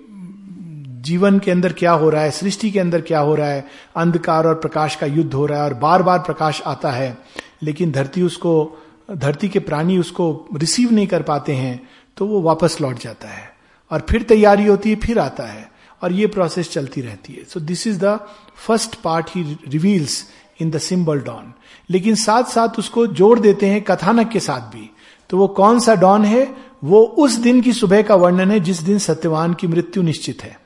जीवन 1.03 1.39
के 1.39 1.51
अंदर 1.51 1.73
क्या 1.73 1.93
हो 1.93 2.11
रहा 2.11 2.23
है, 2.23 2.31
सृष्टि 2.31 2.71
के 2.71 2.81
अंदर 2.81 3.01
क्या 3.01 3.21
हो 3.21 3.35
रहा 3.35 3.49
है, 3.49 3.65
अंधकार 3.97 4.47
और 4.47 4.55
प्रकाश 4.55 4.97
का 4.97 5.07
युद्ध 5.07 5.33
हो 5.35 5.47
रहा 5.47 5.59
है 5.59 5.65
और 5.65 5.75
बार 5.75 6.03
बार 6.03 6.19
प्रकाश 6.19 6.63
आता 6.67 6.91
है, 6.91 7.17
लेकिन 7.63 7.93
धरती 7.93 8.23
उसको, 8.23 8.79
धरती 9.11 9.49
के 9.49 9.59
प्राणी 9.59 9.99
उसको 9.99 10.49
रिसीव 10.55 10.93
नहीं 10.93 11.07
कर 11.07 11.23
पाते 11.23 11.53
हैं 11.53 11.81
तो 12.17 12.27
वो 12.27 12.41
वापस 12.43 12.81
लौट 12.81 12.99
जाता 12.99 13.29
है। 13.29 13.49
और 13.91 14.07
फिर 14.11 14.23
तैयारी 14.23 14.67
होती 14.67 14.91
है, 14.91 14.97
फिर 14.97 15.19
आता 15.19 15.45
है। 15.45 15.70
और 16.03 16.13
ये 16.13 16.27
प्रोसेस 16.27 16.71
चलती 16.71 17.01
रहती 17.01 17.33
है। 17.33 17.45
So 17.45 17.61
this 17.61 17.87
is 17.87 17.99
the 17.99 18.19
first 18.67 18.95
part 18.95 19.27
he 19.31 19.43
reveals 19.69 20.25
in 20.61 20.71
the 20.71 20.79
symbol 20.79 21.21
dawn 21.21 21.53
लेकिन 21.91 22.15
साथ 22.15 22.45
साथ 22.45 22.79
उसको 22.79 23.07
जोड़ 23.07 23.39
देते 23.39 23.67
हैं 23.67 23.83
कथानक 23.83 24.29
के 24.29 24.41
साथ 24.41 24.61
भी। 24.61 24.91
तो 25.31 25.39
वो 25.39 25.49
कौन 25.49 25.81
सा 25.81 25.95
डॉन 25.95 26.25
है? 26.25 26.57
वो 26.85 27.03
उस 27.03 27.33
दिन 27.33 27.61
की 27.61 27.73
सुबह 27.73 28.03
का 28.03 28.15
वर्णन 28.15 28.51
है, 28.51 28.61
जिस 28.61 28.81
दिन 28.81 28.99
सत्यवान 28.99 29.55
की 29.55 29.67
मृत्यु 29.67 30.03
निश्चित 30.03 30.43
है। 30.43 30.61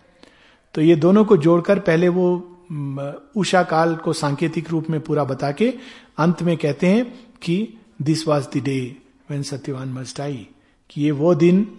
तो 0.74 0.80
ये 0.80 0.96
दोनों 0.96 1.24
को 1.24 1.36
जोड़कर 1.36 1.78
पहले 1.78 2.08
वो 2.08 2.50
उषा 3.36 3.62
काल 3.62 3.96
को 3.96 4.12
सांकेतिक 4.12 4.70
रूप 4.70 4.90
में 4.90 5.00
पूरा 5.00 5.24
बता 5.24 5.50
के 5.52 5.74
अंत 6.18 6.42
में 6.42 6.56
कहते 6.56 6.86
हैं 6.86 7.04
कि 7.42 7.78
this 8.02 8.28
was 8.28 8.46
the 8.54 8.62
day 8.62 8.96
when 9.30 9.42
Satyavan 9.42 9.88
must 9.88 10.20
I 10.20 10.46
कि 10.90 11.02
ये 11.02 11.10
वो 11.10 11.34
दिन, 11.34 11.78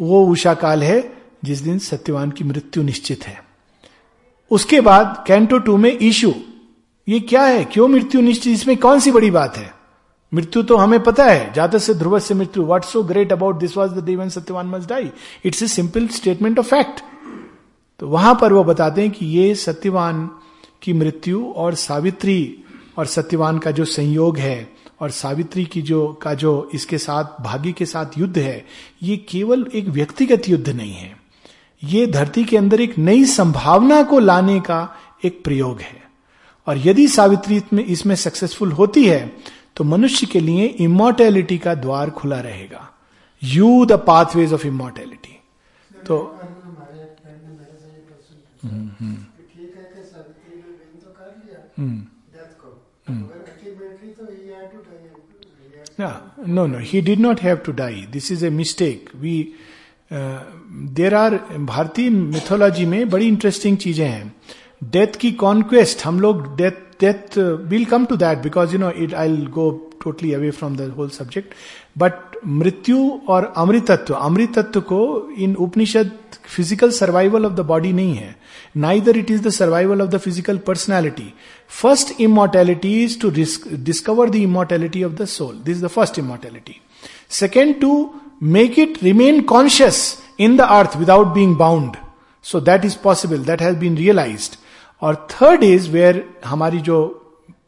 वो 0.00 0.26
उषा 0.26 0.54
काल 0.54 0.82
है 0.82 1.17
जिस 1.44 1.58
दिन 1.58 1.78
सत्यवान 1.78 2.30
की 2.30 2.44
मृत्यु 2.44 2.82
निश्चित 2.82 3.26
है। 3.26 3.44
उसके 4.50 4.80
बाद 4.80 5.24
कैंटो 5.26 5.58
टू 5.58 5.76
में 5.76 5.98
ईशु, 6.02 6.34
ये 7.08 7.20
क्या 7.20 7.42
है? 7.42 7.64
क्यों 7.64 7.88
मृत्यु 7.88 8.20
निश्चित? 8.20 8.52
इसमें 8.52 8.76
कौन 8.76 9.00
सी 9.00 9.10
बड़ी 9.10 9.30
बात 9.30 9.56
है? 9.56 9.74
मृत्यु 10.34 10.62
तो 10.62 10.76
हमें 10.76 11.02
पता 11.02 11.24
है। 11.24 11.52
जातक 11.52 11.78
से 11.78 11.94
ध्रुव 11.94 12.18
से 12.18 12.34
मृत्यु। 12.34 12.64
What 12.64 12.84
so 12.84 13.02
great 13.02 13.32
about 13.32 13.58
this 13.58 13.76
was 13.76 13.92
the 13.92 14.04
day 14.04 14.16
when 14.16 14.28
Satyavan 14.28 14.66
must 14.66 14.88
die 14.88 15.10
it's 15.44 15.62
a 15.62 15.66
simple 15.66 16.08
statement 16.08 16.58
of 16.58 16.66
fact 16.66 17.00
तो 17.98 18.08
वहाँ 18.08 18.38
पर 18.40 18.52
वो 18.52 18.64
बताते 18.64 19.00
हैं 19.00 19.10
कि 19.10 19.26
ये 19.26 19.54
सत्यवान 19.54 20.30
की 20.82 20.92
मृत्यु 20.92 21.46
और 21.46 21.74
सावित्री 21.74 22.64
और 22.98 23.06
सत्यवान 23.06 23.58
का 23.58 23.70
जो 23.70 23.84
संयोग 23.84 24.38
है 24.38 24.72
और 25.00 25.10
सावित्री 25.10 25.64
की 25.64 25.82
जो, 25.82 26.08
का 26.08 26.34
जो 26.34 26.70
इसके 26.74 26.98
साथ, 26.98 27.42
भागी 27.42 27.72
के 27.72 27.86
साथ 27.86 28.06
युद्ध 28.18 28.38
है, 28.38 28.66
ये 29.02 29.16
केवल 29.16 29.66
एक 29.74 29.88
व्यक्तिगत 29.88 30.48
युद्ध 30.48 30.68
नहीं 30.68 30.92
है। 30.92 31.17
ये 31.82 32.06
धरती 32.06 32.44
के 32.44 32.56
अंदर 32.56 32.80
एक 32.80 32.98
नई 32.98 33.24
संभावना 33.26 34.02
को 34.02 34.18
लाने 34.18 34.58
का 34.60 34.80
एक 35.24 35.42
प्रयोग 35.44 35.80
है 35.80 36.02
और 36.66 36.78
यदि 36.78 37.06
सावित्री 37.08 37.62
में 37.72 37.84
इसमें 37.84 38.14
सक्सेसफुल 38.16 38.72
होती 38.72 39.04
है 39.04 39.20
तो 39.76 39.84
मनुष्य 39.84 40.26
के 40.26 40.40
लिए 40.40 40.66
इमोर्टेलिटी 40.80 41.58
का 41.58 41.74
द्वार 41.76 42.10
खुला 42.10 42.40
रहेगा 42.40 42.88
you 43.42 43.84
the 43.84 44.02
pathways 44.06 44.52
of 44.52 44.66
immortality 44.66 45.38
तो 45.90 46.18
no 56.48 56.66
no 56.66 56.78
he 56.80 57.00
did 57.00 57.20
not 57.20 57.40
have 57.40 57.56
to 57.56 57.72
die 57.72 58.06
this 58.10 58.30
is 58.32 58.44
a 58.46 58.50
mistake 58.50 59.10
we 59.16 59.36
there 60.10 61.14
are 61.14 61.34
भारतीय 61.66 62.10
मिथोलॉजी 62.10 62.86
में 62.86 63.08
बड़ी 63.10 63.26
इंटरेस्टिंग 63.28 63.76
चीज़ें 63.78 64.06
हैं। 64.06 64.34
डेथ 64.84 65.16
की 65.20 65.32
कॉन्क्वेस्ट 65.42 66.04
हम 66.04 66.20
लोग 66.20 66.46
death 66.56 66.86
death 67.00 67.38
will 67.70 67.84
come 67.84 68.04
to 68.06 68.16
that 68.16 68.38
because 68.42 68.72
you 68.72 68.78
know 68.78 68.90
it 69.02 69.14
I 69.14 69.36
go 69.54 69.70
totally 70.04 70.32
away 70.32 70.50
from 70.50 70.76
the 70.76 70.92
whole 70.96 71.08
subject 71.10 71.54
but 71.98 72.36
मृत्यु 72.46 72.98
और 73.28 73.52
अमृतत्व 73.56 74.14
अमृतत्व 74.14 74.80
को 74.80 75.00
in 75.38 75.54
Upanishad 75.56 76.10
physical 76.46 76.90
survival 76.90 77.46
of 77.46 77.52
the 77.52 77.60
body 77.66 77.92
नहीं 77.92 78.14
है। 78.14 78.34
Neither 78.76 79.16
it 79.18 79.30
is 79.30 79.42
the 79.42 79.50
survival 79.50 80.02
of 80.02 80.10
the 80.10 80.18
physical 80.18 80.58
personality 80.66 81.32
first 81.70 82.20
immortality 82.20 82.92
is 83.04 83.18
to 83.20 83.30
discover 83.30 84.30
the 84.30 84.34
immortality 84.36 85.02
of 85.04 85.12
the 85.12 85.24
soul 85.28 85.54
this 85.64 85.76
is 85.76 85.84
the 85.84 85.88
first 85.88 86.18
immortality 86.18 86.80
second 87.30 87.80
to 87.80 87.90
make 88.42 88.78
it 88.78 89.02
remain 89.02 89.40
conscious 89.40 90.18
in 90.40 90.56
the 90.56 90.60
earth 90.60 90.96
without 90.96 91.26
being 91.26 91.56
bound 91.56 91.96
so 92.42 92.60
that 92.60 92.84
is 92.84 92.96
possible 93.04 93.38
that 93.38 93.62
has 93.62 93.76
been 93.76 93.96
realised 93.96 94.56
और 95.02 95.26
third 95.30 95.64
is 95.64 95.90
where 95.90 96.24
हमारी 96.44 96.78
जो, 96.78 96.98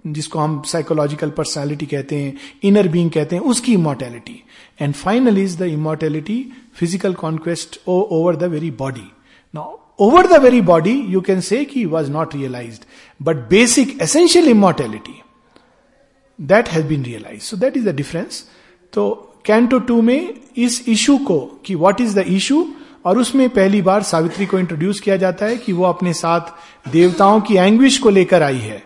जिसको 0.06 0.38
हम 0.38 0.62
psychological 0.66 1.30
personality 1.30 1.86
कहते 1.86 2.16
हैं 2.16 2.36
inner 2.64 2.88
being 2.88 3.10
कहते 3.10 3.36
हैं, 3.36 3.42
उसकी 3.42 3.74
immortality 3.74 4.42
and 4.80 4.94
final 4.94 5.38
is 5.38 5.58
the 5.58 5.62
immortality 5.62 6.52
physical 6.74 7.14
conquest 7.14 7.80
over 7.88 8.36
the 8.36 8.42
very 8.42 8.70
body 8.70 9.10
now 9.54 9.76
over 9.98 10.26
the 10.26 10.40
very 10.42 10.60
body 10.60 10.92
you 11.08 11.20
can 11.20 11.40
say 11.40 11.64
कि 11.64 11.84
was 11.84 12.10
not 12.10 12.34
realise 12.34 12.80
but 13.22 13.36
basic 13.36 13.98
essential 14.02 14.48
immortality 14.48 15.22
that 16.40 16.68
has 16.68 16.86
been 16.86 17.04
realise 17.04 17.42
so 17.42 17.56
that 17.56 17.76
is 17.76 17.88
the 17.88 17.94
difference 17.94 18.44
तो 18.92 19.26
canto 19.50 19.78
two 19.78 20.00
में 20.02 20.34
इस 20.56 20.84
issue 20.88 21.16
को, 21.18 21.38
कि 21.66 21.74
what 21.74 22.00
is 22.00 22.18
the 22.18 22.24
issue 22.28 22.66
और 23.04 23.18
उसमें 23.18 23.48
पहली 23.48 23.80
बार 23.82 24.02
सावित्री 24.02 24.46
को 24.46 24.58
इंट्रोड्यूस 24.58 25.00
किया 25.00 25.16
जाता 25.16 25.46
है 25.46 25.56
कि 25.56 25.72
वो 25.72 25.84
अपने 25.84 26.12
साथ 26.12 26.90
देवताओं 26.90 27.40
की 27.40 27.56
एंग्विश 27.56 27.98
को 27.98 28.10
लेकर 28.10 28.42
आई 28.42 28.58
है, 28.58 28.82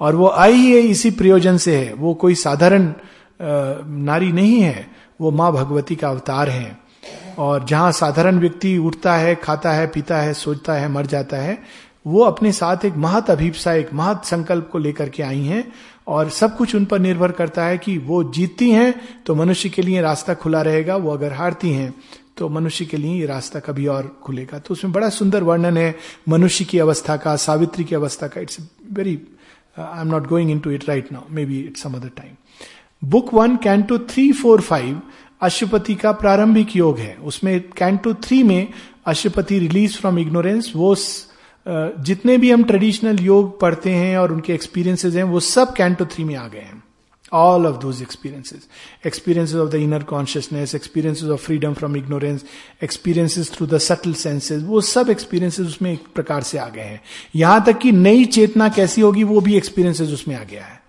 और 0.00 0.16
वो 0.16 0.28
आई 0.28 0.52
ही 0.52 0.78
इसी 0.78 1.10
प्रयोजन 1.10 1.56
से 1.56 1.76
है। 1.76 1.92
वो 1.94 2.14
कोई 2.14 2.34
साधारण 2.34 2.92
नारी 3.40 4.32
नहीं 4.32 4.60
है, 4.60 4.86
वो 5.20 5.30
माँ 5.30 5.52
भगवती 5.52 5.96
का 5.96 6.08
अवतार 6.08 6.48
है। 6.48 6.78
और 7.38 7.64
जहाँ 7.64 7.90
साधारण 7.92 8.38
व्यक्ति 8.38 8.76
उठता 8.78 9.14
है, 9.14 9.34
खाता 9.34 9.72
है, 9.72 9.86
पीता 9.86 10.18
है, 10.18 10.32
सोचता 10.34 10.74
है, 10.74 10.88
मर 10.88 11.06
जाता 11.06 11.36
है, 11.36 11.58
वो 12.06 12.22
अपने 12.24 12.52
साथ 12.52 12.84
एक 12.84 12.96
महत 12.96 13.30
अभिप्सा, 13.30 13.72
एक 13.72 13.92
महत 13.94 14.24
संकल्प 14.24 14.68
को 14.72 14.78
लेकर 14.78 15.08
के 15.08 15.22
आई 15.22 15.42
हैं 15.42 15.64
और 16.06 16.30
सब 16.30 16.56
कुछ 16.56 16.74
उन 16.74 16.84
पर 16.84 16.98
निर्भर 16.98 17.32
करता 17.32 17.64
है 17.64 17.78
कि 17.78 17.96
वो 17.98 18.22
जीतती 18.32 18.70
हैं 18.70 18.94
तो 19.26 19.34
मनुष्य 19.34 19.68
के 19.68 19.82
लिए 19.82 20.00
रास्ता 20.00 20.34
खुला 20.34 20.62
रहेगा, 20.62 20.96
वो 20.96 21.12
अगर 21.12 21.32
हारती 21.32 21.70
हैं 21.70 21.94
तो 22.36 22.48
मनुष्य 22.48 22.84
के 22.84 22.96
लिए 22.96 23.20
ये 23.20 23.26
रास्ता 23.26 23.60
कभी 23.60 23.86
और 23.86 24.08
खुलेगा। 24.22 24.58
तो 24.58 24.74
उसमें 24.74 24.92
बड़ा 24.92 25.08
सुंदर 25.08 25.42
वर्णन 25.42 25.76
है, 25.76 25.94
मनुष्य 26.28 26.64
की 26.64 26.78
अवस्था 26.78 27.16
का, 27.16 27.36
सावित्री 27.36 27.84
की 27.84 27.94
अवस्था 27.94 28.26
का। 28.28 28.40
It's 28.40 28.58
very 28.92 29.18
I 29.78 30.00
am 30.00 30.08
not 30.08 30.26
going 30.28 30.50
into 30.58 30.70
it 30.70 30.88
right 30.88 31.12
now 31.12 31.34
maybe 31.44 31.60
it's 31.60 31.86
other 31.86 32.08
time 32.16 32.34
book 33.02 33.32
one 33.34 33.56
canto 33.56 33.98
three 34.10 34.30
four 34.32 34.60
five 34.60 35.00
Aswapati 35.42 35.94
का 35.94 36.12
प्रारंभिक 36.12 36.76
योग 36.76 36.98
है। 36.98 37.14
उसमें 37.24 37.60
कैंटो 37.76 38.14
थ्री 38.14 38.42
में 38.42 38.68
अशुपति 39.06 39.58
रिलीज़ 39.58 39.96
फ्रॉम 39.96 40.18
इग्नोरेंस 40.18 40.72
वो 40.76 40.94
जितने 41.98 42.38
भी 42.38 42.50
हम 42.50 42.64
ट्रेडिशनल 42.64 43.18
योग 43.18 43.60
पढ़ते 43.60 43.90
हैं 43.90 44.18
और 44.18 44.32
उनके 44.32 44.54
एक्सपीरियंसेस 44.54 45.14
हैं, 45.14 45.24
वो 45.24 45.40
सब 45.40 45.74
कैंटो 45.74 46.06
थ्री 46.06 46.24
में 46.24 46.34
आ 46.34 46.48
गए 46.48 46.58
हैं। 46.58 46.82
All 47.32 47.66
of 47.66 47.76
those 47.76 48.02
experiences 48.02 48.68
experiences 49.06 49.56
of 49.56 49.70
the 49.70 49.74
inner 49.74 50.02
consciousness 50.02 50.74
experiences 50.74 51.28
of 51.28 51.40
freedom 51.40 51.74
from 51.74 51.96
ignorance 51.96 52.44
experiences 52.84 53.52
through 53.52 53.66
the 53.66 53.78
subtle 53.78 54.12
senses 54.12 54.62
वो 54.62 54.80
सब 54.80 55.10
एक्सपीरियंसेस 55.10 55.66
उसमें 55.66 55.92
एक 55.92 56.04
प्रकार 56.14 56.42
से 56.42 56.58
आ 56.58 56.68
गए 56.68 56.80
हैं। 56.80 57.00
यहाँ 57.36 57.64
तक 57.64 57.78
कि 57.78 57.92
नई 57.92 58.24
चेतना 58.24 58.68
कैसी 58.68 59.00
होगी, 59.00 59.24
वो 59.24 59.40
भी 59.40 59.56
एक्सपीरियंसेस 59.56 60.08
उसमें 60.08 60.36
आ 60.36 60.44
गया 60.44 60.64
है। 60.64 60.82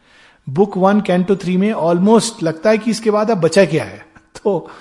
बुक 0.50 0.78
वन 0.78 1.02
कैंटो 1.02 1.36
थ्री 1.36 1.58
में 1.58 1.72
ऑलमोस्ट 1.72 2.44
लगता 2.44 2.70
है 2.70 2.78
कि 2.78 2.92
इसके 2.92 3.12
बाद 3.12 3.32
अब 3.32 3.38
बचा 3.38 3.66
क्या 3.66 3.84
है? 3.84 4.06
तो 4.36 4.72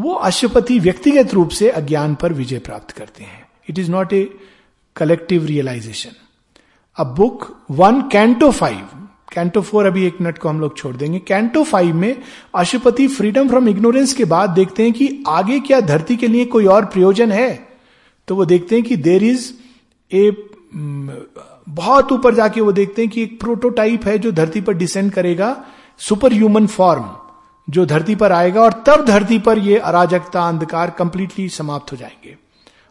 वो 0.00 0.14
अशुपति 0.14 0.78
व्यक्तिगत 0.78 1.34
रूप 1.34 1.48
से 1.48 1.70
अज्ञान 1.70 2.14
पर 2.14 2.32
विजय 2.32 2.58
प्राप्त 2.58 2.90
करते 2.90 3.24
हैं। 3.24 3.48
It 3.70 3.78
is 3.78 3.90
not 3.90 4.12
a 4.12 4.34
collective 4.96 5.44
realisation 5.44 6.10
अब 6.96 7.14
book 7.14 7.46
one 7.70 8.00
canto 8.02 8.50
five 8.50 8.88
canto 9.32 9.60
four 9.62 9.86
अभी 9.86 10.06
एक 10.06 10.20
मिनट 10.20 10.38
को 10.38 10.48
हम 10.48 10.60
लोग 10.60 10.76
छोड़ 10.76 10.96
देंगे। 10.96 11.18
कैंटो 11.18 11.62
फाइव 11.64 11.94
में 11.94 12.22
अशुपति 12.54 13.06
फ्रीडम 13.08 13.48
फ्रॉम 13.48 13.68
इग्नोरेंस 13.68 14.12
के 14.12 14.24
बाद 14.24 14.50
देखते 14.50 14.82
हैं 14.82 14.92
कि 14.92 15.24
आगे 15.28 15.58
क्या 15.60 15.80
धरती 15.80 16.16
के 16.16 16.28
लिए 16.28 16.44
कोई 16.44 16.66
और 16.66 16.84
प्रयोजन 16.84 17.32
है। 17.32 17.68
तो 18.28 18.36
वो 18.36 18.44
देखते 18.44 18.74
हैं 18.74 18.84
कि 18.84 18.96
देर 18.96 19.24
इज़ 19.24 19.52
ए 20.12 20.30
बहुत 20.74 22.12
ऊपर 22.12 22.34
जाके 22.34 22.60
वो 22.60 22.72
देखते 22.72 23.02
हैं 23.02 23.10
कि 23.10 23.22
एक 23.22 23.38
प्रोटोटाइप 23.40 24.06
है 24.06 24.18
जो 24.18 24.32
धरती 24.32 24.60
पर 24.60 24.74
डिसेंड 24.74 25.12
करेगा। 25.12 25.64
सुपर 25.98 26.32
ह्यूमन 26.32 26.66
फॉर्म 26.66 27.10
जो 27.68 27.86
धरती 27.86 28.14
पर 28.14 28.32
आएगा 28.32 28.62
और 28.62 28.82
तब 28.86 29.04
धरती 29.04 29.38
पर 29.38 29.58
ये 29.58 29.78
अराजकता, 29.78 30.48
अंधकार 30.48 30.90
कंप्लीटली 30.90 31.48
समाप्त 31.48 31.92
हो 31.92 31.96
जाएँगे। 31.96 32.36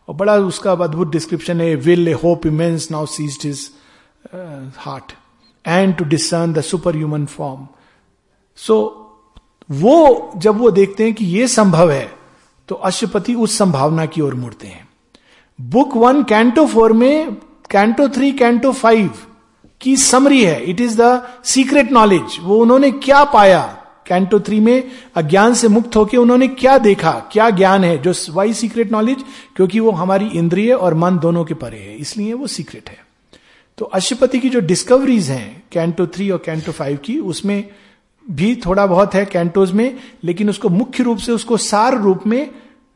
और 0.08 0.16
बड़ा 0.16 0.36
उसका 0.38 0.72
अद्भुत 0.72 1.12
डिस्क्रिप्शन 1.12 1.62
है 1.62 1.76
will 1.76 2.08
a 2.08 2.14
hope 2.14 2.46
immense 2.46 2.88
now 2.92 3.06
seize 3.06 3.40
his 3.44 3.70
heart 4.78 5.12
and 5.66 5.96
to 5.96 6.06
discern 6.06 6.54
the 6.54 6.62
super 6.62 6.96
human 6.96 7.26
form 7.26 7.68
so 8.58 9.00
वो 9.72 10.32
जब 10.38 10.58
वो 10.58 10.72
देखते 10.72 11.04
हैं 11.04 11.14
कि 11.14 11.26
ये 11.26 11.48
संभव 11.48 11.92
है 11.92 12.12
तो 12.70 12.76
अशुपति 12.76 13.36
उस 13.36 13.58
संभावना 13.58 14.06
की 14.06 14.22
ओर 14.22 14.36
मुड़ते 14.36 14.68
हैं। 14.68 14.88
बुक 15.60 15.96
वन, 15.96 16.24
कैंटो 16.24 16.66
फोर 16.68 16.94
में, 16.94 17.36
कैंटो 17.72 18.08
थ्री, 18.10 18.32
कैंटो 18.32 18.72
फाइव 18.72 19.10
की 19.82 19.96
समरी 19.98 20.44
है। 20.44 20.64
It 20.64 20.82
is 20.82 21.02
the 21.02 21.28
secret 21.46 21.92
knowledge 21.92 22.38
वो 22.42 22.58
उन्होंने 22.58 22.92
क्या 22.92 23.24
पाया? 23.24 23.83
कैंटो 24.08 24.40
थ्री 24.40 24.60
में 24.60 24.92
अज्ञान 25.16 25.54
से 25.54 25.68
मुक्त 25.68 25.96
होकर 25.96 26.18
उन्होंने 26.18 26.48
क्या 26.48 26.78
देखा? 26.78 27.12
क्या 27.32 27.50
ज्ञान 27.50 27.84
है? 27.84 27.98
जो 27.98 28.14
वाई 28.30 28.54
सीक्रेट 28.54 28.92
नॉलेज 28.92 29.24
क्योंकि 29.56 29.80
वो 29.80 29.92
हमारी 29.92 30.28
इंद्रिय 30.30 30.74
और 30.74 30.94
मन 30.94 31.20
दोनों 31.20 31.46
के 31.46 31.54
परे 31.54 31.78
है, 31.78 31.96
इसलिए 31.96 32.34
वो 32.34 32.48
सीक्रेट 32.48 32.90
है। 32.90 32.98
तो 33.78 33.86
अशुपति 33.86 34.40
की 34.40 34.50
जो 34.50 34.60
डिस्कवरीज 34.60 35.30
हैं, 35.30 35.64
कैंटो 35.72 36.08
थ्री 36.08 36.30
और 36.30 36.42
कैंटो 36.46 36.72
फाइव 36.72 36.98
की, 36.98 37.18
उसमें 37.20 37.64
भी 38.26 38.56
थोड़ा 38.56 38.86
बहुत 38.88 39.14
है 39.14 39.26
कैंटोज 39.26 39.72
में, 39.72 39.98
लेकिन 40.24 40.50
उसको 40.50 40.70
मुख्य 40.70 41.04
रूप 41.04 41.18
से 41.18 41.32
उसको 41.32 41.58
सार 41.58 41.98
रूप 41.98 42.28
में 42.28 42.50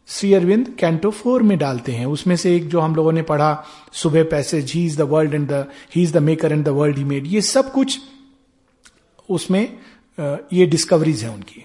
श्री 0.07 0.33
अरविंद 0.33 0.67
कैंटो 0.79 1.09
फोर 1.11 1.43
में 1.43 1.57
डालते 1.57 1.91
हैं। 1.91 2.05
उसमें 2.05 2.35
से 2.35 2.55
एक 2.55 2.67
जो 2.69 2.79
हम 2.79 2.95
लोगों 2.95 3.11
ने 3.11 3.21
पढ़ा, 3.21 3.63
सुबह 3.93 4.23
passage 4.23 4.71
he 4.71 4.85
is 4.85 4.97
the 4.97 5.01
world 5.01 5.33
and 5.33 5.47
the 5.47 5.65
he 5.95 6.03
is 6.03 6.13
the 6.13 6.17
maker 6.17 6.51
and 6.51 6.63
the 6.65 6.69
world 6.69 6.97
he 6.97 7.03
made 7.03 7.27
ये 7.27 7.41
सब 7.41 7.71
कुछ 7.71 7.99
उसमें 9.29 9.77
ये 10.19 10.65
डिस्कवरीज 10.65 11.23
है 11.23 11.29
उनकी। 11.29 11.63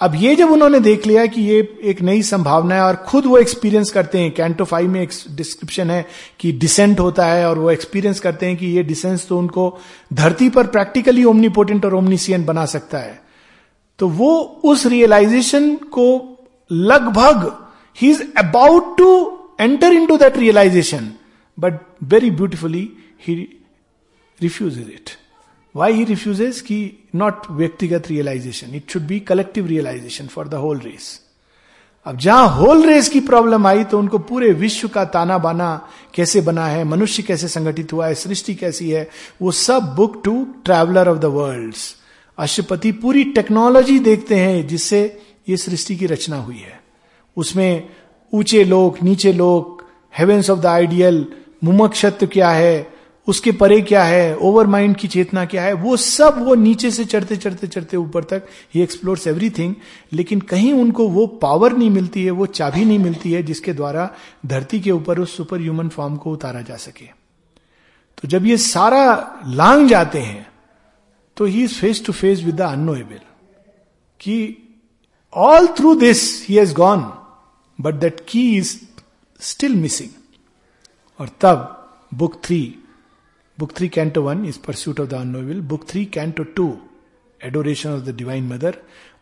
अब 0.00 0.14
ये 0.14 0.34
जब 0.36 0.50
उन्होंने 0.50 0.80
देख 0.80 1.06
लिया 1.06 1.26
कि 1.26 1.42
ये 1.42 1.78
एक 1.82 2.00
नई 2.02 2.22
संभावना 2.22 2.74
है 2.74 2.82
और 2.82 2.96
खुद 2.96 3.26
वो 3.26 3.38
एक्सपीरियंस 3.38 3.90
करते 3.90 4.18
हैं 4.18 4.30
कैंटो 4.34 4.64
फाइव 4.64 4.90
में 4.90 5.02
एक 5.02 5.10
डिस्क्रिप्शन 5.30 5.90
है 5.90 6.06
कि 6.40 6.52
डिसेंट 6.52 7.00
होता 7.00 7.26
है 7.26 7.48
और 7.48 7.58
वो 7.58 7.70
एक्सपीरियंस 7.70 8.20
करते 8.20 8.46
हैं 8.46 8.56
कि 8.56 8.66
ये 8.66 8.82
डिसेंस 8.82 9.26
तो 9.28 9.38
उनको 9.38 9.78
धरती 10.12 10.48
पर 10.48 10.66
प्रैक्टिकली 10.66 11.24
ओमनीपोटेंट 11.24 11.84
और 11.84 11.94
ओमनीसियन 11.94 12.44
बना 12.44 12.66
सकता 12.66 12.98
है। 12.98 13.22
तो 13.98 14.08
वो 14.08 14.60
उस 14.64 14.86
रियलाइजेशन 14.86 15.74
को 15.74 16.06
लगभग 16.72 17.66
he 18.00 18.10
is 18.10 18.22
about 18.36 18.98
to 18.98 19.40
enter 19.60 19.92
into 20.06 20.16
that 20.16 20.38
realisation 20.38 21.12
but 21.58 21.74
very 22.02 22.30
beautifully 22.30 22.88
he 23.26 23.34
refuse 24.42 24.78
it 24.78 25.10
why 25.74 25.92
he 25.92 26.04
refuses 26.04 26.60
की 26.60 27.06
नॉट 27.14 27.50
व्यक्तिगत 27.50 28.08
realisation 28.08 28.74
it 28.74 28.90
should 28.90 29.02
be 29.02 29.20
collective 29.20 29.66
realisation 29.66 30.26
for 30.26 30.48
the 30.48 30.54
whole 30.54 30.78
race 30.78 31.20
अब 32.06 32.18
जहाँ 32.18 32.48
होल 32.48 32.82
रेस 32.86 33.08
की 33.08 33.20
problem 33.20 33.66
आई 33.66 33.84
तो 33.84 33.98
उनको 33.98 34.18
पूरे 34.18 34.50
विश्व 34.52 34.88
का 34.88 35.04
ताना 35.04 35.38
बाना 35.38 35.88
कैसे 36.14 36.40
बना 36.40 36.66
है, 36.66 36.84
मनुष्य 36.84 37.22
कैसे 37.22 37.48
संगठित 37.48 37.92
हुआ 37.92 38.06
है, 38.06 38.14
सृष्टि 38.14 38.54
कैसी 38.54 38.90
है, 38.90 39.08
वो 39.42 39.50
सब 39.50 39.94
book 39.96 40.20
two 40.24 40.46
traveller 40.64 41.08
of 41.08 41.18
the 41.18 41.24
world 41.24 41.74
Aswapati 42.38 42.92
पूरी 42.92 43.24
टेक्नोलॉजी 43.24 43.98
देखते 43.98 44.34
हैं 44.34 44.66
जिससे 44.66 45.22
ये 45.48 45.56
सृष्टि 45.56 45.96
की 45.96 46.06
रचना 46.06 46.36
हुई 46.36 46.58
है। 46.58 46.80
उसमें 47.36 47.88
ऊँचे 48.32 48.64
लोग 48.64 48.98
नीचे 49.02 49.32
लोग 49.32 49.84
हेवेंस 50.18 50.50
ऑफ़ 50.50 50.60
द 50.60 50.66
आइडियल 50.66 51.26
मुमक्षत्व 51.64 52.26
क्या 52.26 52.50
है 52.50 52.93
उसके 53.28 53.52
परे 53.52 53.80
क्या 53.82 54.02
है 54.04 54.36
ओवर 54.36 54.66
माइंड 54.66 54.96
की 54.96 55.08
चेतना 55.08 55.44
क्या 55.44 55.62
है, 55.62 55.72
वो 55.72 55.96
सब 55.96 56.42
वो 56.44 56.54
नीचे 56.54 56.90
से 56.90 57.04
चढ़ते 57.04 57.36
चढ़ते 57.36 57.66
चढ़ते 57.66 57.96
ऊपर 57.96 58.24
तक 58.24 58.46
ही 58.74 58.82
एक्सप्लोर्स 58.82 59.26
एवरीथिंग 59.26 59.74
लेकिन 60.12 60.40
कहीं 60.40 60.72
उनको 60.72 61.08
वो 61.08 61.26
पावर 61.26 61.72
नहीं 61.72 61.90
मिलती 61.90 62.24
है, 62.24 62.30
वो 62.30 62.46
चाबी 62.46 62.84
नहीं 62.84 62.98
मिलती 62.98 63.32
है 63.32 63.42
जिसके 63.42 63.72
द्वारा 63.72 64.10
धरती 64.46 64.80
के 64.80 64.90
ऊपर 64.90 65.18
उस 65.18 65.36
सुपर 65.36 65.60
ह्यूमन 65.60 65.88
फॉर्म 65.88 66.16
को 66.16 66.32
उतारा 66.32 66.60
जा 66.60 66.76
सके। 66.76 67.06
तो 68.18 68.28
जब 68.28 68.46
ये 68.46 68.56
सारा 68.56 69.40
लांग 69.46 69.88
जाते 69.88 70.18
हैं 70.18 70.46
तो 71.36 71.44
he 71.44 71.64
is 71.64 71.74
face 71.74 72.04
to 72.06 72.12
face 72.12 72.42
with 72.42 72.54
the 72.54 72.60
unknowable 72.60 73.20
कि 74.20 74.56
all 75.32 75.66
through 75.66 75.94
this 75.94 76.46
he 76.48 76.54
has 76.54 76.74
gone 76.74 77.00
but 77.78 77.94
that 77.94 78.20
key 78.28 78.56
is 78.56 78.76
still 79.40 79.74
missing 79.74 80.10
और 81.20 81.28
तब 81.40 81.70
book 82.14 82.40
three 82.44 82.62
Book 83.58 83.72
3, 83.74 83.88
Canto 83.88 84.22
1 84.22 84.44
is 84.44 84.58
Pursuit 84.58 84.98
of 84.98 85.08
the 85.10 85.18
Unknowable. 85.18 85.60
Book 85.62 85.86
3, 85.86 86.06
Canto 86.06 86.44
2, 86.44 86.72
adoration 87.40 87.90
of 87.90 88.02
the 88.02 88.14
divine 88.16 88.44
mother 88.48 88.76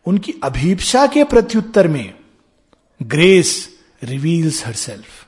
उनकी 0.05 0.33
अभीपसा 0.43 1.05
के 1.13 1.23
प्रत्युत्तर 1.31 1.87
में 1.87 2.13
grace 3.01 3.49
reveals 4.01 4.65
her 4.65 4.73
self 4.81 5.25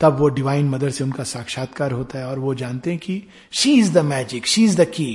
तब 0.00 0.16
वो 0.18 0.28
divine 0.38 0.68
mother 0.68 0.90
से 0.90 1.04
उनका 1.04 1.24
साक्षात्कार 1.24 1.92
होता 1.92 2.18
है 2.18 2.26
और 2.26 2.38
वो 2.38 2.54
जानते 2.54 2.90
हैं 2.90 2.98
कि 2.98 3.22
she 3.52 3.72
is 3.80 3.92
the 3.94 4.04
magic 4.04 4.46
she 4.46 4.64
is 4.64 4.80
the 4.80 4.86
key 4.96 5.10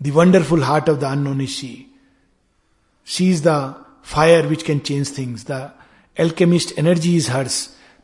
the 0.00 0.12
wonderful 0.14 0.62
heart 0.64 0.88
of 0.90 0.98
the 1.00 1.04
unknown 1.04 1.40
is 1.40 1.50
she 1.50 1.74
she 3.06 3.30
is 3.30 3.42
the 3.48 3.58
fire 4.14 4.46
which 4.46 4.62
can 4.62 4.78
change 4.90 5.16
things 5.18 5.46
the 5.50 5.68
alchemist 6.16 6.78
energy 6.78 7.16
is 7.16 7.30
hers 7.30 7.58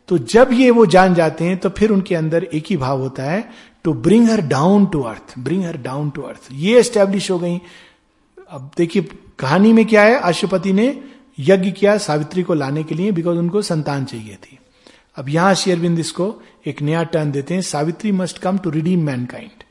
तो 0.08 0.18
जब 0.18 0.48
ये 0.52 0.70
वो 0.70 0.84
जान 0.86 1.14
जाते 1.14 1.44
हैं 1.44 1.56
तो 1.58 1.70
फिर 1.70 1.90
उनके 1.90 2.14
अंदर 2.14 2.44
एक 2.44 2.64
ही 2.70 2.76
भाव 2.76 3.00
होता 3.00 3.22
है 3.22 3.48
to 3.84 3.92
bring 3.94 4.28
her 4.30 4.40
down 4.40 4.86
to 4.86 5.02
earth 5.02 5.34
bring 5.38 5.64
her 5.64 5.76
down 5.76 6.10
to 6.10 6.22
earth 6.22 6.48
ये 6.52 6.78
एस्टेब्लिश 6.78 7.30
हो 7.30 7.38
गई। 7.38 7.60
अब 8.50 8.70
देखिए, 8.78 9.08
कहानी 9.38 9.72
में 9.72 9.84
क्या 9.86 10.02
है? 10.02 10.14
अशुपति 10.14 10.72
ने 10.72 10.86
यज्ञ 11.38 11.70
किया 11.70 11.96
सावित्री 11.98 12.42
को 12.42 12.54
लाने 12.54 12.84
के 12.84 12.94
लिए 12.94 13.12
बिकॉज़ 13.12 13.38
उनको 13.38 13.62
संतान 13.62 14.04
चाहिए 14.04 14.34
थी। 14.34 14.58
अब 15.16 15.28
यहाँ 15.28 15.54
शेयरबिंद 15.54 15.98
इसको 15.98 16.34
एक 16.66 16.82
नया 16.82 17.02
टर्न 17.02 17.30
देते 17.30 17.54
हैं। 17.54 17.62
Savitri 17.62 18.12
must 18.12 18.38
come 18.38 18.58
to 18.58 18.70
redeem 18.70 19.04
mankind 19.06 19.62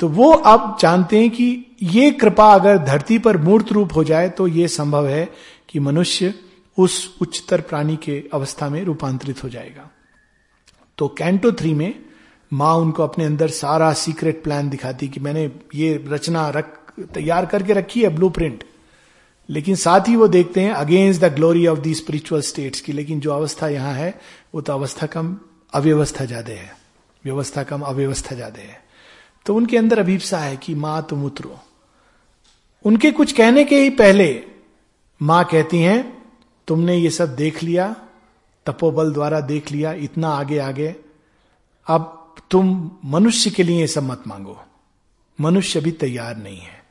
तो 0.00 0.08
वो 0.08 0.30
अब 0.30 0.76
जानते 0.80 1.18
हैं 1.18 1.30
कि 1.30 1.66
ये 1.82 2.10
कृपा 2.10 2.52
अगर 2.54 2.78
धरती 2.78 3.18
पर 3.18 3.36
मूर्त 3.36 3.72
रूप 3.72 3.94
हो 3.96 4.04
जाए 4.04 4.28
तो 4.28 4.46
ये 4.48 4.68
संभव 4.68 5.06
है 5.08 5.28
कि 5.68 5.80
मनुष्य 5.80 6.34
उस 6.78 7.16
उच्चतर 7.20 7.60
प्राणी 7.60 7.96
के 7.96 8.24
अवस्था 8.34 8.68
में 8.68 8.84
रूपांतरित 8.84 9.44
हो 9.44 9.48
जाएगा। 9.48 9.90
तो 10.98 11.08
कैंटो 11.08 11.52
थ्री 11.52 11.74
में 11.74 12.04
माँ 12.52 12.74
उनको 12.74 13.02
अपने 13.02 13.24
अंदर 13.24 13.48
सारा 13.48 13.92
सीक्रेट 13.92 14.42
प्लान 14.44 14.68
दिखाती 14.68 15.08
कि 15.08 15.20
मैंने 15.20 15.50
ये 15.74 16.04
रचना 16.08 16.48
रख, 16.48 16.78
तैयार 17.14 17.46
करके 17.46 17.72
रखी 17.72 18.02
है, 18.02 18.08
ब्लू 18.08 18.32
लेकिन 19.48 19.74
साथ 19.74 20.08
ही 20.08 20.16
वो 20.16 20.28
देखते 20.28 20.60
हैं 20.60 20.72
against 20.72 21.20
the 21.20 21.32
glory 21.34 21.66
of 21.66 21.78
the 21.78 21.94
spiritual 21.94 22.40
states 22.40 22.80
की। 22.80 22.92
लेकिन 22.92 23.20
जो 23.20 23.32
अवस्था 23.32 23.68
यहाँ 23.68 23.92
है, 23.94 24.20
वो 24.54 24.60
तो 24.60 24.72
अवस्था 24.72 25.06
कम 25.06 25.36
अव्यवस्था 25.72 26.24
ज़्यादा 26.24 26.52
है। 26.52 26.76
व्यवस्था 27.24 27.62
कम 27.62 27.80
अव्यवस्था 27.80 28.34
ज़्यादा 28.34 28.60
है। 28.60 28.84
तो 29.46 29.54
उनके 29.54 29.76
अंदर 29.76 29.98
अभिप्सा 29.98 30.38
है 30.38 30.56
कि 30.56 30.74
माँ 30.74 31.06
तुम 31.10 31.24
उतरो। 31.24 31.58
उनके 32.84 33.10
कुछ 33.10 33.32
कहने 33.32 33.64
के 33.64 33.80
ही 33.80 33.90
पहले 33.90 34.44
माँ 35.22 35.44
कहती 35.44 35.78
हैं 35.78 36.15
तुमने 36.66 36.96
ये 36.96 37.10
सब 37.10 37.36
देख 37.36 37.62
लिया, 37.62 37.96
तपोबल 38.66 39.12
द्वारा 39.12 39.40
देख 39.40 39.72
लिया, 39.72 39.92
इतना 39.92 40.28
आगे 40.28 40.58
आगे। 40.58 40.96
अब 41.86 42.34
तुम 42.50 42.90
मनुष्य 43.04 43.50
के 43.50 43.62
लिए 43.62 43.86
सब 43.86 44.02
मत 44.02 44.22
मांगो। 44.26 44.64
मनुष्य 45.40 45.80
भी 45.80 45.90
तैयार 45.90 46.36
नहीं 46.36 46.58
है। 46.58 46.84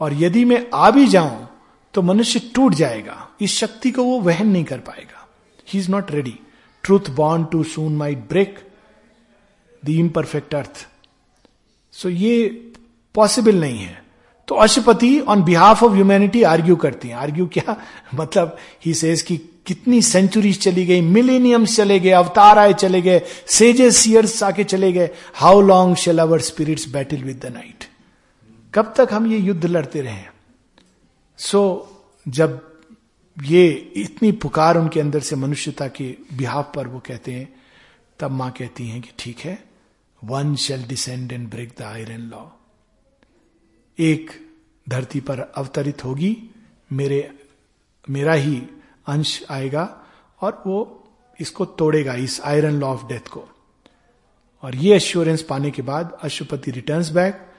और 0.00 0.14
यदि 0.14 0.44
मैं 0.44 0.70
आ 0.74 0.90
भी 0.90 1.06
जाऊँ 1.06 1.48
तो 1.94 2.02
मनुष्य 2.02 2.40
टूट 2.54 2.74
जाएगा। 2.74 3.28
इस 3.40 3.58
शक्ति 3.58 3.90
को 3.90 4.04
वो 4.04 4.20
वहन 4.20 4.48
नहीं 4.48 4.64
कर 4.64 4.78
पाएगा। 4.78 5.28
He 5.68 5.78
is 5.78 5.90
not 5.90 6.10
ready 6.10 6.38
truth 6.82 7.10
bond 7.10 7.50
too 7.50 7.64
soon 7.64 7.96
might 7.96 8.18
break 8.18 8.68
the 9.84 9.88
imperfect 9.88 10.54
earth 10.54 10.88
so 11.92 12.08
ये 12.08 12.48
पॉसिबल 13.14 13.60
नहीं 13.60 13.78
है। 13.78 14.05
तो 14.48 14.54
Aswapati 14.54 15.20
on 15.20 15.42
behalf 15.42 15.82
of 15.82 15.92
humanity 15.92 16.42
argue 16.42 16.76
करती 16.76 17.08
हैं। 17.08 17.16
आर्ग्यू 17.16 17.46
क्या? 17.46 17.76
मतलब 18.14 18.56
ही 18.86 18.94
सेज 18.94 19.22
की 19.22 19.36
कितनी 19.66 20.02
सेंचुरीज 20.02 20.60
चली 20.60 20.86
गई 20.86 21.00
मिलेनियम्स 21.00 21.76
चले 21.76 22.00
गए 22.00 22.10
अवतार 22.10 22.58
आए 22.58 22.72
चले 22.72 23.02
गए 23.02 23.22
सेजेस 23.46 24.08
ईयर्स 24.08 24.42
आके 24.42 24.64
चले 24.64 24.92
गए। 24.92 25.10
How 25.34 25.60
long 25.60 25.96
shall 25.96 26.18
our 26.18 26.40
spirits 26.40 26.88
battle 26.88 27.16
with 27.16 27.40
the 27.42 27.46
night 27.46 27.84
कब 28.74 28.94
तक 28.96 29.08
हम 29.12 29.32
ये 29.32 29.38
युद्ध 29.38 29.64
लड़ते 29.66 30.00
रहे 30.00 30.22
सो 31.38 31.88
so, 31.90 32.34
जब 32.34 32.60
ये 33.42 33.92
इतनी 33.96 34.32
पुकार 34.32 34.76
उनके 34.76 35.00
अंदर 35.00 35.20
से 35.20 35.36
मनुष्यता 35.36 35.88
के 35.88 36.16
बिहाफ 36.36 36.72
पर 36.74 36.86
वो 36.86 37.02
कहते 37.06 37.32
हैं 37.32 37.48
तब 38.18 38.30
माँ 38.30 38.50
कहती 38.50 38.88
हैं 38.88 39.00
कि 39.00 39.10
ठीक 39.18 39.38
है 39.38 39.64
one 40.24 40.54
shall 40.56 40.84
descend 40.84 41.32
and 41.32 41.50
break 41.50 41.74
the 41.78 41.82
iron 41.82 42.20
law 42.20 42.44
एक 43.98 44.30
धरती 44.88 45.20
पर 45.20 45.40
अवतरित 45.40 46.04
होगी, 46.04 46.50
मेरे, 46.92 47.38
मेरा 48.10 48.32
ही 48.32 48.62
अंश 49.06 49.44
आएगा 49.50 50.04
और 50.40 50.62
वो 50.66 51.08
इसको 51.40 51.64
तोड़ेगा, 51.64 52.14
इस 52.14 52.40
आयरन 52.40 52.74
लॉ 52.74 52.86
ऑफ़ 52.86 53.06
डेथ 53.06 53.28
को। 53.28 53.48
और 54.62 54.76
ये 54.76 54.96
एश्योरेंस 54.96 55.42
पाने 55.42 55.70
के 55.70 55.82
बाद 55.82 56.18
अशुपति 56.22 56.70
रिटर्न्स 56.70 57.10
बैक 57.10 57.52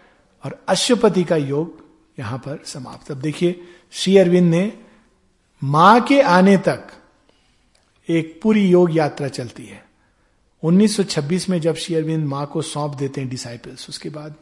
और 0.46 0.66
अशुपति 0.68 1.24
का 1.24 1.36
योग 1.36 1.86
यहाँ 2.20 2.38
पर 2.38 2.64
समाप्त। 2.66 3.12
अब 3.12 3.18
देखिए, 3.18 3.62
श्री 3.92 4.18
अरविंद 4.18 4.52
ने 4.52 4.80
माँ 5.64 6.02
के 6.02 6.22
आने 6.22 6.58
तक 6.58 6.88
एक 8.10 8.40
पूरी 8.44 8.70
योग 8.70 8.98
यात्रा 8.98 9.28
चलती 9.28 9.66
है। 9.66 9.86
1926 10.64 11.50
में 11.50 11.62
जब 11.62 11.76
श्री 11.76 11.96
अरविंद 11.96 12.28
माँ 12.28 12.46
को 12.48 12.62
सौंप 12.62 12.96
देते 12.96 13.22
हैं 13.22 13.30
डिसाइपल्स 13.30 13.90
उसके 13.90 14.10
बाद 14.10 14.36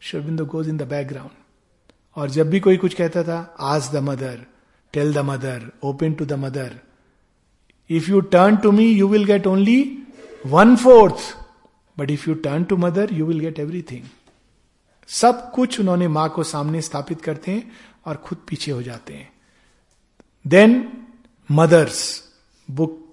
Shri 0.00 0.20
Aurobindo 0.20 0.40
goes 0.40 0.68
in 0.68 0.76
the 0.76 0.82
background 0.82 1.30
और 2.16 2.30
जब 2.30 2.50
भी 2.50 2.60
कोई 2.60 2.76
कुछ 2.76 2.94
कहता 2.94 3.22
था 3.22 3.56
आज 3.60 3.90
the 3.92 3.96
mother 3.96 4.46
tell 4.92 5.12
the 5.14 5.18
mother 5.18 5.70
open 5.82 6.12
to 6.12 6.24
the 6.24 6.32
mother 6.32 6.78
if 7.90 8.10
you 8.10 8.20
turn 8.20 8.56
to 8.56 8.72
me 8.72 8.86
you 8.92 9.08
will 9.08 9.24
get 9.24 9.46
only 9.46 9.98
one 10.46 10.76
fourth 10.76 11.36
but 11.98 12.10
if 12.10 12.28
you 12.30 12.34
turn 12.34 12.64
to 12.64 12.76
mother 12.76 13.12
you 13.12 13.26
will 13.26 13.40
get 13.40 13.58
everything 13.58 14.02
सब 15.08 15.50
कुछ 15.50 15.80
उन्होंने 15.80 16.08
माँ 16.08 16.28
को 16.28 16.42
सामने 16.42 16.80
स्थापित 16.82 17.20
करते 17.20 17.50
हैं 17.50 17.70
और 18.06 18.16
खुद 18.16 18.38
पीछे 18.48 18.72
हो 18.72 18.82
जाते 18.82 19.14
हैं। 19.14 19.32
देन 20.46 20.92
मदर्स 21.50 22.22
बुक 22.70 23.12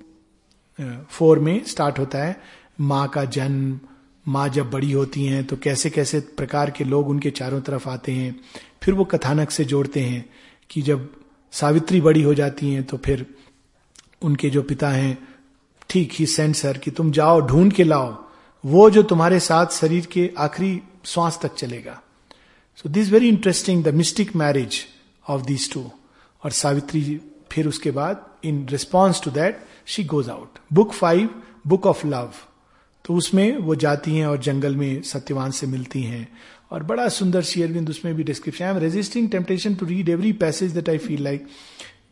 फोर 1.10 1.40
में 1.40 1.64
स्टार्ट 1.66 2.00
होता 2.00 2.18
है। 2.18 2.42
माँ 2.80 3.08
का 3.08 3.26
जन्म, 3.26 3.80
माँ 4.28 4.50
जब 4.50 4.72
बड़ी 4.72 4.92
होती 4.92 5.26
हैं 5.26 5.44
तो 5.46 5.58
कैसे 5.58 5.90
कैसे 5.90 6.20
प्रकार 6.20 6.72
के 6.72 6.84
लोग 6.84 7.10
उनके 7.10 7.32
चारों 7.32 7.62
तरफ़ 7.62 7.90
आते 7.90 8.12
हैं। 8.12 8.40
फिर 8.82 8.94
वो 8.94 9.06
कथानक 9.06 9.52
से 9.52 9.66
जोड़ते 9.66 10.00
हैं 10.00 10.26
कि 10.70 10.82
जब 10.82 11.10
सावित्री 11.54 12.02
बड़ी 12.02 12.22
हो 12.22 12.34
जाती 12.34 12.74
हैं 12.74 12.84
तो 12.84 12.98
फिर 12.98 13.26
उनके 14.22 14.50
जो 14.50 14.62
पिता 14.62 14.90
हैं, 14.90 15.18
ठीक 15.90 16.14
ही 16.14 16.26
सेंट 16.26 16.56
सर 16.56 16.78
कि 16.78 16.92
तुम 16.92 17.12
जाओ, 17.12 17.40
ढूंढ 17.42 17.74
के 17.74 17.84
लाओ। 17.84 18.16
वो 18.64 18.90
जो 18.90 19.04
तुम्हारे 19.04 19.40
साथ 19.40 19.66
शरीर 19.72 20.06
के 20.06 20.30
आखिरी 20.38 20.82
श्वास 21.06 21.40
तक 21.42 21.56
चलेगा। 21.56 22.02
So 22.76 22.90
this 22.90 23.12
very 23.12 23.28
interesting 23.30 23.84
the 23.84 23.94
mystic 23.94 24.36
marriage 24.36 24.86
of 25.30 25.42
this 25.42 25.72
two 25.74 25.90
और 26.44 26.52
सावित्री 26.52 27.20
फिर 27.52 27.68
उसके 27.68 27.92
बाद 27.92 28.26
in 28.44 28.68
response 28.70 29.22
to 29.22 29.32
that 29.32 29.66
she 29.86 30.04
goes 30.04 30.30
out 30.30 30.60
book 30.74 30.94
five 30.94 31.30
book 31.68 31.86
of 31.86 32.06
love 32.08 32.34
तो 33.06 33.14
उसमें 33.14 33.58
वो 33.58 33.76
जाती 33.76 34.16
हैं 34.16 34.26
और 34.28 34.38
जंगल 34.38 34.76
में 34.76 35.02
सत्यवान 35.02 35.52
से 35.52 35.68
मिलती 35.68 36.02
हैं। 36.04 36.28
और 36.72 36.84
बड़ा 36.84 37.08
सुंदर 37.10 37.42
शेयरबिंद 37.42 37.90
उसमें 37.90 38.16
भी 38.16 38.24
description 38.24 38.66
I 38.66 38.72
am 38.72 38.78
resisting 38.78 39.30
temptation 39.30 39.76
to 39.76 39.86
read 39.86 40.10
every 40.10 40.34
passage 40.34 40.72
that 40.72 40.90
I 40.90 40.98
feel 40.98 41.24
like 41.24 41.48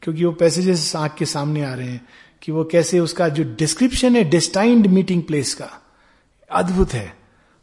क्योंकि 0.02 0.26
वो 0.26 0.32
पैसेजेस 0.32 0.96
आँख 0.96 1.16
के 1.16 1.26
सामने 1.26 1.66
आ 1.66 1.74
रहे 1.74 1.88
हैं 1.88 2.08
कि 2.42 2.52
वो 2.52 2.64
कैसे 2.64 3.00
उसका 3.00 3.28
जो 3.30 3.44
डिस्क्रिप्शन 3.44 4.16
है 4.16 4.24
डिस्टाइंड 4.24 4.88
मीटिंग 4.88 5.24
प्लेस 5.24 5.54
का, 5.54 5.82
अद्भुत 6.52 6.94
है। 6.94 7.14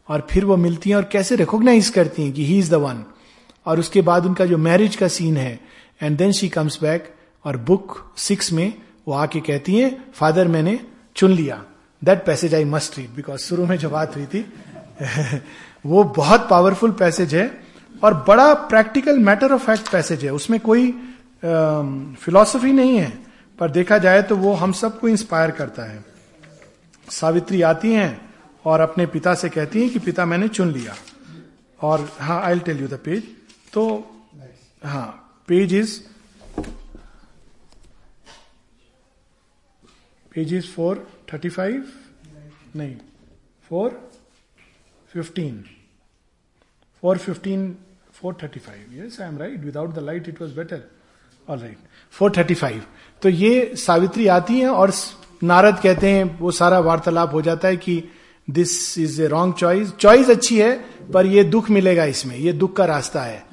और 0.07 0.27
फिर 0.31 0.45
वो 0.45 0.57
मिलती 0.57 0.89
हैं 0.89 0.97
और 0.97 1.09
कैसे 1.11 1.35
रिकॉग्नाइज 1.35 1.89
करती 1.89 2.23
हैं 2.23 2.33
कि 2.33 2.45
ही 2.45 2.59
इज़ 2.59 2.71
द 2.71 2.73
वन 2.73 3.03
और 3.65 3.79
उसके 3.79 4.01
बाद 4.01 4.25
उनका 4.25 4.45
जो 4.45 4.57
मैरिज 4.57 4.95
का 4.95 5.07
सीन 5.07 5.37
है 5.37 5.59
and 6.01 6.17
then 6.17 6.31
she 6.31 6.49
comes 6.49 6.79
back 6.81 7.13
और 7.45 7.57
बुक 7.57 8.13
सिक्स 8.17 8.51
में 8.51 8.73
वो 9.07 9.13
आके 9.13 9.39
कहती 9.39 9.75
हैं 9.75 10.11
फादर 10.13 10.47
मैंने 10.47 10.79
चुन 11.15 11.31
लिया। 11.31 11.65
That 12.03 12.25
passage 12.25 12.55
I 12.55 12.63
must 12.65 12.97
read 12.97 13.09
because 13.09 13.39
शुरू 13.39 13.65
में 13.65 13.77
जो 13.77 13.89
बात 13.89 14.15
हुई 14.15 14.25
थी 14.25 14.45
वो 15.85 16.03
बहुत 16.15 16.47
पावरफुल 16.49 16.91
पैसेज 16.99 17.35
है 17.35 17.45
और 18.03 18.13
बड़ा 18.27 18.53
practical 18.53 19.19
matter 19.19 19.53
of 19.53 19.65
fact 19.65 19.91
passage 19.91 20.23
है। 20.25 20.31
उसमें 20.33 20.59
कोई 20.59 20.91
फिलॉसफी 22.19 22.71
नहीं 22.71 22.97
है, 22.97 23.11
पर 23.59 23.71
देखा 23.71 23.97
जाए 23.97 24.21
तो 24.23 24.35
वो 24.37 24.53
हम 24.53 24.71
सबको 24.73 25.07
इंस्पायर 25.07 25.51
करता 25.51 25.83
है। 25.83 26.03
सावित्री 27.07 27.61
आती 27.61 27.93
हैं 27.93 28.31
और 28.65 28.81
अपने 28.81 29.05
पिता 29.07 29.33
से 29.35 29.49
कहती 29.49 29.81
हैं 29.81 29.89
कि 29.89 29.99
पिता 29.99 30.25
मैंने 30.25 30.47
चुन 30.47 30.71
लिया। 30.71 30.95
और 31.79 32.09
हाँ 32.19 32.41
I 32.41 32.59
tell 32.59 32.81
you 32.81 32.87
the 32.87 32.99
page 33.05 33.23
तो 33.73 33.83
हाँ 34.83 35.07
page 35.47 35.73
is 35.73 35.99
page 40.31 40.53
is 40.53 40.67
four 40.67 41.07
thirty 41.33 41.49
five 41.49 41.91
नहीं 42.75 42.95
four 43.69 43.99
fifteen 45.13 45.63
four 47.03 47.17
fifteen 47.17 47.75
four 48.13 48.37
thirty 48.43 48.59
five 48.59 49.03
yes 49.03 49.19
I 49.21 49.27
am 49.27 49.37
right 49.37 49.63
without 49.63 49.93
the 49.93 49.99
light 49.99 50.29
it 50.29 50.41
was 50.41 50.55
better 50.55 50.83
all 51.47 51.59
right 51.59 51.77
four 52.13 52.31
thirty 52.37 52.53
five 52.53 52.83
तो 53.21 53.29
ये 53.29 53.75
सावित्री 53.77 54.27
आती 54.27 54.59
है 54.59 54.69
और 54.69 54.91
नारद 55.43 55.79
कहते 55.83 56.09
हैं, 56.11 56.39
वो 56.39 56.51
सारा 56.51 56.79
वार्तालाप 56.79 57.33
हो 57.33 57.41
जाता 57.41 57.67
है 57.67 57.77
कि 57.77 58.03
this 58.47 58.97
is 58.97 59.21
a 59.21 59.27
wrong 59.27 59.53
choice 59.53 59.91
choice 59.91 60.29
अच्छी 60.29 60.59
है, 60.59 60.73
पर 61.13 61.25
ये 61.25 61.43
दुख 61.43 61.69
मिलेगा 61.69 62.05
इसमें. 62.05 62.35
ये 62.37 62.53
दुख 62.53 62.75
का 62.75 62.85
रास्ता 62.85 63.21
है. 63.21 63.43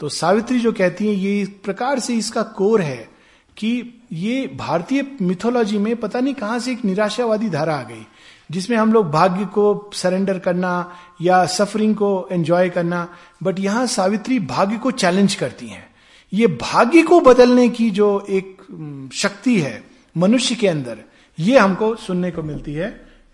तो 0.00 0.08
सावित्री 0.08 0.60
जो 0.60 0.72
कहती 0.72 1.06
है, 1.06 1.14
ये 1.14 1.40
इस 1.40 1.48
प्रकार 1.64 1.98
से 1.98 2.14
इसका 2.14 2.42
कोर 2.42 2.80
है 2.80 3.08
कि 3.56 4.02
ये 4.12 4.46
भारतीय 4.56 5.02
मिथोलॉजी 5.22 5.78
में 5.78 5.94
पता 5.96 6.20
नहीं 6.20 6.34
कहाँ 6.34 6.58
से 6.58 6.72
एक 6.72 6.84
निराशावादी 6.84 7.48
धारा 7.48 7.74
आ 7.74 7.82
गई। 7.82 8.06
जिसमें 8.52 8.76
हम 8.76 8.92
लोग 8.92 9.10
भाग्य 9.10 9.44
को 9.44 9.90
सरेंडर 9.94 10.38
करना 10.38 10.72
या 11.22 11.44
सफरिंग 11.46 11.94
को 11.96 12.28
एंजॉय 12.32 12.68
करना 12.70 13.08
बट 13.42 13.58
यहाँ 13.58 13.86
सावित्री 13.86 14.38
भाग्य 14.38 14.78
को 14.78 14.90
चैलेंज 14.90 15.34
करती 15.34 15.68
हैं। 15.68 15.84
ये 16.32 16.46
भाग्य 16.46 17.02
को 17.02 17.20
बदलने 17.20 17.68
की 17.68 17.90
जो 17.90 18.08
एक 18.30 18.62
शक्ति 19.14 19.60
है 19.60 19.82
मनुष्य 20.16 20.54
के 20.54 20.68
अंदर, 20.68 20.98
ये 21.38 21.58
हमको 21.58 21.94
सुनने 21.96 22.30
को 22.30 22.42
मिलती 22.42 22.74
है। 22.74 22.88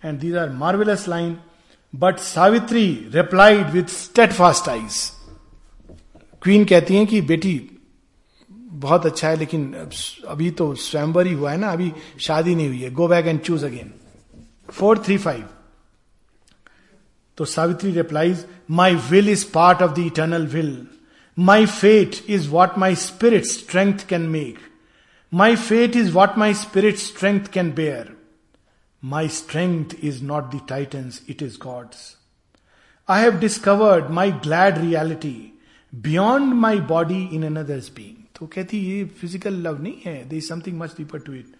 And 0.05 0.19
these 0.19 0.35
are 0.37 0.49
marvellous 0.49 1.07
line 1.07 1.37
but 1.93 2.17
Savitri 2.17 2.87
replied 3.13 3.69
with 3.69 3.83
steadfast 4.33 4.69
eyes 4.69 5.11
queen 6.41 6.65
कहती 6.65 6.95
हैं 6.95 7.07
कि, 7.07 7.21
बेटी, 7.21 7.79
बहुत 8.51 9.05
अच्छा 9.05 9.29
है, 9.29 9.35
लेकिन 9.35 9.73
अभी 10.27 10.49
तो 10.51 10.73
स्वयंवर 10.75 11.27
ही 11.27 11.33
हुआ 11.33 11.51
है 11.51 11.57
ना, 11.57 11.67
अभी 11.67 11.91
शादी 12.19 12.55
नहीं 12.55 12.67
हुई 12.67 12.81
है। 12.81 12.91
Go 12.91 13.07
back 13.07 13.27
and 13.27 13.39
choose 13.39 13.65
again 13.65 13.93
four 14.71 14.99
three 15.05 15.17
five 15.17 15.47
तो 17.37 17.45
Savitri 17.45 17.91
replies 17.91 18.45
my 18.71 18.95
will 19.09 19.29
is 19.29 19.45
part 19.53 19.81
of 19.81 19.93
the 19.93 19.99
eternal 19.99 20.47
will 20.47 20.87
my 21.37 21.65
fate 21.65 22.15
is 22.29 22.49
what 22.49 22.77
my 22.77 22.95
spirit 22.95 23.45
strength 23.45 24.07
can 24.09 24.21
make 24.21 24.57
my 25.33 25.55
fate 25.55 25.95
is 25.95 26.11
what 26.11 26.37
my 26.37 26.53
spirit 26.53 26.97
strength 26.97 27.47
can 27.53 27.71
bear 27.71 28.15
my 29.03 29.27
strength 29.27 29.95
is 30.03 30.23
not 30.23 30.55
the 30.55 30.61
titan's 30.69 31.21
it 31.29 31.41
is 31.41 31.57
God's 31.57 32.15
I 33.09 33.21
have 33.21 33.39
discovered 33.39 34.09
my 34.09 34.31
glad 34.31 34.77
reality 34.77 35.37
beyond 35.93 36.53
my 36.53 36.79
body 36.89 37.23
in 37.33 37.45
another's 37.45 37.89
being 37.95 38.15
तो 38.39 38.45
कहती 38.47 38.77
ये 38.79 39.05
physical 39.21 39.53
love 39.53 39.81
नहीं 39.83 40.01
है. 40.05 40.29
दे 40.29 40.41
something 40.41 40.79
much 40.79 40.93
deeper 40.97 41.19
to 41.19 41.33
it 41.33 41.55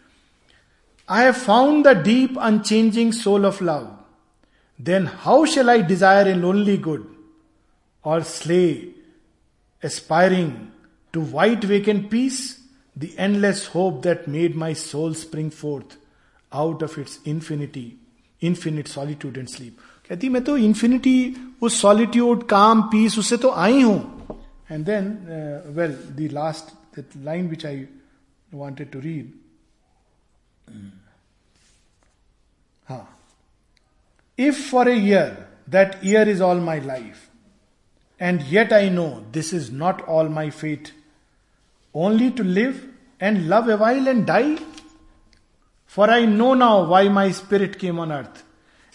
I 1.09 1.25
have 1.25 1.33
found 1.33 1.87
the 1.87 1.97
deep 2.03 2.39
unchanging 2.39 3.13
soul 3.13 3.47
of 3.47 3.63
love 3.63 3.89
then 4.81 5.09
how 5.13 5.45
shall 5.47 5.71
I 5.71 5.83
desire 5.83 6.29
in 6.29 6.45
only 6.45 6.77
good 6.77 7.07
or 8.05 8.23
sly 8.23 8.63
aspiring 9.83 10.53
to 11.15 11.25
white 11.33 11.65
weekend 11.65 12.09
peace 12.11 12.41
the 12.99 13.09
endless 13.19 13.71
hope 13.75 14.03
that 14.03 14.29
made 14.29 14.57
my 14.57 14.75
soul 14.75 15.15
spring 15.15 15.51
forth 15.51 15.99
out 16.53 16.83
of 16.83 16.99
its 16.99 17.21
infinity 17.27 17.93
infinite 18.43 18.89
solitude 18.89 19.39
and 19.39 19.49
sleep 19.49 19.77
कहती 20.09 20.29
मैं 20.29 20.45
तो 20.45 20.57
infinity 20.57 21.37
उस 21.63 21.81
solitude 21.81 22.47
calm 22.49 22.83
peace 22.83 23.19
उससे 23.19 23.37
तो 23.37 23.51
आई 23.51 23.83
हूं 23.83 23.99
And 24.71 24.87
then, 24.87 25.29
uh, 25.29 25.71
well, 25.73 25.95
the 26.17 26.29
last 26.31 26.73
that 26.95 27.15
line 27.17 27.51
which 27.51 27.65
I 27.65 27.87
wanted 28.51 28.91
If 34.48 34.58
for 34.68 34.88
a 34.88 34.96
year, 34.96 35.48
that 35.68 36.02
year 36.02 36.22
is 36.22 36.40
all 36.40 36.60
my 36.62 36.80
life, 36.80 37.30
and 38.18 38.42
yet 38.44 38.72
I 38.72 38.88
know 38.88 39.26
this 39.34 39.52
is 39.52 39.70
not 39.70 40.02
all 40.04 40.30
my 40.30 40.50
fate, 40.50 40.94
only 41.94 42.32
to 42.32 42.44
live 42.46 42.86
and 43.20 43.50
love 43.50 43.68
a 43.68 43.76
while 43.76 44.08
and 44.08 44.26
die. 44.26 44.58
For 45.88 46.10
I 46.10 46.24
know 46.26 46.54
now 46.54 46.86
why 46.86 47.10
my 47.10 47.32
spirit 47.32 47.78
came 47.80 48.00
on 48.00 48.14
earth, 48.14 48.46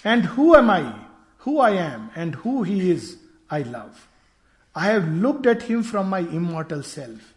and 0.02 0.24
who 0.24 0.56
am 0.56 0.70
I, 0.70 0.94
who 1.40 1.58
I 1.58 1.72
am, 1.72 2.10
and 2.16 2.36
who 2.36 2.62
he 2.62 2.90
is 2.90 3.18
I 3.50 3.60
love. 3.62 4.08
I 4.74 4.86
have 4.86 5.06
looked 5.08 5.44
at 5.44 5.64
him 5.64 5.82
from 5.82 6.08
my 6.08 6.20
immortal 6.20 6.82
self. 6.82 7.34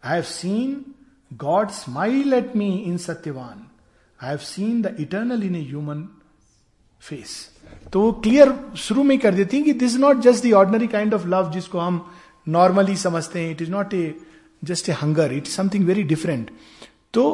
I 0.00 0.14
have 0.14 0.28
seen 0.28 0.94
God 1.36 1.72
smile 1.72 2.34
at 2.34 2.54
me 2.54 2.84
in 2.84 2.98
Satyavan. 2.98 3.64
I 4.20 4.28
have 4.28 4.44
seen 4.44 4.82
the 4.82 4.94
eternal 5.02 5.42
in 5.42 5.56
a 5.56 5.60
human 5.72 6.17
face 7.00 7.36
तो 7.92 8.00
वो 8.00 8.12
clear 8.24 8.52
शुरू 8.76 9.02
में 9.02 9.18
कर 9.18 9.34
देती 9.34 9.56
हैं 9.56 9.64
कि 9.66 9.72
this 9.80 9.94
not 9.96 10.20
just 10.20 10.46
the 10.46 10.52
ordinary 10.52 10.86
kind 10.86 11.14
of 11.14 11.26
love 11.26 11.50
जिसको 11.52 11.78
हम 11.78 12.04
नॉर्मली 12.48 12.96
समझते 12.96 13.40
हैं. 13.40 13.50
It 13.50 13.62
is 13.62 13.70
not 13.70 13.94
a 13.94 14.14
just 14.64 14.88
a 14.88 14.92
hunger 14.92 15.32
it 15.32 15.46
something 15.46 15.84
very 15.86 16.02
different 16.04 16.50
तो 17.14 17.24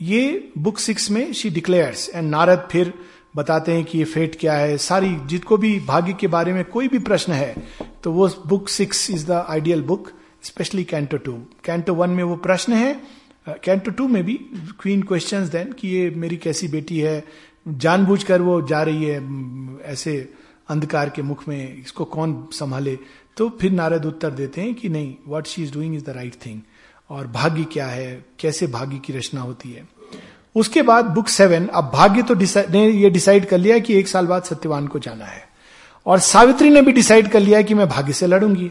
ये 0.00 0.52
बुक 0.58 0.78
सिक्स 0.78 1.10
में 1.10 1.32
शी 1.32 1.50
डिक्लेयर्स 1.50 2.08
एंड 2.08 2.30
नारद 2.30 2.68
फिर 2.72 2.92
बताते 3.36 3.72
हैं 3.72 3.84
कि 3.84 3.98
ये 3.98 4.04
फेट 4.04 4.36
क्या 4.40 4.54
है। 4.54 4.76
सारी, 4.78 5.14
जितको 5.26 5.56
भी 5.56 5.78
भाग्य 5.80 6.12
के 6.20 6.26
बारे 6.26 6.52
में 6.52 6.64
कोई 6.64 6.88
भी 6.88 6.98
प्रश्न 7.00 7.32
है 7.32 7.54
तो 8.04 8.12
वो 8.12 8.28
book 8.46 8.68
six 8.68 9.10
is 9.10 9.26
the 9.26 9.44
ideal 9.48 9.82
book 9.82 10.10
specially 10.42 10.84
canto 10.84 11.16
two 11.16 11.32
canto 11.64 11.94
one 11.94 12.10
में 12.10 12.22
वो 12.24 12.36
प्रश्न 12.38 12.72
है। 12.72 12.92
कैंटो 13.64 13.90
टू 13.90 14.06
में 14.08 14.22
भी 14.24 14.34
क्वीन 14.80 15.02
क्वेश्चन 15.02 15.48
देन 15.48 15.72
कि 15.72 15.88
ये 15.88 16.10
मेरी 16.16 16.36
कैसी 16.36 16.68
बेटी 16.68 16.98
है 16.98 17.22
जानबूझकर 17.66 18.42
वो 18.42 18.60
जा 18.62 18.82
रही 18.82 19.04
है 19.04 19.82
ऐसे 19.82 20.32
अंधकार 20.68 21.10
के 21.10 21.22
मुख 21.22 21.48
में, 21.48 21.82
इसको 21.82 22.04
कौन 22.04 22.48
संभाले? 22.52 22.98
तो 23.36 23.48
फिर 23.60 23.72
नारद 23.72 24.06
उत्तर 24.06 24.30
देते 24.30 24.60
हैं 24.60 24.74
कि 24.74 24.88
नहीं 24.88 25.14
what 25.28 25.46
she 25.46 25.62
is 25.62 25.72
doing 25.72 25.94
is 25.94 26.04
the 26.04 26.10
right 26.10 26.34
thing 26.46 26.60
और 27.10 27.26
भाग्य 27.26 27.64
क्या 27.64 27.86
है? 27.86 28.24
कैसे 28.38 28.66
भाग्य 28.66 28.98
की 28.98 29.12
रचना 29.12 29.40
होती 29.40 29.70
है? 29.72 29.88
उसके 30.56 30.82
बाद 30.82 31.04
बुक 31.04 31.28
सेवन 31.28 31.66
अब 31.66 31.90
भाग्य 31.94 32.22
तो 32.22 32.34
ने 32.70 32.88
ये 32.88 33.10
डिसाइड 33.10 33.46
कर 33.48 33.58
लिया 33.58 33.78
कि 33.78 33.98
एक 33.98 34.08
साल 34.08 34.26
बाद 34.26 34.42
सत्यवान 34.42 34.86
को 34.86 34.98
जाना 34.98 35.24
है। 35.24 35.48
और 36.06 36.18
सावित्री 36.18 36.70
ने 36.70 36.82
भी 36.82 36.92
डिसाइड 36.92 37.28
कर 37.28 37.40
लिया 37.40 37.62
कि 37.62 37.74
मैं 37.74 37.88
भाग्य 37.88 38.12
से 38.12 38.26
लड़ूँगी। 38.26 38.70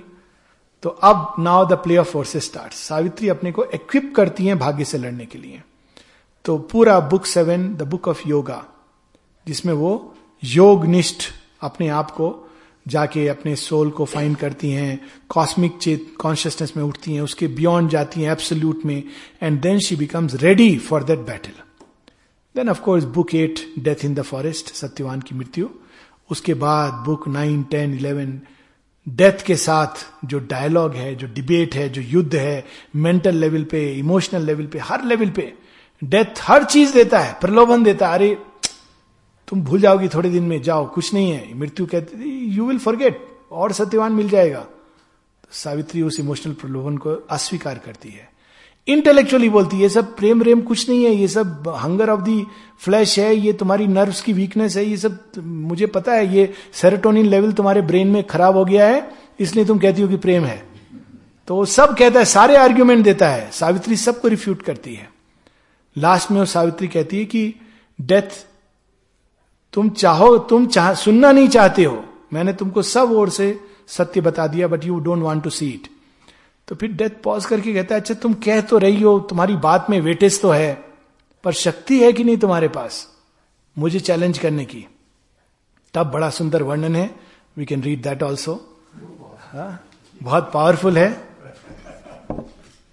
तो 0.83 0.89
अब 0.89 1.35
now 1.39 1.65
the 1.67 1.73
play 1.73 1.97
of 1.97 2.07
forces 2.07 2.45
start 2.45 2.73
Savitri 2.73 3.29
अपने 3.29 3.51
को 3.51 3.65
इक्विप 3.65 4.13
करती 4.15 4.45
हैं 4.45 4.59
भाग्य 4.59 4.85
से 4.85 4.97
लड़ने 4.97 5.25
के 5.25 5.37
लिए। 5.37 5.61
तो 6.45 6.57
पूरा 6.57 6.99
book 6.99 7.25
seven 7.25 7.73
the 7.75 7.81
book 7.81 8.07
of 8.07 8.27
yoga 8.27 8.63
जिसमें 9.47 9.73
वो 9.73 10.15
योग 10.43 10.85
निष्ठ 10.85 11.23
अपने 11.61 11.87
आप 11.89 12.11
को 12.11 12.27
जाके 12.87 13.27
अपने 13.27 13.55
सोल 13.55 13.89
को 13.89 14.05
फाइंड 14.05 14.35
करती 14.37 14.71
हैं 14.71 14.99
कॉस्मिक 15.29 15.77
चेत 15.77 16.13
कॉन्शियसनेस 16.19 16.73
में 16.77 16.83
उठती 16.83 17.13
हैं, 17.13 17.21
उसके 17.21 17.47
बियॉन्ड 17.47 17.89
जाती 17.89 18.21
हैं 18.21 18.31
एब्सोल्यूट 18.31 18.85
में 18.85 19.03
and 19.43 19.61
then 19.61 19.79
she 19.79 19.95
becomes 19.95 20.35
ready 20.35 20.77
for 20.77 21.03
that 21.03 21.19
battle 21.19 21.61
then 22.55 22.69
of course 22.69 23.03
book 23.03 23.35
eight 23.35 23.59
death 23.79 24.05
in 24.05 24.13
the 24.13 24.21
forest 24.21 24.73
Satyavan 24.75 25.21
की 25.21 25.35
मृत्यु 25.35 25.67
उसके 26.31 26.53
बाद 26.53 26.93
book 27.05 27.27
nine 27.27 27.63
ten 27.63 27.93
eleven 27.93 28.39
death 29.07 29.45
के 29.45 29.55
साथ 29.55 30.05
जो 30.25 30.39
डायलॉग 30.39 30.95
है, 30.95 31.15
जो 31.15 31.27
डिबेट 31.27 31.75
है, 31.75 31.89
जो 31.89 32.01
युद्ध 32.01 32.35
है 32.35 32.65
मेंटल 32.95 33.35
लेवल 33.35 33.63
पे 33.63 33.93
इमोशनल 33.93 34.45
लेवल 34.45 34.65
पे, 34.65 34.79
हर 34.79 35.05
लेवल 35.05 35.29
पे 35.29 35.53
डेथ 36.03 36.41
हर 36.41 36.63
चीज़ 36.63 36.93
देता 36.93 37.19
है, 37.19 37.37
प्रलोभन 37.41 37.83
देता 37.83 38.07
है। 38.07 38.13
अरे 38.13 38.37
तुम 39.49 39.61
भूल 39.61 39.81
जाओगी 39.81 40.07
थोड़े 40.07 40.29
दिन 40.29 40.43
में, 40.43 40.61
जाओ, 40.61 40.93
कुछ 40.93 41.13
नहीं 41.13 41.31
है। 41.31 41.57
मृत्यु 41.57 41.85
कहते 41.85 42.17
यू 42.25 42.65
विल 42.65 42.79
फॉरगेट 42.79 43.27
और 43.51 43.71
सत्यवान 43.71 44.11
मिल 44.11 44.29
जाएगा। 44.29 44.59
तो 44.59 45.49
सावित्री 45.51 46.01
उस 46.01 46.19
इमोशनल 46.19 46.53
प्रलोभन 46.53 46.97
को 46.97 47.09
अस्वीकार 47.29 47.77
करती 47.77 48.09
है। 48.09 48.29
इंटेलेक्चुअली 48.87 49.49
बोलती 49.49 49.81
है 49.81 49.89
सब 49.89 50.15
प्रेम, 50.15 50.43
रेम 50.43 50.61
कुछ 50.61 50.89
नहीं 50.89 51.05
है, 51.05 51.15
ये 51.15 51.27
सब 51.27 51.73
हंगर 51.77 52.09
ऑफ़ 52.09 52.21
दी 52.21 52.45
फ्लैश 52.79 53.19
है, 53.19 53.35
ये 53.35 53.53
तुम्हारी 53.53 53.87
नर्व्स 53.87 54.21
की 54.21 54.33
वीकनेस 54.33 54.77
है, 54.77 54.85
ये 54.85 54.97
सब 54.97 55.19
मुझे 55.37 55.85
पता 55.85 56.13
है, 56.13 56.35
ये 56.35 56.53
सेरोटोनिन 56.73 57.25
लेवल 57.25 57.51
तुम्हारे 57.51 57.81
ब्रेन 57.81 58.07
में 58.07 58.27
खराब 58.27 58.57
हो 58.57 58.65
गया 58.65 58.87
है, 58.87 59.11
इसलिए 59.39 59.65
तुम 59.65 59.79
कहती 59.79 60.01
हो 60.01 60.07
कि 60.07 60.17
प्रेम 60.17 60.43
है। 60.43 60.67
तो 61.47 61.55
वो 61.55 61.65
सब 61.65 61.97
कहता 61.97 62.19
है, 62.19 62.25
सारे 62.25 62.55
आर्ग्यूमेंट 62.55 63.03
देता 63.03 63.29
है। 63.29 63.51
सावित्री 63.51 63.95
सबको 63.95 64.27
रिफ्यूट 64.27 64.61
करती 64.61 64.93
है। 64.95 65.09
लास्ट 65.97 66.31
में 66.31 66.39
वो 66.39 66.45
सावित्री 66.45 66.87
कहती 66.87 67.17
है 67.17 67.25
कि 67.25 67.53
डेथ 68.01 68.48
तुम 69.73 69.89
चाहो, 69.91 70.37
तुम 70.39 70.65
चाह, 70.67 70.93
सुनना 70.93 71.31
नहीं 71.31 71.47
चाहते 71.47 71.83
हो। 71.83 72.03
मैंने 72.33 72.53
तुमको 72.53 72.81
सब 72.81 73.11
ओर 73.11 73.29
से 73.29 73.59
सत्य 73.87 74.21
बता 74.21 74.47
दिया 74.47 74.67
but 74.67 74.85
you 74.85 74.99
don't 74.99 75.23
want 75.23 75.43
to 75.43 75.49
see 75.49 75.69
it 75.69 75.87
तो 76.67 76.75
फिर 76.75 76.91
डेथ 76.91 77.21
पॉज 77.23 77.45
करके 77.45 77.73
कहता 77.73 77.95
है 77.95 78.01
अच्छा 78.01 78.13
तुम 78.13 78.33
कह 78.35 78.61
तो 78.61 78.77
रही 78.77 79.01
हो, 79.01 79.19
तुम्हारी 79.19 79.55
बात 79.57 79.89
में 79.89 79.99
वेटेज 80.01 80.41
तो 80.41 80.49
है, 80.51 80.73
पर 81.43 81.53
शक्ति 81.53 81.99
है 81.99 82.11
कि 82.13 82.23
नहीं 82.23 82.37
तुम्हारे 82.37 82.67
पास? 82.67 83.07
मुझे 83.77 83.99
चैलेंज 83.99 84.37
करने 84.37 84.65
की। 84.65 84.85
तब 85.93 86.11
बड़ा 86.11 86.29
सुंदर 86.29 86.63
वर्णन 86.63 86.95
है। 86.95 87.09
We 87.57 87.65
can 87.65 87.83
read 87.83 88.01
that 88.03 88.23
also 88.23 88.53
बहुत 90.21 90.51
पावरफुल 90.53 90.97
है। 90.97 91.09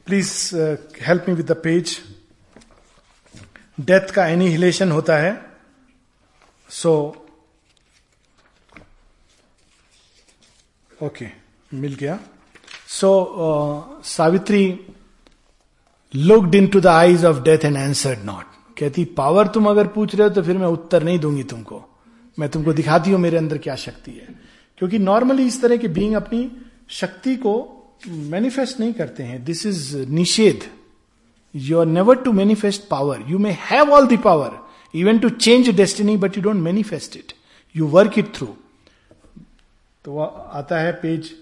Please 0.06 0.56
help 1.02 1.24
me 1.28 1.34
with 1.34 1.46
the 1.46 1.56
page 1.64 1.96
death 3.78 4.10
का 4.10 4.26
एनिहिलेशन 4.26 4.92
होता 4.92 5.16
है। 5.16 5.45
सो 6.70 6.92
ओके 11.02 11.26
मिल 11.72 11.94
गया। 11.94 12.18
So 12.88 14.02
Savitri 14.04 14.62
looked 16.14 16.54
into 16.66 16.80
the 16.80 16.86
eyes 16.86 17.24
of 17.24 17.42
death 17.44 17.64
and 17.64 17.76
answered 17.76 18.24
not 18.24 18.44
कहती 18.78 19.04
पावर 19.16 19.46
तुम 19.46 19.68
अगर 19.70 19.86
पूछ 19.86 20.14
रहे 20.14 20.28
हो 20.28 20.34
तो 20.34 20.42
फिर 20.42 20.58
मैं 20.58 20.66
उत्तर 20.68 21.02
नहीं 21.02 21.18
दूँगी 21.18 21.42
तुमको। 21.44 21.82
मैं 22.38 22.48
तुमको 22.48 22.72
दिखाती 22.72 23.10
हूँ 23.10 23.20
मेरे 23.20 23.36
अंदर 23.38 23.58
क्या 23.58 23.74
शक्ति 23.76 24.10
है। 24.10 24.34
क्योंकि 24.78 24.98
नॉर्मली 24.98 25.46
इस 25.46 25.60
तरह 25.62 25.76
के 25.76 25.88
बींग 25.88 26.14
अपनी 26.14 26.50
शक्ति 26.90 27.36
को 27.36 27.54
मैनिफेस्ट 28.08 28.80
नहीं 28.80 28.92
करते 28.92 29.22
हैं। 29.22 29.44
दिस 29.44 29.64
इज़ 29.66 29.96
निषेध। 29.96 30.68
You 31.54 31.78
are 31.80 31.86
never 31.86 32.16
to 32.16 32.32
manifest 32.32 32.88
power 32.90 33.24
you 33.28 33.38
may 33.38 33.50
have 33.60 33.92
all 33.94 34.06
the 34.06 34.18
power 34.22 34.58
even 34.93 35.19
to 35.19 35.29
change 35.37 35.69
destiny 35.77 36.17
but 36.17 36.37
you 36.37 36.43
don't 36.43 36.61
manifest 36.63 37.17
it 37.17 37.33
you 37.75 37.87
work 37.89 38.17
it 38.19 38.35
through 38.35 38.55
तो 40.05 40.19
आता 40.19 40.79
है 40.79 40.91
पेज 41.01 41.33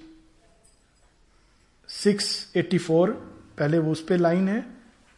684 1.89 3.13
पहले 3.59 3.79
वो 3.79 3.91
उस 3.91 4.03
पे 4.07 4.17
लाइन 4.17 4.47
है 4.47 4.59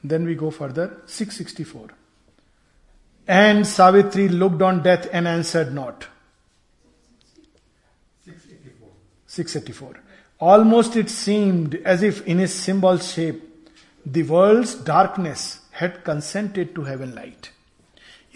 then 0.04 0.26
we 0.28 0.36
go 0.36 0.50
further 0.50 0.90
664 1.10 1.90
and 3.28 3.64
Savitri 3.66 4.28
looked 4.30 4.62
on 4.62 4.82
death 4.82 5.08
and 5.14 5.28
answered 5.28 5.74
not 5.74 6.04
684 9.30 9.96
almost 10.42 10.98
it 10.98 11.10
seemed 11.10 11.78
as 11.88 12.04
if 12.04 12.28
in 12.28 12.40
a 12.40 12.48
symbol 12.48 12.98
shape 13.08 13.48
the 14.06 14.26
world 14.30 14.68
darkness 14.88 15.48
had 15.82 16.02
consented 16.04 16.74
to 16.76 16.84
have 16.84 17.04
an 17.04 17.14
light 17.16 17.52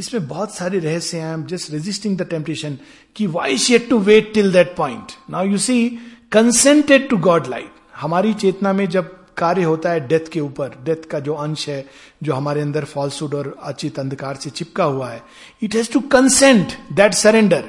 इसमें 0.01 0.27
बहुत 0.29 0.55
सारे 0.55 0.79
रहस्य 0.79 1.19
हैं। 1.19 1.27
I 1.27 1.35
am 1.35 1.45
just 1.47 1.71
resisting 1.71 2.17
the 2.19 2.27
temptation 2.31 2.79
कि 3.17 3.27
why 3.29 3.59
she'd 3.59 3.89
to 3.91 3.99
wait 4.01 4.33
till 4.35 4.53
that 4.53 4.75
point 4.77 5.13
now 5.31 5.47
you 5.47 5.59
see 5.59 5.89
consented 6.33 7.09
to 7.09 7.17
God 7.19 7.47
like 7.47 7.73
हमारी 7.97 8.35
चेतना 8.35 8.73
में 8.73 8.87
जब 8.89 9.17
कार्य 9.37 9.63
होता 9.63 9.91
है 9.91 10.07
डेथ 10.09 10.29
के 10.33 10.41
ऊपर 10.41 10.75
डेथ 10.85 11.05
का 11.11 11.19
जो 11.21 11.35
अंश 11.35 11.69
है, 11.69 11.85
जो 12.23 12.35
हमारे 12.35 12.61
अंदर 12.61 12.85
फॉल्सूड 12.85 13.35
और 13.35 13.55
अचित 13.63 13.99
अंधकार 13.99 14.37
से 14.37 14.51
चिपका 14.51 14.85
हुआ 14.85 15.09
है 15.11 15.23
it 15.63 15.75
has 15.75 15.93
to 15.93 16.01
consent 16.13 16.73
that 16.93 17.15
surrender 17.15 17.65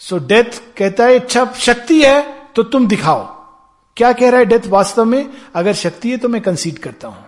so 0.00 0.18
death 0.26 0.60
कहता 0.78 1.04
है 1.04 1.18
अच्छा 1.18 1.44
शक्ति 1.58 2.00
है 2.02 2.22
तो 2.56 2.62
तुम 2.62 2.86
दिखाओ। 2.88 3.24
क्या 3.96 4.12
कह 4.12 4.30
रहा 4.30 4.38
है 4.40 4.46
डेथ 4.46 4.66
वास्तव 4.68 5.04
में? 5.04 5.30
अगर 5.54 5.74
शक्ति 5.74 6.10
है 6.10 6.16
तो 6.16 6.28
मैं 6.28 6.40
कंसीड 6.42 6.78
करता 6.78 7.08
हूँ। 7.08 7.24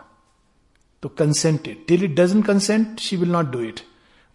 तो 1.02 1.08
consented 1.08 1.86
till 1.88 2.04
it 2.04 2.14
doesn't 2.16 2.44
consent 2.46 2.98
she 3.00 3.16
will 3.16 3.30
not 3.30 3.50
do 3.52 3.60
it 3.60 3.80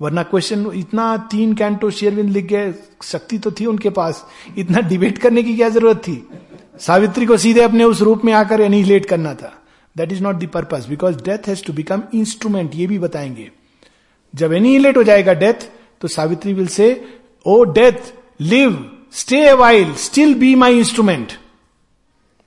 वरना 0.04 0.24
क्वेश्चन 0.24 0.66
इतना 0.76 1.16
तीन 1.32 1.54
कैंटो 1.54 1.90
शेयरविंद 1.92 2.30
लिख 2.30 2.46
गए, 2.46 2.74
शक्ति 3.04 3.38
तो 3.38 3.52
थी 3.52 3.66
उनके 3.66 3.90
पास। 3.90 4.26
इतना 4.58 4.80
डिबेट 4.80 5.18
करने 5.18 5.44
की 5.44 5.56
क्या 5.56 5.70
ज़रूरत 5.70 5.98
थी? 5.98 6.16
सावित्री 6.80 7.26
को 7.26 7.38
सीधे 7.38 7.62
अपने 7.62 7.84
उस 7.84 8.02
रूप 8.02 8.26
में 8.26 8.32
आकर 8.34 8.62
एनिहिलेट 8.62 9.06
करना 9.06 9.34
था। 9.34 9.54
That 9.96 10.12
is 10.12 10.22
not 10.24 10.36
the 10.36 10.48
purpose 10.54 10.86
because 10.86 11.18
death 11.24 11.48
has 11.48 11.64
to 11.64 11.74
become 11.74 12.04
instrument 12.14 12.76
ये 12.76 12.88
भी 12.88 12.98
बताएँगे। 13.00 13.50
जब 14.34 14.54
एनिहिलेट 14.54 14.98
हो 14.98 15.04
जाएगा 15.04 15.34
डेथ 15.34 15.68
तो 16.02 16.08
Savitri 16.08 16.54
will 16.54 16.68
say 16.68 16.90
O 17.46 17.64
death 17.64 18.14
live 18.42 18.78
stay 19.12 19.44
a 19.46 19.54
while 19.56 19.94
still 19.96 20.34
be 20.36 20.54
my 20.56 20.78
instrument 20.78 21.32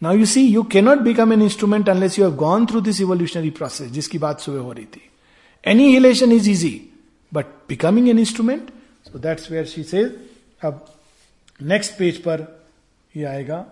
now 0.03 0.17
you 0.17 0.27
see 0.27 0.43
you 0.47 0.63
cannot 0.63 0.99
become 0.99 1.33
an 1.33 1.43
instrument 1.43 1.89
unless 1.89 2.19
you 2.19 2.25
have 2.25 2.35
gone 2.37 2.67
through 2.67 2.81
this 2.81 3.01
evolutionary 3.01 3.51
process 3.51 3.91
जिसकी 3.91 4.19
बात 4.19 4.41
सुबह 4.41 4.59
हो 4.59 4.73
रही 4.73 4.85
थी। 4.85 5.03
Annihilation 5.93 6.33
is 6.33 6.51
easy 6.51 6.81
but 7.35 7.47
becoming 7.69 8.09
an 8.09 8.19
instrument 8.19 8.71
so 9.07 9.19
that's 9.19 9.51
where 9.51 9.67
she 9.67 9.83
says 9.85 10.03
अब 10.65 10.85
next 11.63 11.99
page 11.99 12.23
पर 12.23 12.47
ये 13.17 13.25
आएगा। 13.25 13.65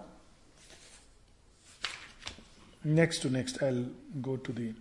Next 2.87 3.23
to 3.23 3.29
next 3.31 3.63
I 3.65 3.85
go 4.23 4.37
to 4.47 4.53
the 4.53 4.75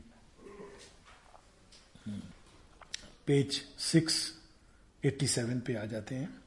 page 3.28 3.62
six 3.80 4.16
eighty 5.06 5.28
seven 5.28 5.60
पे 5.60 5.76
आ 5.76 5.86
जाते 5.86 6.16
हैं। 6.16 6.42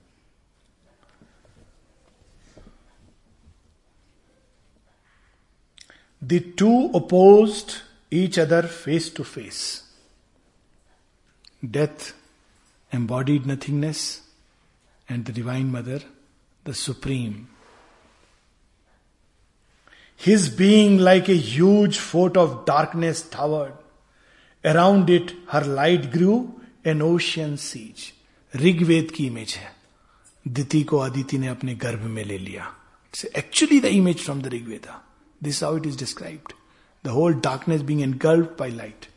The 6.22 6.38
two 6.60 6.90
opposed 6.98 7.72
each 8.10 8.36
other 8.38 8.62
face 8.62 9.08
to 9.16 9.24
face. 9.24 9.58
Death, 11.76 12.06
embodied 12.91 13.45
nothingness, 13.45 14.21
and 15.09 15.25
the 15.25 15.31
Divine 15.31 15.71
Mother, 15.71 16.01
the 16.63 16.73
Supreme. 16.73 17.49
His 20.15 20.49
being 20.49 20.97
like 20.97 21.29
a 21.29 21.35
huge 21.35 21.97
fort 21.97 22.37
of 22.37 22.65
darkness 22.65 23.21
towered. 23.23 23.73
Around 24.63 25.09
it, 25.09 25.33
her 25.47 25.61
light 25.61 26.11
grew 26.11 26.61
an 26.85 27.01
ocean 27.01 27.57
siege. 27.57 28.13
Rigveda 28.55 29.11
की 29.15 29.25
image 29.27 29.53
है 29.55 29.71
दिति 30.47 30.81
को 30.83 30.97
अदिति 30.99 31.37
ने 31.37 31.47
अपने 31.47 31.75
गर्भ 31.83 32.01
में 32.15 32.23
ले 32.23 32.37
लिया 32.37 32.65
it's 33.07 33.25
actually 33.37 33.79
the 33.81 33.85
image 33.85 34.23
from 34.23 34.41
the 34.41 34.47
Rigveda 34.53 35.01
this 35.41 35.55
is 35.55 35.61
how 35.61 35.75
it 35.75 35.85
is 35.85 35.95
described. 35.95 36.53
The 37.03 37.11
whole 37.11 37.33
darkness 37.33 37.81
being 37.81 38.01
engulfed 38.01 38.55
by 38.57 38.69
light. 38.69 39.07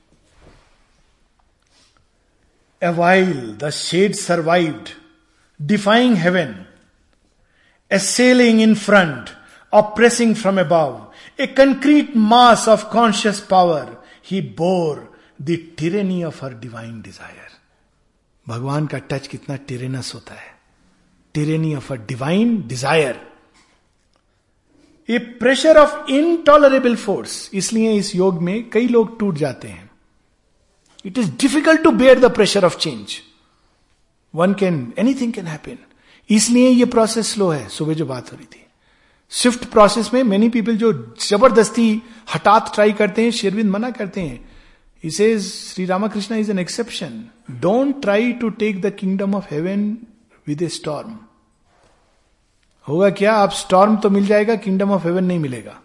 A 2.82 2.94
while 2.94 3.54
the 3.58 3.72
shade 3.72 4.16
survived, 4.16 4.94
defying 5.60 6.16
heaven, 6.16 6.66
assailing 7.92 8.62
in 8.62 8.76
front, 8.76 9.34
oppressing 9.74 10.34
from 10.34 10.58
above, 10.58 11.14
a 11.38 11.48
concrete 11.48 12.16
mass 12.16 12.68
of 12.68 12.90
conscious 12.90 13.42
power, 13.42 13.98
he 14.22 14.40
bore 14.40 15.10
the 15.40 15.58
tyranny 15.76 16.24
of 16.24 16.40
her 16.40 16.54
divine 16.54 17.02
desire. 17.02 17.50
भगवान 18.48 18.88
का 18.88 18.98
touch 19.10 19.28
कितना 19.28 19.56
tyrannous 19.68 20.14
होता 20.16 20.34
है 20.34 20.54
tyranny 21.36 21.74
of 21.76 21.92
a 21.94 21.96
divine 22.08 22.58
desire 22.68 23.20
a 25.10 25.18
pressure 25.40 25.78
of 25.78 26.10
intolerable 26.12 26.96
force 26.96 27.50
इसलिए 27.54 27.94
इस 27.98 28.16
योग 28.16 28.42
में 28.44 28.70
कई 28.70 28.88
लोग 28.88 29.20
टूट 29.20 29.38
जाते 29.38 29.68
हैं 29.68 29.89
it 31.06 31.18
is 31.18 31.32
difficult 31.32 31.82
to 31.84 31.92
bear 31.92 32.20
the 32.20 32.34
pressure 32.36 32.66
of 32.66 32.78
change 32.78 33.20
one 34.34 34.54
can 34.54 34.94
anything 35.00 35.34
can 35.34 35.48
happen 35.48 35.78
इसलिए 36.30 36.70
ये 36.70 36.86
प्रोसेस 36.86 37.34
स्लो 37.34 37.50
है, 37.50 37.68
सुबह 37.70 37.94
जो 37.94 38.06
बात 38.06 38.32
हो 38.32 38.38
रही 38.38 38.46
थी। 38.46 38.66
स्विफ्ट 39.32 39.66
प्रोसेस 39.66 40.14
में 40.14 40.24
मेनी 40.24 40.50
पीपल 40.50 40.78
जो 40.78 40.92
ज़बरदस्ती 41.20 42.02
हटात 42.36 42.74
ट्राई 42.74 42.92
करते 42.94 43.24
हैं 43.24 43.32
शेरविंद 43.32 43.72
मना 43.72 43.90
करते 43.92 44.22
हैं। 44.22 44.50
इसे 45.04 45.40
Shri 45.40 45.86
Ramakrishna 45.86 46.36
is 46.36 46.52
an 46.52 46.60
exception 46.60 47.24
don't 47.62 48.02
try 48.02 48.32
to 48.32 48.50
take 48.50 48.82
the 48.82 48.94
kingdom 48.96 49.36
of 49.36 49.54
heaven 49.54 49.98
with 50.48 50.62
a 50.62 50.68
storm 50.70 51.18
होगा 52.88 53.10
क्या? 53.10 53.34
आप 53.34 53.52
स्टॉर्म 53.52 53.96
तो 53.98 54.10
मिल 54.10 54.26
जाएगा 54.28 54.56
किंगडम 54.56 54.92
ऑफ़ 54.92 55.04
हेवन 55.04 55.24
नहीं 55.24 55.40
मिलेगा। 55.40 55.80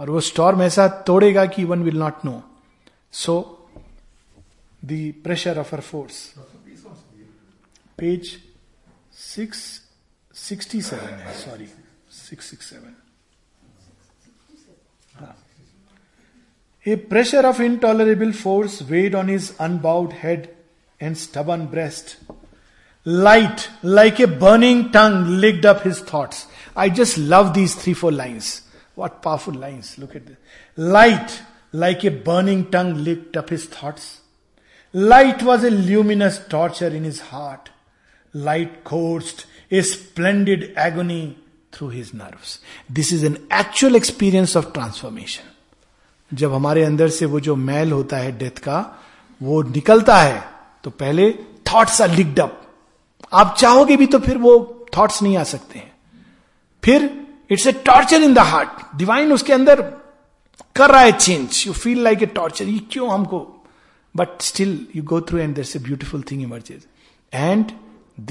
और 0.00 0.10
वो 0.10 0.20
स्टॉर्म 0.20 0.62
ऐसा 0.62 0.88
तोड़ेगा 1.06 1.44
कि 1.46 1.64
one 1.64 1.82
will 1.82 1.98
not 1.98 2.24
know 2.24 2.42
so 3.12 3.34
the 4.82 5.12
pressure 5.12 5.58
of 5.58 5.70
her 5.70 5.82
force. 5.82 6.34
Page 7.96 8.40
667, 9.10 11.08
sorry, 11.34 11.68
667. 12.08 12.96
Ah. 15.20 15.34
A 16.84 16.96
pressure 16.96 17.46
of 17.46 17.60
intolerable 17.60 18.32
force 18.32 18.82
weighed 18.82 19.14
on 19.14 19.28
his 19.28 19.54
unbowed 19.58 20.12
head 20.12 20.54
and 21.00 21.16
stubborn 21.16 21.66
breast. 21.66 22.16
Light, 23.04 23.70
like 23.82 24.20
a 24.20 24.26
burning 24.26 24.90
tongue, 24.92 25.40
licked 25.40 25.64
up 25.64 25.82
his 25.82 26.00
thoughts. 26.00 26.46
I 26.74 26.90
just 26.90 27.16
love 27.16 27.54
these 27.54 27.74
three, 27.74 27.94
four 27.94 28.12
lines. 28.12 28.62
What 28.94 29.22
powerful 29.22 29.54
lines. 29.54 29.96
Look 29.98 30.16
at 30.16 30.26
this. 30.26 30.36
Light, 30.76 31.42
like 31.72 32.04
a 32.04 32.10
burning 32.10 32.70
tongue, 32.70 33.04
licked 33.04 33.36
up 33.36 33.50
his 33.50 33.66
thoughts. 33.66 34.20
Light 34.96 35.42
was 35.42 35.62
a 35.62 35.70
luminous 35.70 36.38
torture 36.38 36.88
in 36.88 37.04
his 37.04 37.20
heart. 37.20 37.68
Light 38.34 38.82
coursed 38.82 39.44
a 39.70 39.82
splendid 39.82 40.72
agony 40.74 41.36
through 41.72 41.90
his 41.90 42.14
nerves. 42.14 42.60
This 42.88 43.12
is 43.12 43.22
an 43.22 43.46
actual 43.50 43.94
experience 43.94 44.56
of 44.56 44.72
transformation. 44.72 45.44
जब 46.32 46.52
हमारे 46.52 46.84
अंदर 46.84 47.08
से 47.08 47.26
वो 47.26 47.40
जो 47.40 47.56
मैल 47.56 47.92
होता 47.92 48.16
है 48.16 48.30
death 48.38 48.58
का 48.58 48.78
वो 49.40 49.62
निकलता 49.62 50.16
है 50.16 50.42
तो 50.84 50.90
पहले 50.90 51.30
थॉट्स 51.72 52.00
आर 52.02 52.10
लिक्ड 52.10 52.40
अप 52.40 52.62
आप 53.32 53.54
चाहोगे 53.58 53.96
भी 53.96 54.06
तो 54.06 54.18
फिर 54.18 54.38
वो 54.38 54.54
थॉट्स 54.96 55.22
नहीं 55.22 55.36
आ 55.36 55.42
सकते 55.42 55.78
हैं 55.78 55.92
फिर 56.82 57.10
it's 57.50 57.66
a 57.66 57.72
torture 57.86 58.22
in 58.22 58.34
the 58.34 58.38
heart 58.38 58.96
divine 58.98 59.32
उसके 59.32 59.52
अंदर 59.52 59.82
कर 60.76 60.90
रहा 60.90 61.00
है 61.00 61.12
change 61.12 61.62
you 61.66 61.72
feel 61.72 62.02
like 62.04 62.22
a 62.22 62.26
torture 62.40 62.64
ये 62.64 62.78
क्यों 62.92 63.12
हमको 63.12 63.55
but 64.16 64.42
still 64.42 64.78
you 64.96 65.02
go 65.12 65.20
through 65.28 65.38
and 65.38 65.54
there 65.54 65.76
a 65.76 65.78
beautiful 65.84 66.22
thing 66.30 66.42
emerges 66.42 66.86
and 67.32 67.72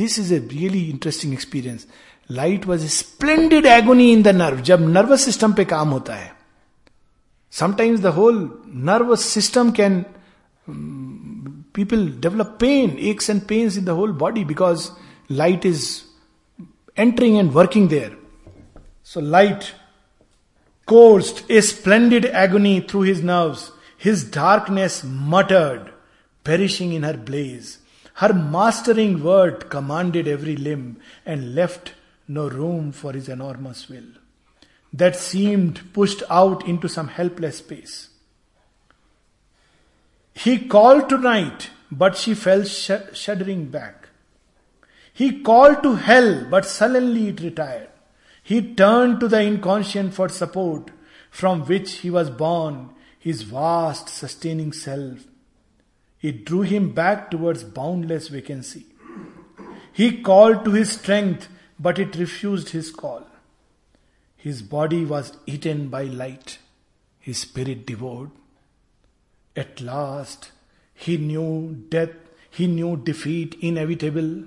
this 0.01 0.19
is 0.19 0.33
a 0.33 0.37
really 0.51 0.83
interesting 0.89 1.33
experience 1.33 1.87
light 2.31 2.65
was 2.67 2.85
a 2.85 2.87
splendid 2.97 3.65
agony 3.65 4.11
in 4.13 4.23
the 4.23 4.35
nerve 4.35 4.61
जब 4.71 4.87
nervous 4.89 5.25
system 5.25 5.53
पे 5.53 5.65
काम 5.75 5.89
होता 5.97 6.15
है 6.15 6.33
sometimes 7.53 7.99
the 8.01 8.15
whole 8.19 8.49
nervous 8.89 9.25
system 9.33 9.71
can 9.79 10.03
people 11.75 12.07
develop 12.07 12.57
pain, 12.57 12.97
aches 12.97 13.29
and 13.29 13.47
pains 13.47 13.77
in 13.77 13.85
the 13.85 13.93
whole 13.93 14.13
body 14.13 14.43
because 14.43 14.91
light 15.29 15.65
is 15.65 16.05
entering 16.97 17.37
and 17.37 17.53
working 17.53 17.89
there. 17.89 18.13
So, 19.03 19.19
light 19.19 19.73
coursed 20.87 21.49
a 21.49 21.61
splendid 21.61 22.25
agony 22.25 22.79
through 22.79 23.01
his 23.01 23.21
nerves. 23.21 23.71
His 24.05 24.23
darkness 24.23 25.03
muttered, 25.03 25.91
perishing 26.43 26.93
in 26.93 27.01
her 27.01 27.17
blaze. 27.17 27.79
Her 28.21 28.33
mastering 28.33 29.23
word 29.23 29.67
commanded 29.71 30.27
every 30.27 30.55
limb 30.55 30.97
and 31.25 31.55
left 31.55 31.93
no 32.27 32.47
room 32.47 32.91
for 32.91 33.13
his 33.13 33.27
enormous 33.29 33.89
will 33.89 34.11
that 34.93 35.15
seemed 35.15 35.91
pushed 35.91 36.21
out 36.29 36.67
into 36.67 36.87
some 36.87 37.07
helpless 37.07 37.57
space. 37.57 38.09
He 40.35 40.59
called 40.59 41.09
to 41.09 41.17
night, 41.17 41.71
but 41.91 42.15
she 42.15 42.35
fell 42.35 42.63
sh- 42.63 43.11
shuddering 43.13 43.69
back. 43.69 44.09
He 45.13 45.41
called 45.41 45.81
to 45.81 45.95
hell, 45.95 46.45
but 46.47 46.65
sullenly 46.65 47.29
it 47.29 47.41
retired. 47.41 47.89
He 48.43 48.75
turned 48.75 49.19
to 49.21 49.27
the 49.27 49.41
inconscient 49.41 50.13
for 50.13 50.29
support, 50.29 50.91
from 51.31 51.63
which 51.65 51.93
he 52.03 52.11
was 52.11 52.29
born, 52.29 52.91
his 53.25 53.41
vast 53.41 54.07
sustaining 54.07 54.71
self. 54.71 55.21
It 56.21 56.45
drew 56.45 56.61
him 56.61 56.91
back 56.91 57.31
towards 57.31 57.63
boundless 57.63 58.27
vacancy. 58.27 58.85
He 59.91 60.21
called 60.21 60.63
to 60.63 60.73
his 60.73 60.91
strength, 60.91 61.47
but 61.79 61.97
it 61.97 62.15
refused 62.17 62.69
his 62.69 62.91
call. 62.91 63.25
His 64.37 64.61
body 64.61 65.03
was 65.05 65.33
eaten 65.47 65.87
by 65.87 66.03
light, 66.03 66.59
his 67.19 67.39
spirit 67.39 67.87
devoured. 67.87 68.29
At 69.55 69.81
last, 69.81 70.51
he 70.93 71.17
knew 71.17 71.83
death, 71.89 72.15
he 72.51 72.67
knew 72.67 72.95
defeat 72.95 73.57
inevitable, 73.59 74.43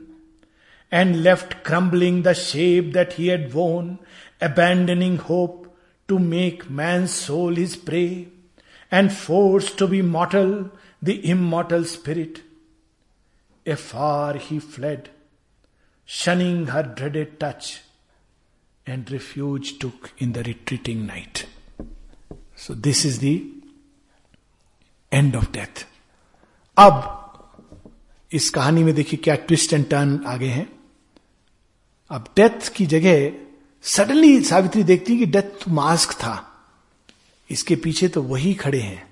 and 0.92 1.24
left 1.24 1.64
crumbling 1.64 2.22
the 2.22 2.34
shape 2.34 2.92
that 2.92 3.14
he 3.14 3.26
had 3.26 3.52
worn, 3.52 3.98
abandoning 4.40 5.16
hope 5.16 5.76
to 6.06 6.20
make 6.20 6.70
man's 6.70 7.12
soul 7.12 7.56
his 7.56 7.76
prey, 7.76 8.28
and 8.91 9.11
forced 9.11 9.77
to 9.77 9.87
be 9.87 10.01
mortal 10.01 10.69
the 11.01 11.29
immortal 11.29 11.83
spirit. 11.83 12.41
Afar 13.65 14.35
he 14.35 14.59
fled, 14.59 15.09
shunning 16.05 16.67
her 16.67 16.83
dreaded 16.83 17.39
touch 17.39 17.81
and 18.87 19.09
refuge 19.11 19.79
took 19.79 20.11
in 20.17 20.33
the 20.33 20.43
retreating 20.43 21.05
night. 21.05 21.45
So 22.55 22.73
this 22.73 23.05
is 23.05 23.19
the 23.19 23.53
end 25.11 25.35
of 25.35 25.51
death 25.51 25.85
अब 26.77 27.01
इस 28.33 28.49
कहानी 28.49 28.83
में 28.83 28.93
देखिए 28.95 29.19
क्या 29.23 29.35
twist 29.49 29.73
and 29.73 29.89
turn 29.89 30.23
आगे 30.27 30.47
हैं 30.49 30.67
अब 32.11 32.33
death 32.37 32.69
की 32.75 32.85
जगह 32.93 33.31
सडनली 33.83 34.41
सावित्री 34.43 34.83
देखती 34.83 35.13
है 35.13 35.19
कि 35.19 35.25
डेथ 35.31 35.63
तो 35.63 35.71
मास्क 35.71 36.11
था 36.13 36.33
इसके 37.50 37.76
पीछे 37.76 38.08
तो 38.08 38.22
वही 38.22 38.52
खड़े 38.54 38.80
हैं। 38.80 39.06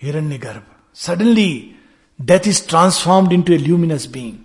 Hiranyagarbha 0.38 0.62
suddenly 0.96 1.74
death 2.18 2.48
is 2.48 2.66
transformed 2.68 3.32
into 3.42 3.52
a 3.52 3.56
luminous 3.58 4.06
being 4.12 4.38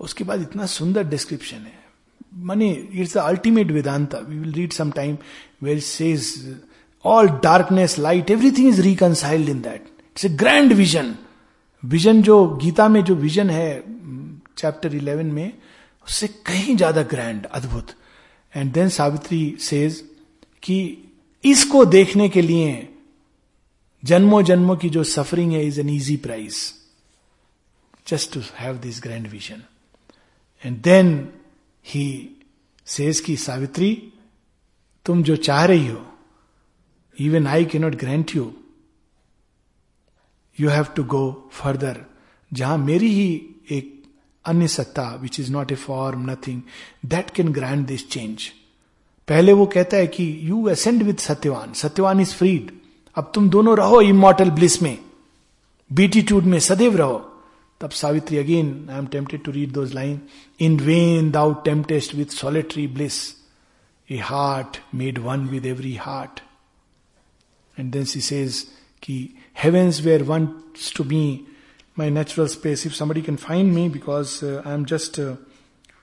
उसके 0.00 0.24
बाद 0.24 0.42
इतना 0.42 0.66
सुंदर 0.68 1.04
डिस्क्रिप्शन 1.08 1.56
है। 1.56 1.84
Money 2.44 2.70
it's 2.70 3.14
the 3.14 3.18
ultimate 3.18 3.70
Vedanta. 3.72 4.14
We 4.14 4.38
will 4.38 4.52
read 4.52 4.72
some 4.72 4.90
time 4.90 5.16
well 5.62 5.80
says 5.80 6.56
all 7.04 7.28
darkness 7.42 7.98
light 7.98 8.30
everything 8.30 8.68
is 8.68 8.80
reconciled 8.82 9.48
in 9.48 9.60
that 9.62 9.86
it's 10.00 10.24
a 10.24 10.28
grand 10.36 10.72
vision 10.72 11.14
vision 11.82 12.22
जो 12.22 12.46
गीता 12.62 12.88
में 12.88 13.02
जो 13.04 13.14
vision 13.14 13.50
है 13.50 13.82
chapter 14.58 14.94
eleven 14.94 15.26
में, 15.26 15.52
उससे 16.06 16.26
कहीं 16.46 16.76
ज़्यादा 16.76 17.02
ग्रैंड 17.04 17.44
अद्भुत। 17.46 17.90
एंड 18.52 18.72
देन 18.72 18.88
सावित्री 18.88 19.56
सेज 19.60 20.00
कि 20.62 20.76
इसको 21.46 21.84
देखने 21.84 22.28
के 22.28 22.42
लिए 22.42 22.72
जन्मों 24.02 24.42
जन्मों 24.42 24.76
की 24.76 24.88
जो 24.90 25.04
सफरिंग 25.04 25.52
है 25.52 25.66
is 25.66 25.80
an 25.80 25.88
easy 25.90 26.16
price 26.26 26.58
just 28.06 28.32
to 28.34 28.40
have 28.56 28.76
this 28.78 29.00
grand 29.02 29.26
vision 29.28 29.62
and 30.64 30.80
then 30.82 31.16
he 31.84 32.06
says 32.86 33.20
की 33.20 33.36
सावित्री 33.36 33.90
तुम 35.06 35.22
जो 35.22 35.36
चाह 35.38 35.64
रही 35.64 35.86
हो 35.86 36.04
even 37.16 37.46
I 37.46 37.64
can 37.64 37.78
not 37.78 37.94
grant 37.94 38.34
you 38.36 38.52
you 40.58 40.68
have 40.68 40.86
to 40.96 41.04
go 41.06 41.24
further 41.52 42.04
जहाँ 42.52 42.78
मेरी 42.78 43.08
ही 43.10 43.30
एक 43.72 43.92
अन्य 44.44 44.68
सत्ता 44.68 45.08
which 45.22 45.40
is 45.40 45.52
not 45.52 45.72
a 45.72 45.74
form 45.76 46.30
nothing 46.30 46.62
that 47.06 47.30
can 47.30 47.52
grant 47.52 47.86
this 47.86 48.08
change 48.10 48.50
पहले 49.28 49.52
वो 49.52 49.66
कहता 49.66 49.96
है 49.96 50.06
कि 50.06 50.24
you 50.42 50.66
ascend 50.68 51.02
with 51.02 51.20
Satyavan 51.20 51.72
Satyavan 51.74 52.20
is 52.20 52.34
freed 52.34 52.70
अब 53.16 53.30
तुम 53.34 53.48
दोनों 53.50 53.76
रहो 53.78 54.00
इमोटल 54.00 54.50
ब्लिस 54.50 54.80
में. 54.82 54.98
बीटीट्यूड 55.90 56.44
में 56.44 56.58
सदैव 56.60 56.96
रहो. 56.96 57.18
तब 57.80 57.90
Savitri 57.90 58.36
again 58.38 58.88
I 58.90 58.98
am 58.98 59.06
tempted 59.06 59.42
to 59.44 59.52
read 59.52 59.72
those 59.72 59.92
line 59.94 60.20
in 60.60 60.78
when 60.80 61.30
thou 61.30 61.52
temptest 61.64 62.14
with 62.14 62.34
solitary 62.34 62.86
bliss 62.88 63.18
a 64.08 64.18
heart 64.24 64.76
made 64.94 65.18
one 65.18 65.46
with 65.48 65.66
every 65.66 65.94
heart 65.96 66.40
and 67.76 67.92
then 67.92 68.04
she 68.04 68.20
says 68.20 68.62
कि 69.02 69.18
heavens 69.62 70.00
were 70.04 70.22
one 70.22 70.46
to 70.96 71.04
me 71.04 71.24
my 71.98 72.10
natural 72.10 72.48
space 72.48 72.86
if 72.86 72.94
somebody 72.94 73.22
can 73.22 73.36
find 73.36 73.72
me 73.74 73.88
because 73.88 74.44
I 74.44 74.72
am 74.74 74.84
just 74.84 75.20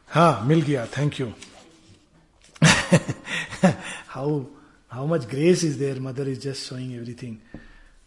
हा, 0.09 0.43
मिल 0.47 0.61
गया. 0.61 0.85
Thank 0.97 1.19
you 1.19 1.27
how 4.13 4.39
how 4.91 5.05
much 5.07 5.25
grace 5.25 5.63
is 5.63 5.77
there 5.79 5.99
mother 5.99 6.27
is 6.29 6.39
just 6.39 6.69
showing 6.69 6.93
everything 6.95 7.37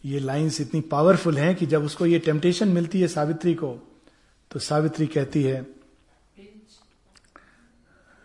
ये 0.05 0.19
lines 0.19 0.59
इतनी 0.61 0.81
powerful 0.91 1.37
हैं 1.37 1.55
कि 1.55 1.65
जब 1.65 1.83
उसको 1.83 2.05
ये 2.05 2.19
टेम्पटेशन 2.19 2.67
मिलती 2.67 3.01
है 3.01 3.07
सावित्री 3.07 3.53
को 3.55 3.71
तो 4.51 4.59
सावित्री 4.59 5.07
कहती 5.07 5.43
है, 5.43 5.65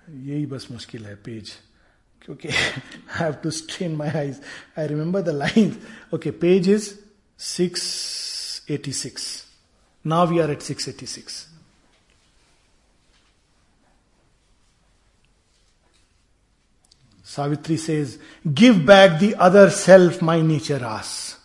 यही 0.09 0.47
बस 0.47 0.67
मुश्किल 0.71 1.07
है 1.07 1.15
पेज 1.25 1.53
क्योंकि 2.23 2.49
I 2.49 3.19
have 3.19 3.33
to 3.43 3.51
strain 3.51 3.97
my 3.97 4.09
eyes 4.09 4.41
I 4.79 4.87
remember 4.87 5.23
the 5.23 5.29
line 5.29 5.77
okay 6.15 6.31
page 6.45 6.69
is 6.71 6.91
six 7.39 8.67
eighty 8.71 8.93
six 8.93 9.25
now 10.05 10.27
we 10.27 10.39
are 10.39 10.51
at 10.51 10.63
six 10.63 10.89
eighty 10.89 11.07
six 11.07 11.47
Savitri 17.37 17.77
says 17.77 18.19
give 18.47 18.75
back 18.87 19.13
the 19.13 19.31
other 19.31 19.69
self 19.69 20.23
my 20.23 20.43
nature 20.43 20.85
as 20.85 21.39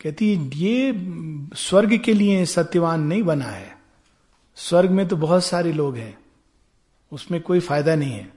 कहती 0.00 0.50
ये 0.54 0.92
स्वर्ग 1.56 1.96
के 1.98 2.14
लिए 2.14 2.46
सत्यवान 2.46 3.00
नहीं 3.00 3.22
बना 3.22 3.44
है। 3.44 3.78
स्वर्ग 4.56 4.90
में 4.90 5.08
तो 5.08 5.16
बहुत 5.16 5.44
सारे 5.44 5.72
लोग 5.72 5.96
हैं। 5.96 6.18
उसमें 7.12 7.40
कोई 7.40 7.60
फ़ायदा 7.60 7.94
नहीं 7.94 8.12
है। 8.12 8.32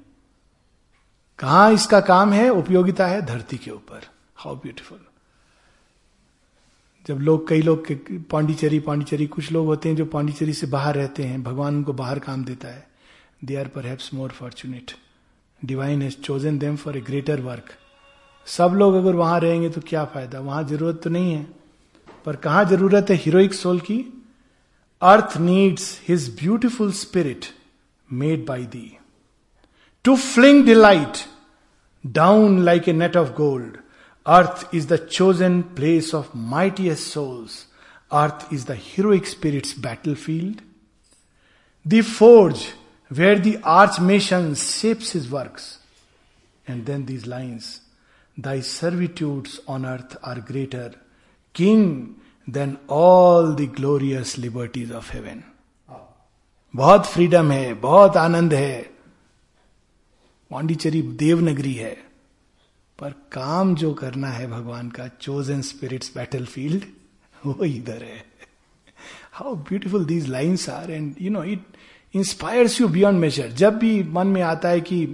कहा 1.40 1.70
इसका 1.70 2.00
काम 2.00 2.34
है? 2.34 2.50
उपयोगिता 2.50 3.08
है 3.08 3.22
धरती 3.22 3.58
के 3.58 3.72
ऊपर। 3.72 4.02
हाउ 4.36 4.56
ब्यूटिफुल 4.56 5.00
जब 7.08 7.20
लोग, 7.20 7.48
कई 7.48 7.62
लोग 7.62 7.86
पांडिचेरी 8.32 8.80
पांडिचेरी, 8.80 9.28
कुछ 9.28 9.52
लोग 9.52 9.66
होते 9.66 9.90
हैं 9.90 9.96
जो 9.96 10.06
पांडिचेरी 10.06 10.54
से 10.54 10.68
बाहर 10.68 10.96
रहते 10.96 11.24
हैं। 11.24 11.44
भगवान 11.44 11.76
उनको 11.76 11.94
बाहर 11.94 12.20
काम 12.20 12.46
देता 12.46 12.68
है। 12.68 12.88
दे 13.46 13.56
आर 13.56 13.68
पर 13.68 13.98
more 14.14 14.30
fortunate 14.30 14.92
divine 15.66 16.02
has 16.02 16.16
chosen 16.24 16.58
them 16.60 16.76
for 16.76 16.98
a 16.98 17.02
greater 17.02 17.42
work 17.42 17.70
सब 18.48 18.74
लोग 18.76 18.96
अगर 18.96 19.16
वहाँ 19.16 19.40
रहेंगे 19.40 19.70
तो 19.70 19.82
क्या 19.82 20.04
फ़ायदा? 20.06 20.40
वहाँ 20.40 20.64
ज़रूरत 20.64 21.02
तो 21.04 21.10
नहीं 21.10 21.34
है। 21.34 21.48
पर 22.26 22.36
कहा 22.36 22.64
ज़रूरत 22.64 23.10
है 23.10 23.16
हीरोइक 23.16 23.54
सोल 23.54 23.80
की? 23.80 23.98
Earth 25.02 25.38
needs 25.38 26.00
his 26.08 26.30
beautiful 26.40 26.92
spirit 26.94 27.46
made 28.10 28.46
by 28.46 28.66
thee 28.66 28.92
to 30.06 30.16
fling 30.16 30.66
delight 30.66 31.18
down 32.04 32.60
like 32.66 32.90
a 32.90 32.94
net 32.94 33.18
of 33.18 33.32
gold 33.34 33.78
earth 34.26 34.76
is 34.76 34.88
the 34.88 34.98
chosen 35.12 35.62
place 35.76 36.14
of 36.16 36.38
mightiest 36.54 37.14
souls 37.14 37.66
earth 38.14 38.54
is 38.54 38.66
the 38.68 38.78
heroic 38.82 39.28
spirit's 39.28 39.80
battle 39.80 40.16
field 40.16 40.62
the 41.86 42.02
forge 42.04 42.66
where 43.12 43.40
the 43.40 43.62
archmason 44.00 44.54
shapes 44.54 45.16
his 45.16 45.32
works 45.32 45.80
and 46.70 46.86
then 46.86 47.06
these 47.06 47.28
lines 47.28 47.82
Thy 48.40 48.60
servitudes 48.60 49.52
on 49.70 49.86
earth 49.86 50.16
are 50.22 50.42
greater, 50.42 50.92
King, 51.56 52.16
than 52.48 52.78
all 52.90 53.54
the 53.54 53.68
glorious 53.68 54.34
liberties 54.38 54.90
of 54.92 55.10
heaven. 55.10 55.38
बहुत 56.76 57.06
freedom 57.06 57.52
है 57.52 57.74
बहुत 57.74 58.18
आनंद 58.18 58.54
है। 58.54 58.82
पांडिचेरी 60.52 61.02
देवनगरी 61.02 61.74
है। 61.74 61.98
पर 63.00 63.12
काम 63.32 63.76
जो 63.76 63.94
करना 63.94 64.28
है 64.28 64.48
भगवान 64.48 64.90
का 64.90 65.08
चोजन 65.08 65.62
स्पिरिट्स 65.62 66.16
बैटल 66.16 66.46
फ़ील्ड 66.46 66.84
वो 67.46 67.66
इधर 67.66 68.04
है। 68.04 68.26
How 69.32 69.56
beautiful 69.56 70.06
these 70.06 70.28
lines 70.28 70.70
are 70.70 70.92
and 70.92 71.16
you 71.22 71.32
know 71.32 71.44
it 71.44 71.75
inspires 72.16 72.80
you 72.82 72.88
beyond 72.88 73.20
measure 73.20 73.50
जब 73.52 73.78
भी 73.78 74.04
मन 74.04 74.28
में 74.28 74.42
आता 74.42 74.70
है 74.70 74.82
कि 74.82 75.08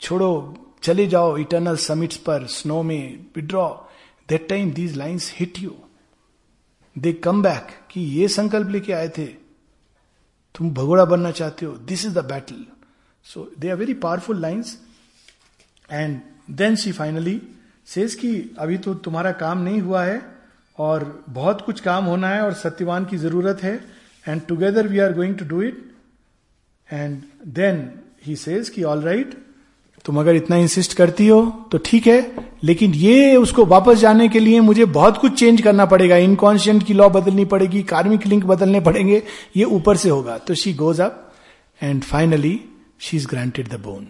छोड़ो, 0.00 0.56
चले 0.82 1.06
जाओ 1.06 1.36
इटर्नल 1.36 1.76
समिट्स 1.76 2.16
पर 2.16 2.46
स्नो 2.46 2.82
में 2.82 3.26
withdraw 3.36 3.68
that 4.28 4.48
time 4.48 4.70
these 4.72 4.96
lines 4.96 5.32
hit 5.36 5.58
you 5.58 5.74
they 6.96 7.12
come 7.12 7.42
back 7.42 7.68
कि 7.90 8.00
ये 8.00 8.28
संकल्प 8.28 8.68
लेके 8.70 8.92
आए 8.92 9.08
थे। 9.08 9.24
तुम 10.54 10.70
भगोड़ा 10.70 11.04
बनना 11.04 11.30
चाहते 11.30 11.66
हो। 11.66 11.72
This 11.72 12.04
is 12.06 12.14
the 12.14 12.24
battle 12.24 12.64
so 13.26 13.50
they 13.58 13.70
are 13.70 13.76
very 13.76 13.94
powerful 13.94 14.40
lines 14.40 14.76
and 15.90 16.20
then 16.50 16.76
she 16.76 16.92
finally 16.92 17.40
says 17.86 18.14
कि 18.14 18.30
अभी 18.58 18.78
तो 18.78 18.94
तुम्हारा 18.94 19.32
काम 19.32 19.58
नहीं 19.58 19.80
हुआ 19.80 20.04
है 20.04 20.20
और 20.78 21.24
बहुत 21.30 21.60
कुछ 21.60 21.80
काम 21.80 22.04
होना 22.04 22.28
है 22.28 22.42
और 22.42 22.52
सत्यवान 22.52 23.04
की 23.04 23.16
ज़रूरत 23.16 23.62
है। 23.62 23.74
And 24.28 24.42
together 24.46 24.88
we 24.88 24.98
are 24.98 25.12
going 25.12 25.36
to 25.38 25.44
do 25.44 25.62
it 25.62 25.93
and 26.90 27.22
then 27.54 27.88
he 28.26 28.36
says 28.36 28.68
कि 28.68 28.82
ऑल 28.82 29.02
राइट 29.02 29.34
तुम 30.04 30.18
अगर 30.20 30.36
इतना 30.36 30.56
इंसिस्ट 30.56 30.92
करती 30.94 31.26
हो 31.28 31.40
तो 31.72 31.78
ठीक 31.84 32.06
है, 32.06 32.46
लेकिन 32.64 32.94
ये 32.94 33.36
उसको 33.36 33.64
वापस 33.66 33.98
जाने 33.98 34.28
के 34.28 34.40
लिए 34.40 34.60
मुझे 34.60 34.84
बहुत 34.86 35.18
कुछ 35.18 35.38
चेंज 35.40 35.60
करना 35.62 35.84
पड़ेगा। 35.86 36.16
इनकॉन्शियंट 36.18 36.82
की 36.86 36.94
लॉ 36.94 37.08
बदलनी 37.10 37.44
पड़ेगी 37.44 37.82
कार्मिक 37.84 38.26
लिंक 38.26 38.44
बदलने 38.46 38.80
पड़ेंगे, 38.80 39.22
ये 39.56 39.64
ऊपर 39.66 39.96
से 39.96 40.08
होगा। 40.08 40.36
तो 40.38 40.54
she 40.54 40.72
goes 40.74 41.00
up 41.00 41.32
and 41.80 42.02
finally 42.02 42.60
she 43.00 43.16
is 43.16 43.26
granted 43.28 43.68
the 43.68 43.80
boon 43.80 44.06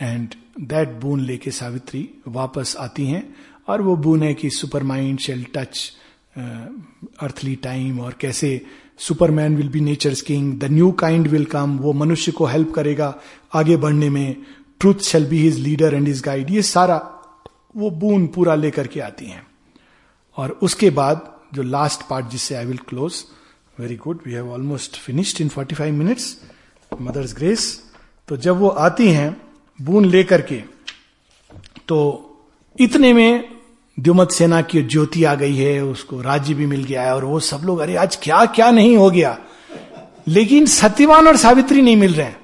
and 0.00 0.34
that 0.60 1.00
boon 1.00 1.20
लेके 1.20 1.50
सावित्री 1.50 2.08
वापस 2.28 2.76
आती 2.80 3.06
हैं, 3.06 3.22
और 3.68 3.82
वो 3.82 3.96
बून 3.96 4.22
है 4.22 4.34
कि 4.34 4.50
super 4.50 4.82
mind 4.82 5.18
shall 5.18 5.46
touch 5.54 5.90
earthly 6.38 7.54
time 7.62 8.00
और 8.00 8.16
कैसे 8.20 8.60
superman 9.00 9.56
will 9.56 9.68
be 9.68 9.80
nature 9.80 10.14
king 10.26 10.58
the 10.60 10.64
new 10.64 10.90
kind 10.92 11.28
will 11.28 11.44
come 11.44 11.78
वो 11.78 11.92
मनुष्य 11.92 12.32
को 12.32 12.46
हेल्प 12.46 12.72
करेगा 12.74 13.14
आगे 13.54 13.76
बढ़ने 13.76 14.10
में. 14.10 14.36
Truth 14.80 14.94
shall 14.94 15.26
be 15.26 15.38
his 15.38 15.58
leader 15.58 15.94
and 15.94 16.06
his 16.08 16.22
guide 16.22 16.50
ये 16.50 16.62
सारा 16.62 16.96
वो 17.76 17.90
बून 17.90 18.26
पूरा 18.26 18.54
लेकर 18.54 18.86
के 18.86 19.00
आती 19.00 19.26
हैं। 19.26 19.46
और 20.36 20.58
उसके 20.62 20.90
बाद 20.90 21.34
जो 21.54 21.62
लास्ट 21.62 22.08
पार्ट 22.08 22.26
जिससे 22.26 22.54
I 22.54 22.64
will 22.64 22.78
close 22.88 23.24
very 23.78 23.96
good 23.96 24.20
we 24.26 24.32
have 24.32 24.52
almost 24.52 24.96
finished 24.96 25.40
in 25.40 25.48
45 25.48 25.80
minutes 25.80 26.36
mother's 27.00 27.34
grace 27.34 27.64
तो 28.28 28.36
जब 28.36 28.56
वो 28.56 28.68
आती 28.68 29.08
हैं 29.08 29.30
बून 29.82 30.04
लेकर 30.04 30.42
के 30.42 30.62
तो 31.88 31.98
इतने 32.80 33.12
में 33.12 33.59
द्युमत 34.00 34.30
सेना 34.30 34.62
की 34.62 34.82
ज्योति 34.82 35.24
आ 35.24 35.34
गई 35.34 35.56
है, 35.56 35.84
उसको 35.84 36.20
राज्य 36.20 36.54
भी 36.54 36.66
मिल 36.66 36.84
गया 36.84 37.02
है, 37.02 37.14
और 37.14 37.24
वो 37.24 37.40
सब 37.40 37.60
लोग, 37.64 37.78
अरे 37.78 37.96
आज 37.96 38.16
क्या 38.16 38.44
क्या 38.44 38.70
नहीं 38.70 38.96
हो 38.96 39.10
गया? 39.10 39.38
लेकिन 40.28 40.66
सत्यवान 40.66 41.28
और 41.28 41.36
सावित्री 41.36 41.82
नहीं 41.82 41.96
मिल 41.96 42.14
रहे 42.14 42.26
हैं। 42.26 42.40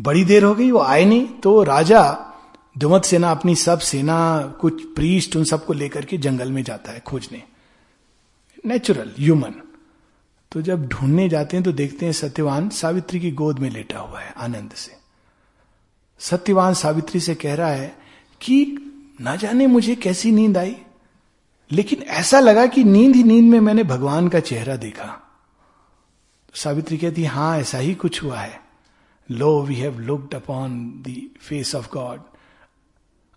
बड़ी 0.00 0.24
देर 0.24 0.44
हो 0.44 0.54
गई, 0.54 0.70
वो 0.70 0.80
आए 0.80 1.04
नहीं 1.04 1.26
तो 1.26 1.62
राजा 1.62 2.24
दुमत 2.78 3.04
सेना 3.04 3.30
अपनी 3.30 3.54
सब 3.54 3.78
सेना, 3.78 4.40
कुछ 4.60 4.84
प्रीस्ट, 4.84 5.36
उन 5.36 5.44
सबको 5.44 5.72
लेकर 5.72 6.04
के 6.04 6.18
जंगल 6.18 6.52
में 6.52 6.62
जाता 6.62 6.92
है 6.92 7.00
खोजने। 7.00 7.42
नेचुरल 8.66 9.10
ह्यूमन 9.18 9.54
तो 10.52 10.62
जब 10.62 10.86
ढूँढने 10.88 11.28
जाते 11.28 11.56
हैं 11.56 11.64
तो 11.64 11.72
देखते 11.72 12.06
हैं 12.06 12.12
सत्यवान 12.12 12.68
सावित्री 12.68 13.20
की 13.20 13.30
गोद 13.30 13.58
में 13.58 13.70
लेटा 13.70 13.98
हुआ 13.98 14.20
है, 14.20 14.34
आनंद 14.36 14.70
से। 14.76 14.92
सत्यवान 16.20 16.74
सावित्री 16.74 17.20
से 17.20 17.34
कह 17.34 17.54
रहा 17.54 17.68
है 17.68 17.96
कि 18.40 18.87
ना 19.20 19.36
जाने 19.36 19.66
मुझे 19.66 19.94
कैसी 19.94 20.32
नींद 20.32 20.58
आई। 20.58 20.76
लेकिन 21.72 22.02
ऐसा 22.02 22.40
लगा 22.40 22.66
कि 22.66 22.84
नींद 22.84 23.16
ही 23.16 23.22
नींद 23.22 23.44
में 23.44 23.60
मैंने 23.60 23.82
भगवान 23.84 24.28
का 24.28 24.40
चेहरा 24.40 24.76
देखा। 24.76 25.24
सावित्री 26.54 26.96
कहती, 26.98 27.24
हाँ, 27.24 27.58
ऐसा 27.58 27.78
ही 27.78 27.94
कुछ 27.94 28.22
हुआ 28.22 28.38
है। 28.38 28.60
Lo 29.30 29.62
we 29.62 29.74
have 29.74 30.00
looked 30.00 30.34
upon 30.34 30.80
the 30.80 31.28
face 31.40 31.74
of 31.74 31.88
God 31.92 32.20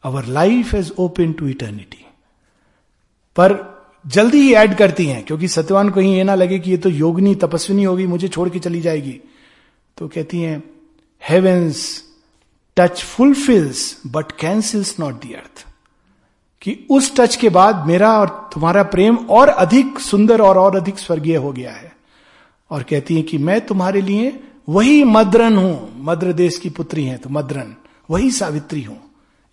our 0.04 0.26
life 0.26 0.74
is 0.74 0.92
open 0.98 1.34
to 1.34 1.48
eternity 1.48 2.06
पर 3.36 3.82
जल्दी 4.08 4.42
ही 4.42 4.54
ऐड 4.54 4.76
करती 4.78 5.06
हैं, 5.06 5.26
क्योंकि 5.26 5.48
सत्यवान 5.48 5.90
को 5.90 6.00
ही 6.00 6.14
ये 6.14 6.24
ना 6.24 6.36
लगे 6.36 6.60
कि 6.60 6.72
ये 6.72 6.78
तो 6.78 6.90
योगनी, 6.90 7.36
तपस्विनी 7.36 7.84
होगी, 7.84 8.08
मुझे 8.08 8.28
छोड़ 8.28 8.50
के 8.50 8.60
चली 8.60 8.82
जाएगी। 8.82 9.20
तो 9.98 10.08
कहती 10.08 10.42
हैं 10.42 10.64
heaven's 11.30 12.04
touch 12.78 13.04
fulfils 13.04 14.02
but 14.08 14.32
cancels 14.32 15.00
not 15.00 15.22
the 15.22 15.34
earth 15.34 15.68
कि 16.62 16.78
उस 16.90 17.16
टच 17.16 17.36
के 17.36 17.50
बाद 17.50 17.86
मेरा 17.88 18.12
और 18.20 18.50
तुम्हारा 18.54 18.84
प्रेम 18.84 19.16
और 19.30 19.48
अधिक 19.48 20.00
सुंदर 20.00 20.42
और 20.42 20.58
और 20.58 20.76
अधिक 20.76 21.00
स्वर्गीय 21.00 21.36
हो 21.36 21.52
गया 21.52 21.72
है। 21.72 21.92
और 22.72 22.84
कहती 22.84 23.16
है 23.16 23.22
कि 23.22 23.38
मैं 23.38 23.60
तुम्हारे 23.62 24.02
लिए 24.02 24.40
वही 24.70 25.04
मद्रन 25.04 25.58
हूँ। 25.58 25.92
मद्र 25.98 26.34
देश 26.34 26.58
की 26.58 26.70
पुत्री 26.70 27.04
है 27.06 27.18
तो 27.18 27.30
मद्रन। 27.30 27.76
वही 28.10 28.32
सावित्री 28.32 28.84
हूँ। 28.84 29.00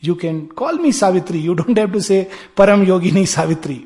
You 0.02 0.14
can 0.14 0.40
call 0.56 0.78
me 0.78 0.92
Savitri. 0.92 1.38
You 1.38 1.54
don't 1.54 1.78
have 1.78 1.90
to 1.90 2.00
say 2.00 2.26
परम 2.56 2.82
योगी, 2.82 3.10
नहीं, 3.10 3.24
Savitri. 3.24 3.84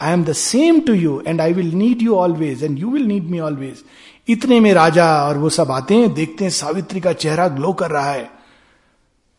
I 0.00 0.12
am 0.12 0.24
the 0.24 0.32
same 0.32 0.80
to 0.80 0.94
you 0.94 1.22
and 1.26 1.40
I 1.40 1.52
will 1.52 1.72
need 1.74 2.02
you 2.02 2.14
always 2.14 2.64
and 2.64 2.78
you 2.78 2.90
will 2.90 3.06
need 3.06 3.30
me 3.30 3.40
always 3.40 3.84
इतने 4.28 4.60
में 4.60 4.72
राजा 4.74 5.06
और 5.22 5.38
वो 5.38 5.48
सब 5.48 5.70
आते 5.70 5.94
हैं, 5.94 6.12
देखते 6.14 6.44
हैं 6.44 6.50
सावित्री 6.50 7.00
का 7.00 7.12
चेहरा 7.12 7.48
ग्लो 7.48 7.72
कर 7.72 7.90
रहा 7.90 8.10
है। 8.10 8.30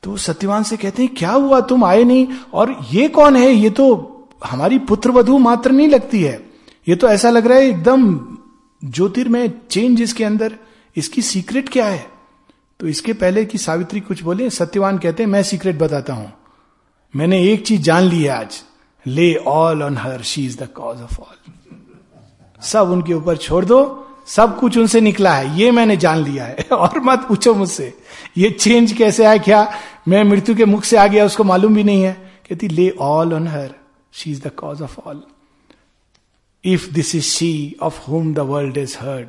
तो 0.06 0.18
सत्यवान 0.18 0.64
से 0.64 0.78
कहते 0.78 1.04
हैं, 1.04 1.16
क्या 1.16 1.32
हुआ? 1.32 1.62
तुम 1.62 1.84
आए 1.84 2.04
नहीं। 2.04 2.28
और 2.54 2.80
ये 2.92 3.08
कौन 3.08 3.36
है? 3.36 3.52
ये 3.54 3.70
तो 3.70 4.12
हमारी 4.46 4.80
पुत्र 4.80 5.12
वधु 5.12 5.38
मात्र 5.38 5.72
नहीं 5.72 5.88
लगती 5.88 6.24
है। 6.24 6.50
ये 6.88 6.96
तो 6.96 7.08
ऐसा 7.08 7.30
लग 7.30 7.48
रहा 7.48 7.58
है 7.58 7.68
एकदम 7.68 8.20
ज्योतिर्मय 8.86 9.54
चेंज 9.70 10.02
इसके 10.02 10.24
अंदर। 10.24 10.56
इसकी 10.96 11.22
सीक्रेट 11.22 11.70
क्या 11.70 11.86
है? 11.86 12.08
तो 12.80 12.88
इसके 12.88 13.14
पहले 13.14 13.46
कि 13.46 13.58
सावित्री 13.58 14.00
कुछ 14.00 14.24
बोले, 14.24 14.50
सत्यवान 14.50 14.98
कहते 14.98 15.24
हैं, 15.24 15.30
मैं 15.30 15.44
सीक्रेट 15.44 15.78
बताता 15.80 16.14
हूँ। 16.14 16.34
मैंने 17.16 17.44
एक 17.44 17.66
चीज़ 17.66 17.82
जान 17.82 18.04
ली 18.04 18.24
है 18.24 18.30
आज। 18.30 18.64
Lay 19.08 19.36
all 19.36 19.84
on 19.84 19.98
her 19.98 20.22
she 20.22 20.46
is 20.46 20.64
the 20.64 20.68
cause 20.68 21.02
of 21.02 21.20
all 21.20 21.56
सब 22.62 22.92
उनके 22.92 23.14
ऊपर 23.14 23.38
छोड़ 23.38 23.66
दो। 23.66 24.05
सब 24.28 24.60
कुछ 24.60 24.78
उनसे 24.78 25.02
निकला 25.02 25.36
है, 25.36 25.60
ये 25.60 25.72
मैंने 25.72 25.98
जान 25.98 26.24
लिया 26.24 26.46
है। 26.46 26.56
और 26.72 27.00
मत 27.00 27.26
पूछो 27.28 27.54
मुझसे, 27.54 27.94
ये 28.38 28.50
चेंज 28.50 28.92
कैसे 28.92 29.26
आया? 29.26 29.38
क्या 29.38 29.74
मैं 30.08 30.24
मृत्यु 30.24 30.56
के 30.56 30.66
मुख 30.66 30.84
से 30.84 30.98
आ 30.98 31.08
गया, 31.08 31.26
उसको 31.26 31.44
मालूम 31.44 31.76
भी 31.76 31.84
नहीं 31.84 32.04
है? 32.04 32.14
कहती 32.50 32.68
lay 32.68 32.90
all 32.90 33.34
on 33.34 33.48
her 33.48 33.76
she 34.14 34.32
is 34.32 34.42
the 34.42 34.48
cause 34.48 34.82
of 34.82 35.00
all 35.00 35.24
if 36.66 36.94
this 36.94 37.16
is 37.16 37.24
she 37.24 37.76
of 37.82 38.00
whom 38.08 38.34
the 38.34 38.40
world 38.40 38.78
is 38.78 38.98
heard 39.00 39.28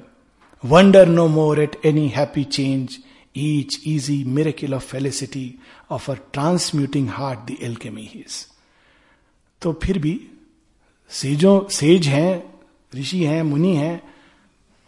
wonder 0.65 1.09
no 1.09 1.29
more 1.29 1.63
at 1.63 1.77
any 1.85 2.09
happy 2.09 2.45
change 2.45 2.99
each 3.37 3.81
easy 3.87 4.25
miracle 4.25 4.75
of 4.75 4.85
felicity 4.85 5.55
of 5.91 6.11
a 6.11 6.15
transmuting 6.33 7.09
heart 7.09 7.39
the 7.39 7.57
alchemy 7.63 8.11
his 8.15 8.47
तो 9.63 9.81
फिर 9.83 9.99
भी, 9.99 10.21
सेजो, 11.11 11.69
says 11.71 12.07
हैं, 12.07 12.55
ऋषि 12.95 13.25
हैं, 13.25 13.43
मुनि 13.43 13.75
हैं 13.77 14.16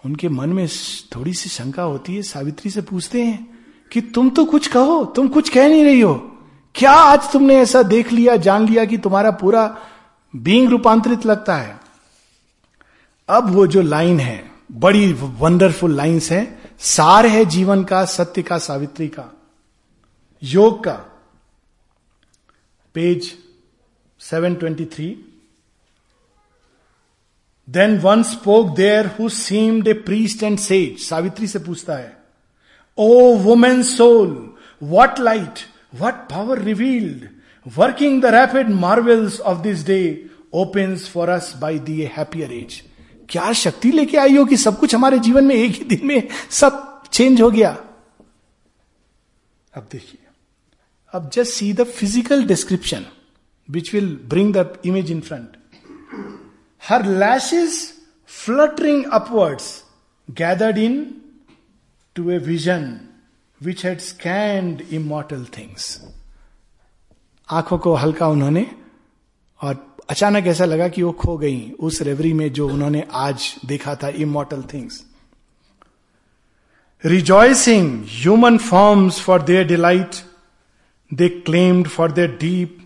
उनके 0.05 0.29
मन 0.29 0.49
में 0.49 0.69
थोड़ी 1.17 1.35
सी 1.35 1.49
शंका 1.49 1.83
होती 1.83 2.17
है, 2.17 2.23
सावित्री 2.23 2.71
से 2.71 2.83
पूछते 2.83 3.23
हैं 3.23 3.59
कि 3.93 4.01
तुम 4.01 4.31
तो 4.31 4.45
कुछ 4.45 4.67
कहो, 4.67 5.05
तुम 5.05 5.29
कुछ 5.29 5.49
कह 5.49 5.69
नहीं 5.69 5.85
रही 5.85 6.01
हो। 6.01 6.15
क्या 6.75 6.91
आज 6.91 7.33
तुमने 7.33 7.57
ऐसा 7.57 7.83
देख 7.83 8.13
लिया, 8.13 8.37
जान 8.37 8.69
लिया 8.69 8.85
कि 8.85 8.99
तुम्हारा 8.99 9.31
पूरा 9.31 9.79
बींग 10.37 10.69
रूपांतरित 10.69 11.27
लगता 11.27 11.57
है? 11.57 11.81
अब 13.29 13.51
वो 13.51 13.67
जो 13.67 13.83
लाइन 13.83 14.21
है, 14.21 14.51
बड़ी 14.73 15.13
वंडरफुल 15.13 15.97
लाइंस 15.97 16.31
हैं, 16.31 16.73
सार 16.79 17.27
है 17.27 17.45
जीवन 17.45 17.85
का, 17.85 18.05
सत्य 18.05 18.43
का, 18.43 18.59
सावित्री 18.59 19.09
का। 19.09 19.41
योग 20.43 20.85
का। 20.85 20.95
Page 22.95 23.39
723 24.19 25.28
then 27.69 27.99
one 27.99 28.23
spoke 28.23 28.77
there 28.77 29.07
who 29.19 29.29
seemed 29.29 29.89
a 29.89 29.93
priest 30.05 30.43
and 30.43 30.59
says 30.59 30.99
Savitri 31.01 31.47
से 31.47 31.59
पूछता 31.59 31.97
है 31.97 32.17
O 32.99 33.35
woman 33.39 33.83
soul 33.83 34.31
what 34.83 35.19
light 35.21 35.59
what 36.01 36.15
power 36.31 36.63
revealed 36.63 37.29
working 37.67 38.21
the 38.23 38.27
rapid 38.35 38.69
marvels 38.77 39.41
of 39.43 39.59
this 39.63 39.87
day 39.87 40.01
open 40.55 40.97
for 41.13 41.29
us 41.29 41.53
by 41.61 41.79
the 41.89 42.01
happier 42.17 42.53
age 42.53 42.83
क्या 43.29 43.53
शक्ति 43.55 43.91
लेके 43.93 44.17
आई 44.19 44.37
हो 44.37 44.45
कि 44.45 44.57
सब 44.57 44.79
कुछ 44.79 44.95
हमारे 44.95 45.19
जीवन 45.19 45.45
में 45.45 45.55
एक 45.55 45.73
ही 45.73 45.85
दिन 45.87 46.07
में 46.07 46.29
सब 46.61 46.85
चेंज 47.13 47.41
हो 47.43 47.51
गया 47.51 47.77
अब 49.75 49.89
देखिए 49.93 50.27
अब 51.15 51.31
just 51.33 51.53
see 51.53 51.73
the 51.73 51.85
physical 51.89 52.45
description 52.47 53.05
which 53.69 53.93
will 53.95 54.09
bring 54.29 54.55
the 54.55 54.79
image 54.87 55.11
in 55.11 55.21
front 55.21 55.57
her 56.89 57.05
lashes 57.23 57.75
fluttering 58.31 59.05
upwards 59.13 59.67
gathered 60.29 60.79
into 62.17 62.31
a 62.31 62.39
vision 62.47 62.89
which 63.61 63.85
had 63.87 63.99
scanned 64.01 64.81
immortal 64.93 65.45
things 65.59 65.99
आँखों 67.49 67.79
को 67.79 67.95
हल्का 67.95 68.29
उन्होंने 68.29 68.67
और 69.61 69.85
अचानक 70.11 70.47
ऐसा 70.47 70.65
लगा 70.65 70.89
कि 70.89 71.03
वो 71.03 71.13
खो 71.13 71.37
गई 71.39 71.71
उस 71.81 72.01
रेवरी 72.03 72.33
में 72.33 72.53
जो 72.53 72.69
उन्होंने 72.69 73.05
आज 73.17 73.55
देखा 73.67 73.95
था 74.03 74.09
immortal 74.25 74.63
things 74.73 75.05
rejoicing 77.05 78.05
human 78.11 78.59
forms 78.59 79.21
for 79.21 79.43
their 79.43 79.67
delight 79.67 80.15
they 81.11 81.29
claimed 81.29 81.89
for 81.89 82.13
their 82.13 82.37
deep 82.41 82.79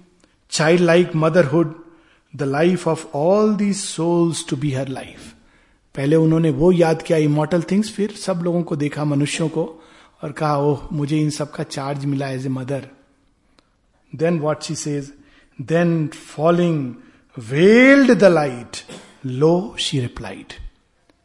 child 0.52 0.82
like 0.82 1.12
motherhood 1.16 1.74
the 2.36 2.42
life 2.42 2.88
of 2.88 3.06
all 3.14 3.54
the 3.56 3.72
souls 3.72 4.44
to 4.48 4.56
be 4.56 4.72
her 4.72 4.88
life 4.88 5.32
पहले 5.94 6.16
उन्होंने 6.16 6.50
वो 6.50 6.72
याद 6.72 7.02
किया 7.02 7.18
इमोटल 7.18 7.62
थिंग्स 7.62 7.90
फिर 7.92 8.10
सब 8.10 8.40
लोगों 8.44 8.62
को 8.62 8.76
देखा, 8.76 9.04
मनुष्यों 9.04 9.48
को, 9.48 9.64
और 10.22 10.32
कहा, 10.32 10.56
ओह, 10.56 10.88
मुझे 10.92 11.18
इन 11.18 11.30
सब 11.30 11.50
का 11.50 11.64
चार्ज 11.64 12.04
मिला 12.04 12.28
as 12.28 12.46
a 12.46 12.48
mother 12.48 12.88
then 14.12 14.38
what 14.38 14.62
she 14.62 14.74
says 14.74 15.12
then 15.58 16.06
falling 16.06 16.94
veiled 17.38 18.12
the 18.12 18.24
light 18.24 18.76
lo 19.26 19.76
she 19.78 20.00
replied 20.00 20.52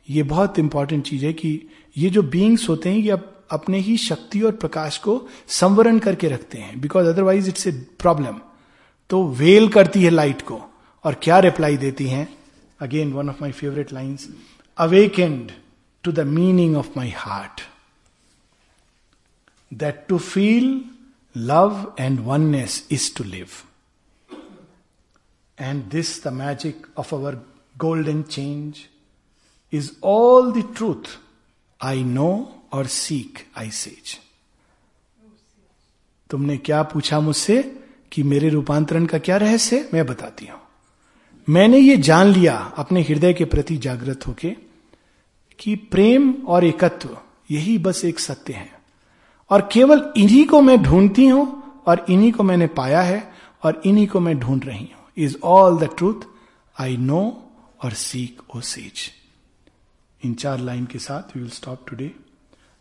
ये 0.09 0.23
बहुत 0.23 0.59
इंपॉर्टेंट 0.59 1.03
चीज़ 1.05 1.25
है 1.25 1.33
कि 1.33 1.61
ये 1.97 2.09
जो 2.09 2.21
बींग्स 2.23 2.69
होते 2.69 2.89
हैं, 2.89 2.97
ये 2.97 3.17
अपने 3.51 3.79
ही 3.79 3.97
शक्ति 3.97 4.41
और 4.41 4.51
प्रकाश 4.51 4.97
को 4.97 5.21
संवरण 5.47 5.99
करके 5.99 6.27
रखते 6.27 6.57
हैं 6.57 6.79
because 6.81 7.07
otherwise 7.07 7.49
it's 7.49 7.67
a 7.67 7.71
problem 7.99 8.39
तो 9.09 9.23
वेल 9.27 9.69
करती 9.69 10.03
है 10.03 10.09
लाइट 10.09 10.41
को। 10.41 10.61
और 11.07 11.15
क्या 11.15 11.39
रिप्लाई 11.39 11.77
देती 11.77 12.07
हैं? 12.07 12.37
Again 12.79 13.13
one 13.13 13.29
of 13.29 13.35
my 13.41 13.51
favourite 13.51 13.93
lines 13.93 14.29
awakened 14.77 15.51
to 16.03 16.11
the 16.11 16.19
meaning 16.19 16.77
of 16.77 16.87
my 16.97 17.09
heart 17.09 17.61
that 19.73 20.05
to 20.09 20.17
feel 20.17 20.85
love 21.37 21.95
and 21.99 22.19
oneness 22.19 22.87
is 22.91 23.15
to 23.15 23.23
live 23.23 23.47
and 25.59 25.83
this 25.83 26.23
the 26.23 26.33
magic 26.33 26.87
of 26.97 27.15
our 27.15 27.35
golden 27.77 28.23
change 28.23 28.77
is 29.73 29.91
all 30.03 30.51
the 30.51 30.73
truth 30.77 31.19
I 31.81 32.03
know 32.03 32.61
or 32.71 32.87
seek 32.87 33.39
I 33.57 33.71
says 33.71 34.19
तुमने 36.29 36.57
क्या 36.57 36.83
पूछा 36.83 37.19
मुझसे 37.19 37.83
कि 38.11 38.23
मेरे 38.23 38.49
रूपांतरण 38.49 39.05
का 39.05 39.17
क्या 39.17 39.37
रहस्य? 39.37 39.89
मैं 39.93 40.05
बताती 40.05 40.45
हूँ। 40.45 40.66
मैंने 41.47 41.77
ये 41.77 41.97
जान 41.97 42.27
लिया 42.27 42.55
अपने 42.77 43.01
हृदय 43.01 43.33
के 43.33 43.45
प्रति 43.45 43.77
जागृत 43.77 44.27
होके 44.27 44.49
कि 45.59 45.75
प्रेम 45.91 46.31
और 46.47 46.65
एकत्व 46.65 47.17
यही 47.51 47.77
बस 47.77 48.03
एक 48.05 48.19
सत्य 48.19 48.53
है। 48.53 48.69
और 49.51 49.69
केवल 49.71 50.01
इन्हीं 50.17 50.45
को 50.47 50.61
मैं 50.61 50.81
ढूंढती 50.83 51.27
हूँ 51.27 51.45
और 51.87 52.05
इन्हीं 52.09 52.31
को 52.31 52.43
मैंने 52.43 52.67
पाया 52.67 53.01
है 53.01 53.21
और 53.63 53.81
इन्हीं 53.85 54.07
को 54.07 54.19
मैं 54.19 54.37
ढूंढ 54.39 54.65
रही 54.65 54.85
हूँ। 54.85 55.05
Is 55.17 55.37
all 55.43 55.77
the 55.77 55.89
truth 55.97 56.27
I 56.75 56.97
know 56.97 57.21
or 57.83 57.93
seek 57.93 58.41
O 58.55 58.59
seek 58.61 59.11
इन 60.21 60.33
चार 60.33 60.59
लाइन 60.59 60.85
के 60.85 60.99
साथ 60.99 61.35
we 61.35 61.41
will 61.41 61.51
stop 61.51 61.85
today 61.89 62.11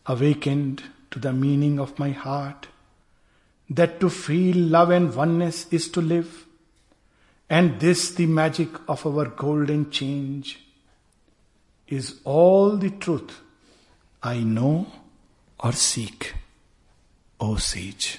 awakened 0.06 0.80
to 1.12 1.20
the 1.20 1.34
meaning 1.34 1.80
of 1.80 1.92
my 2.00 2.14
heart 2.18 2.66
that 3.70 3.98
to 4.00 4.08
feel 4.08 4.58
love 4.76 4.92
and 4.92 5.10
oneness 5.14 5.66
is 5.72 5.92
to 5.94 6.00
live 6.00 6.28
And 7.48 7.78
this, 7.78 8.10
the 8.10 8.26
magic 8.26 8.68
of 8.88 9.06
our 9.06 9.26
golden 9.26 9.90
change, 9.90 10.60
is 11.86 12.20
all 12.24 12.76
the 12.76 12.90
truth 12.90 13.40
I 14.22 14.40
know 14.40 14.86
or 15.60 15.72
seek, 15.72 16.34
O 17.38 17.56
sage. 17.56 18.18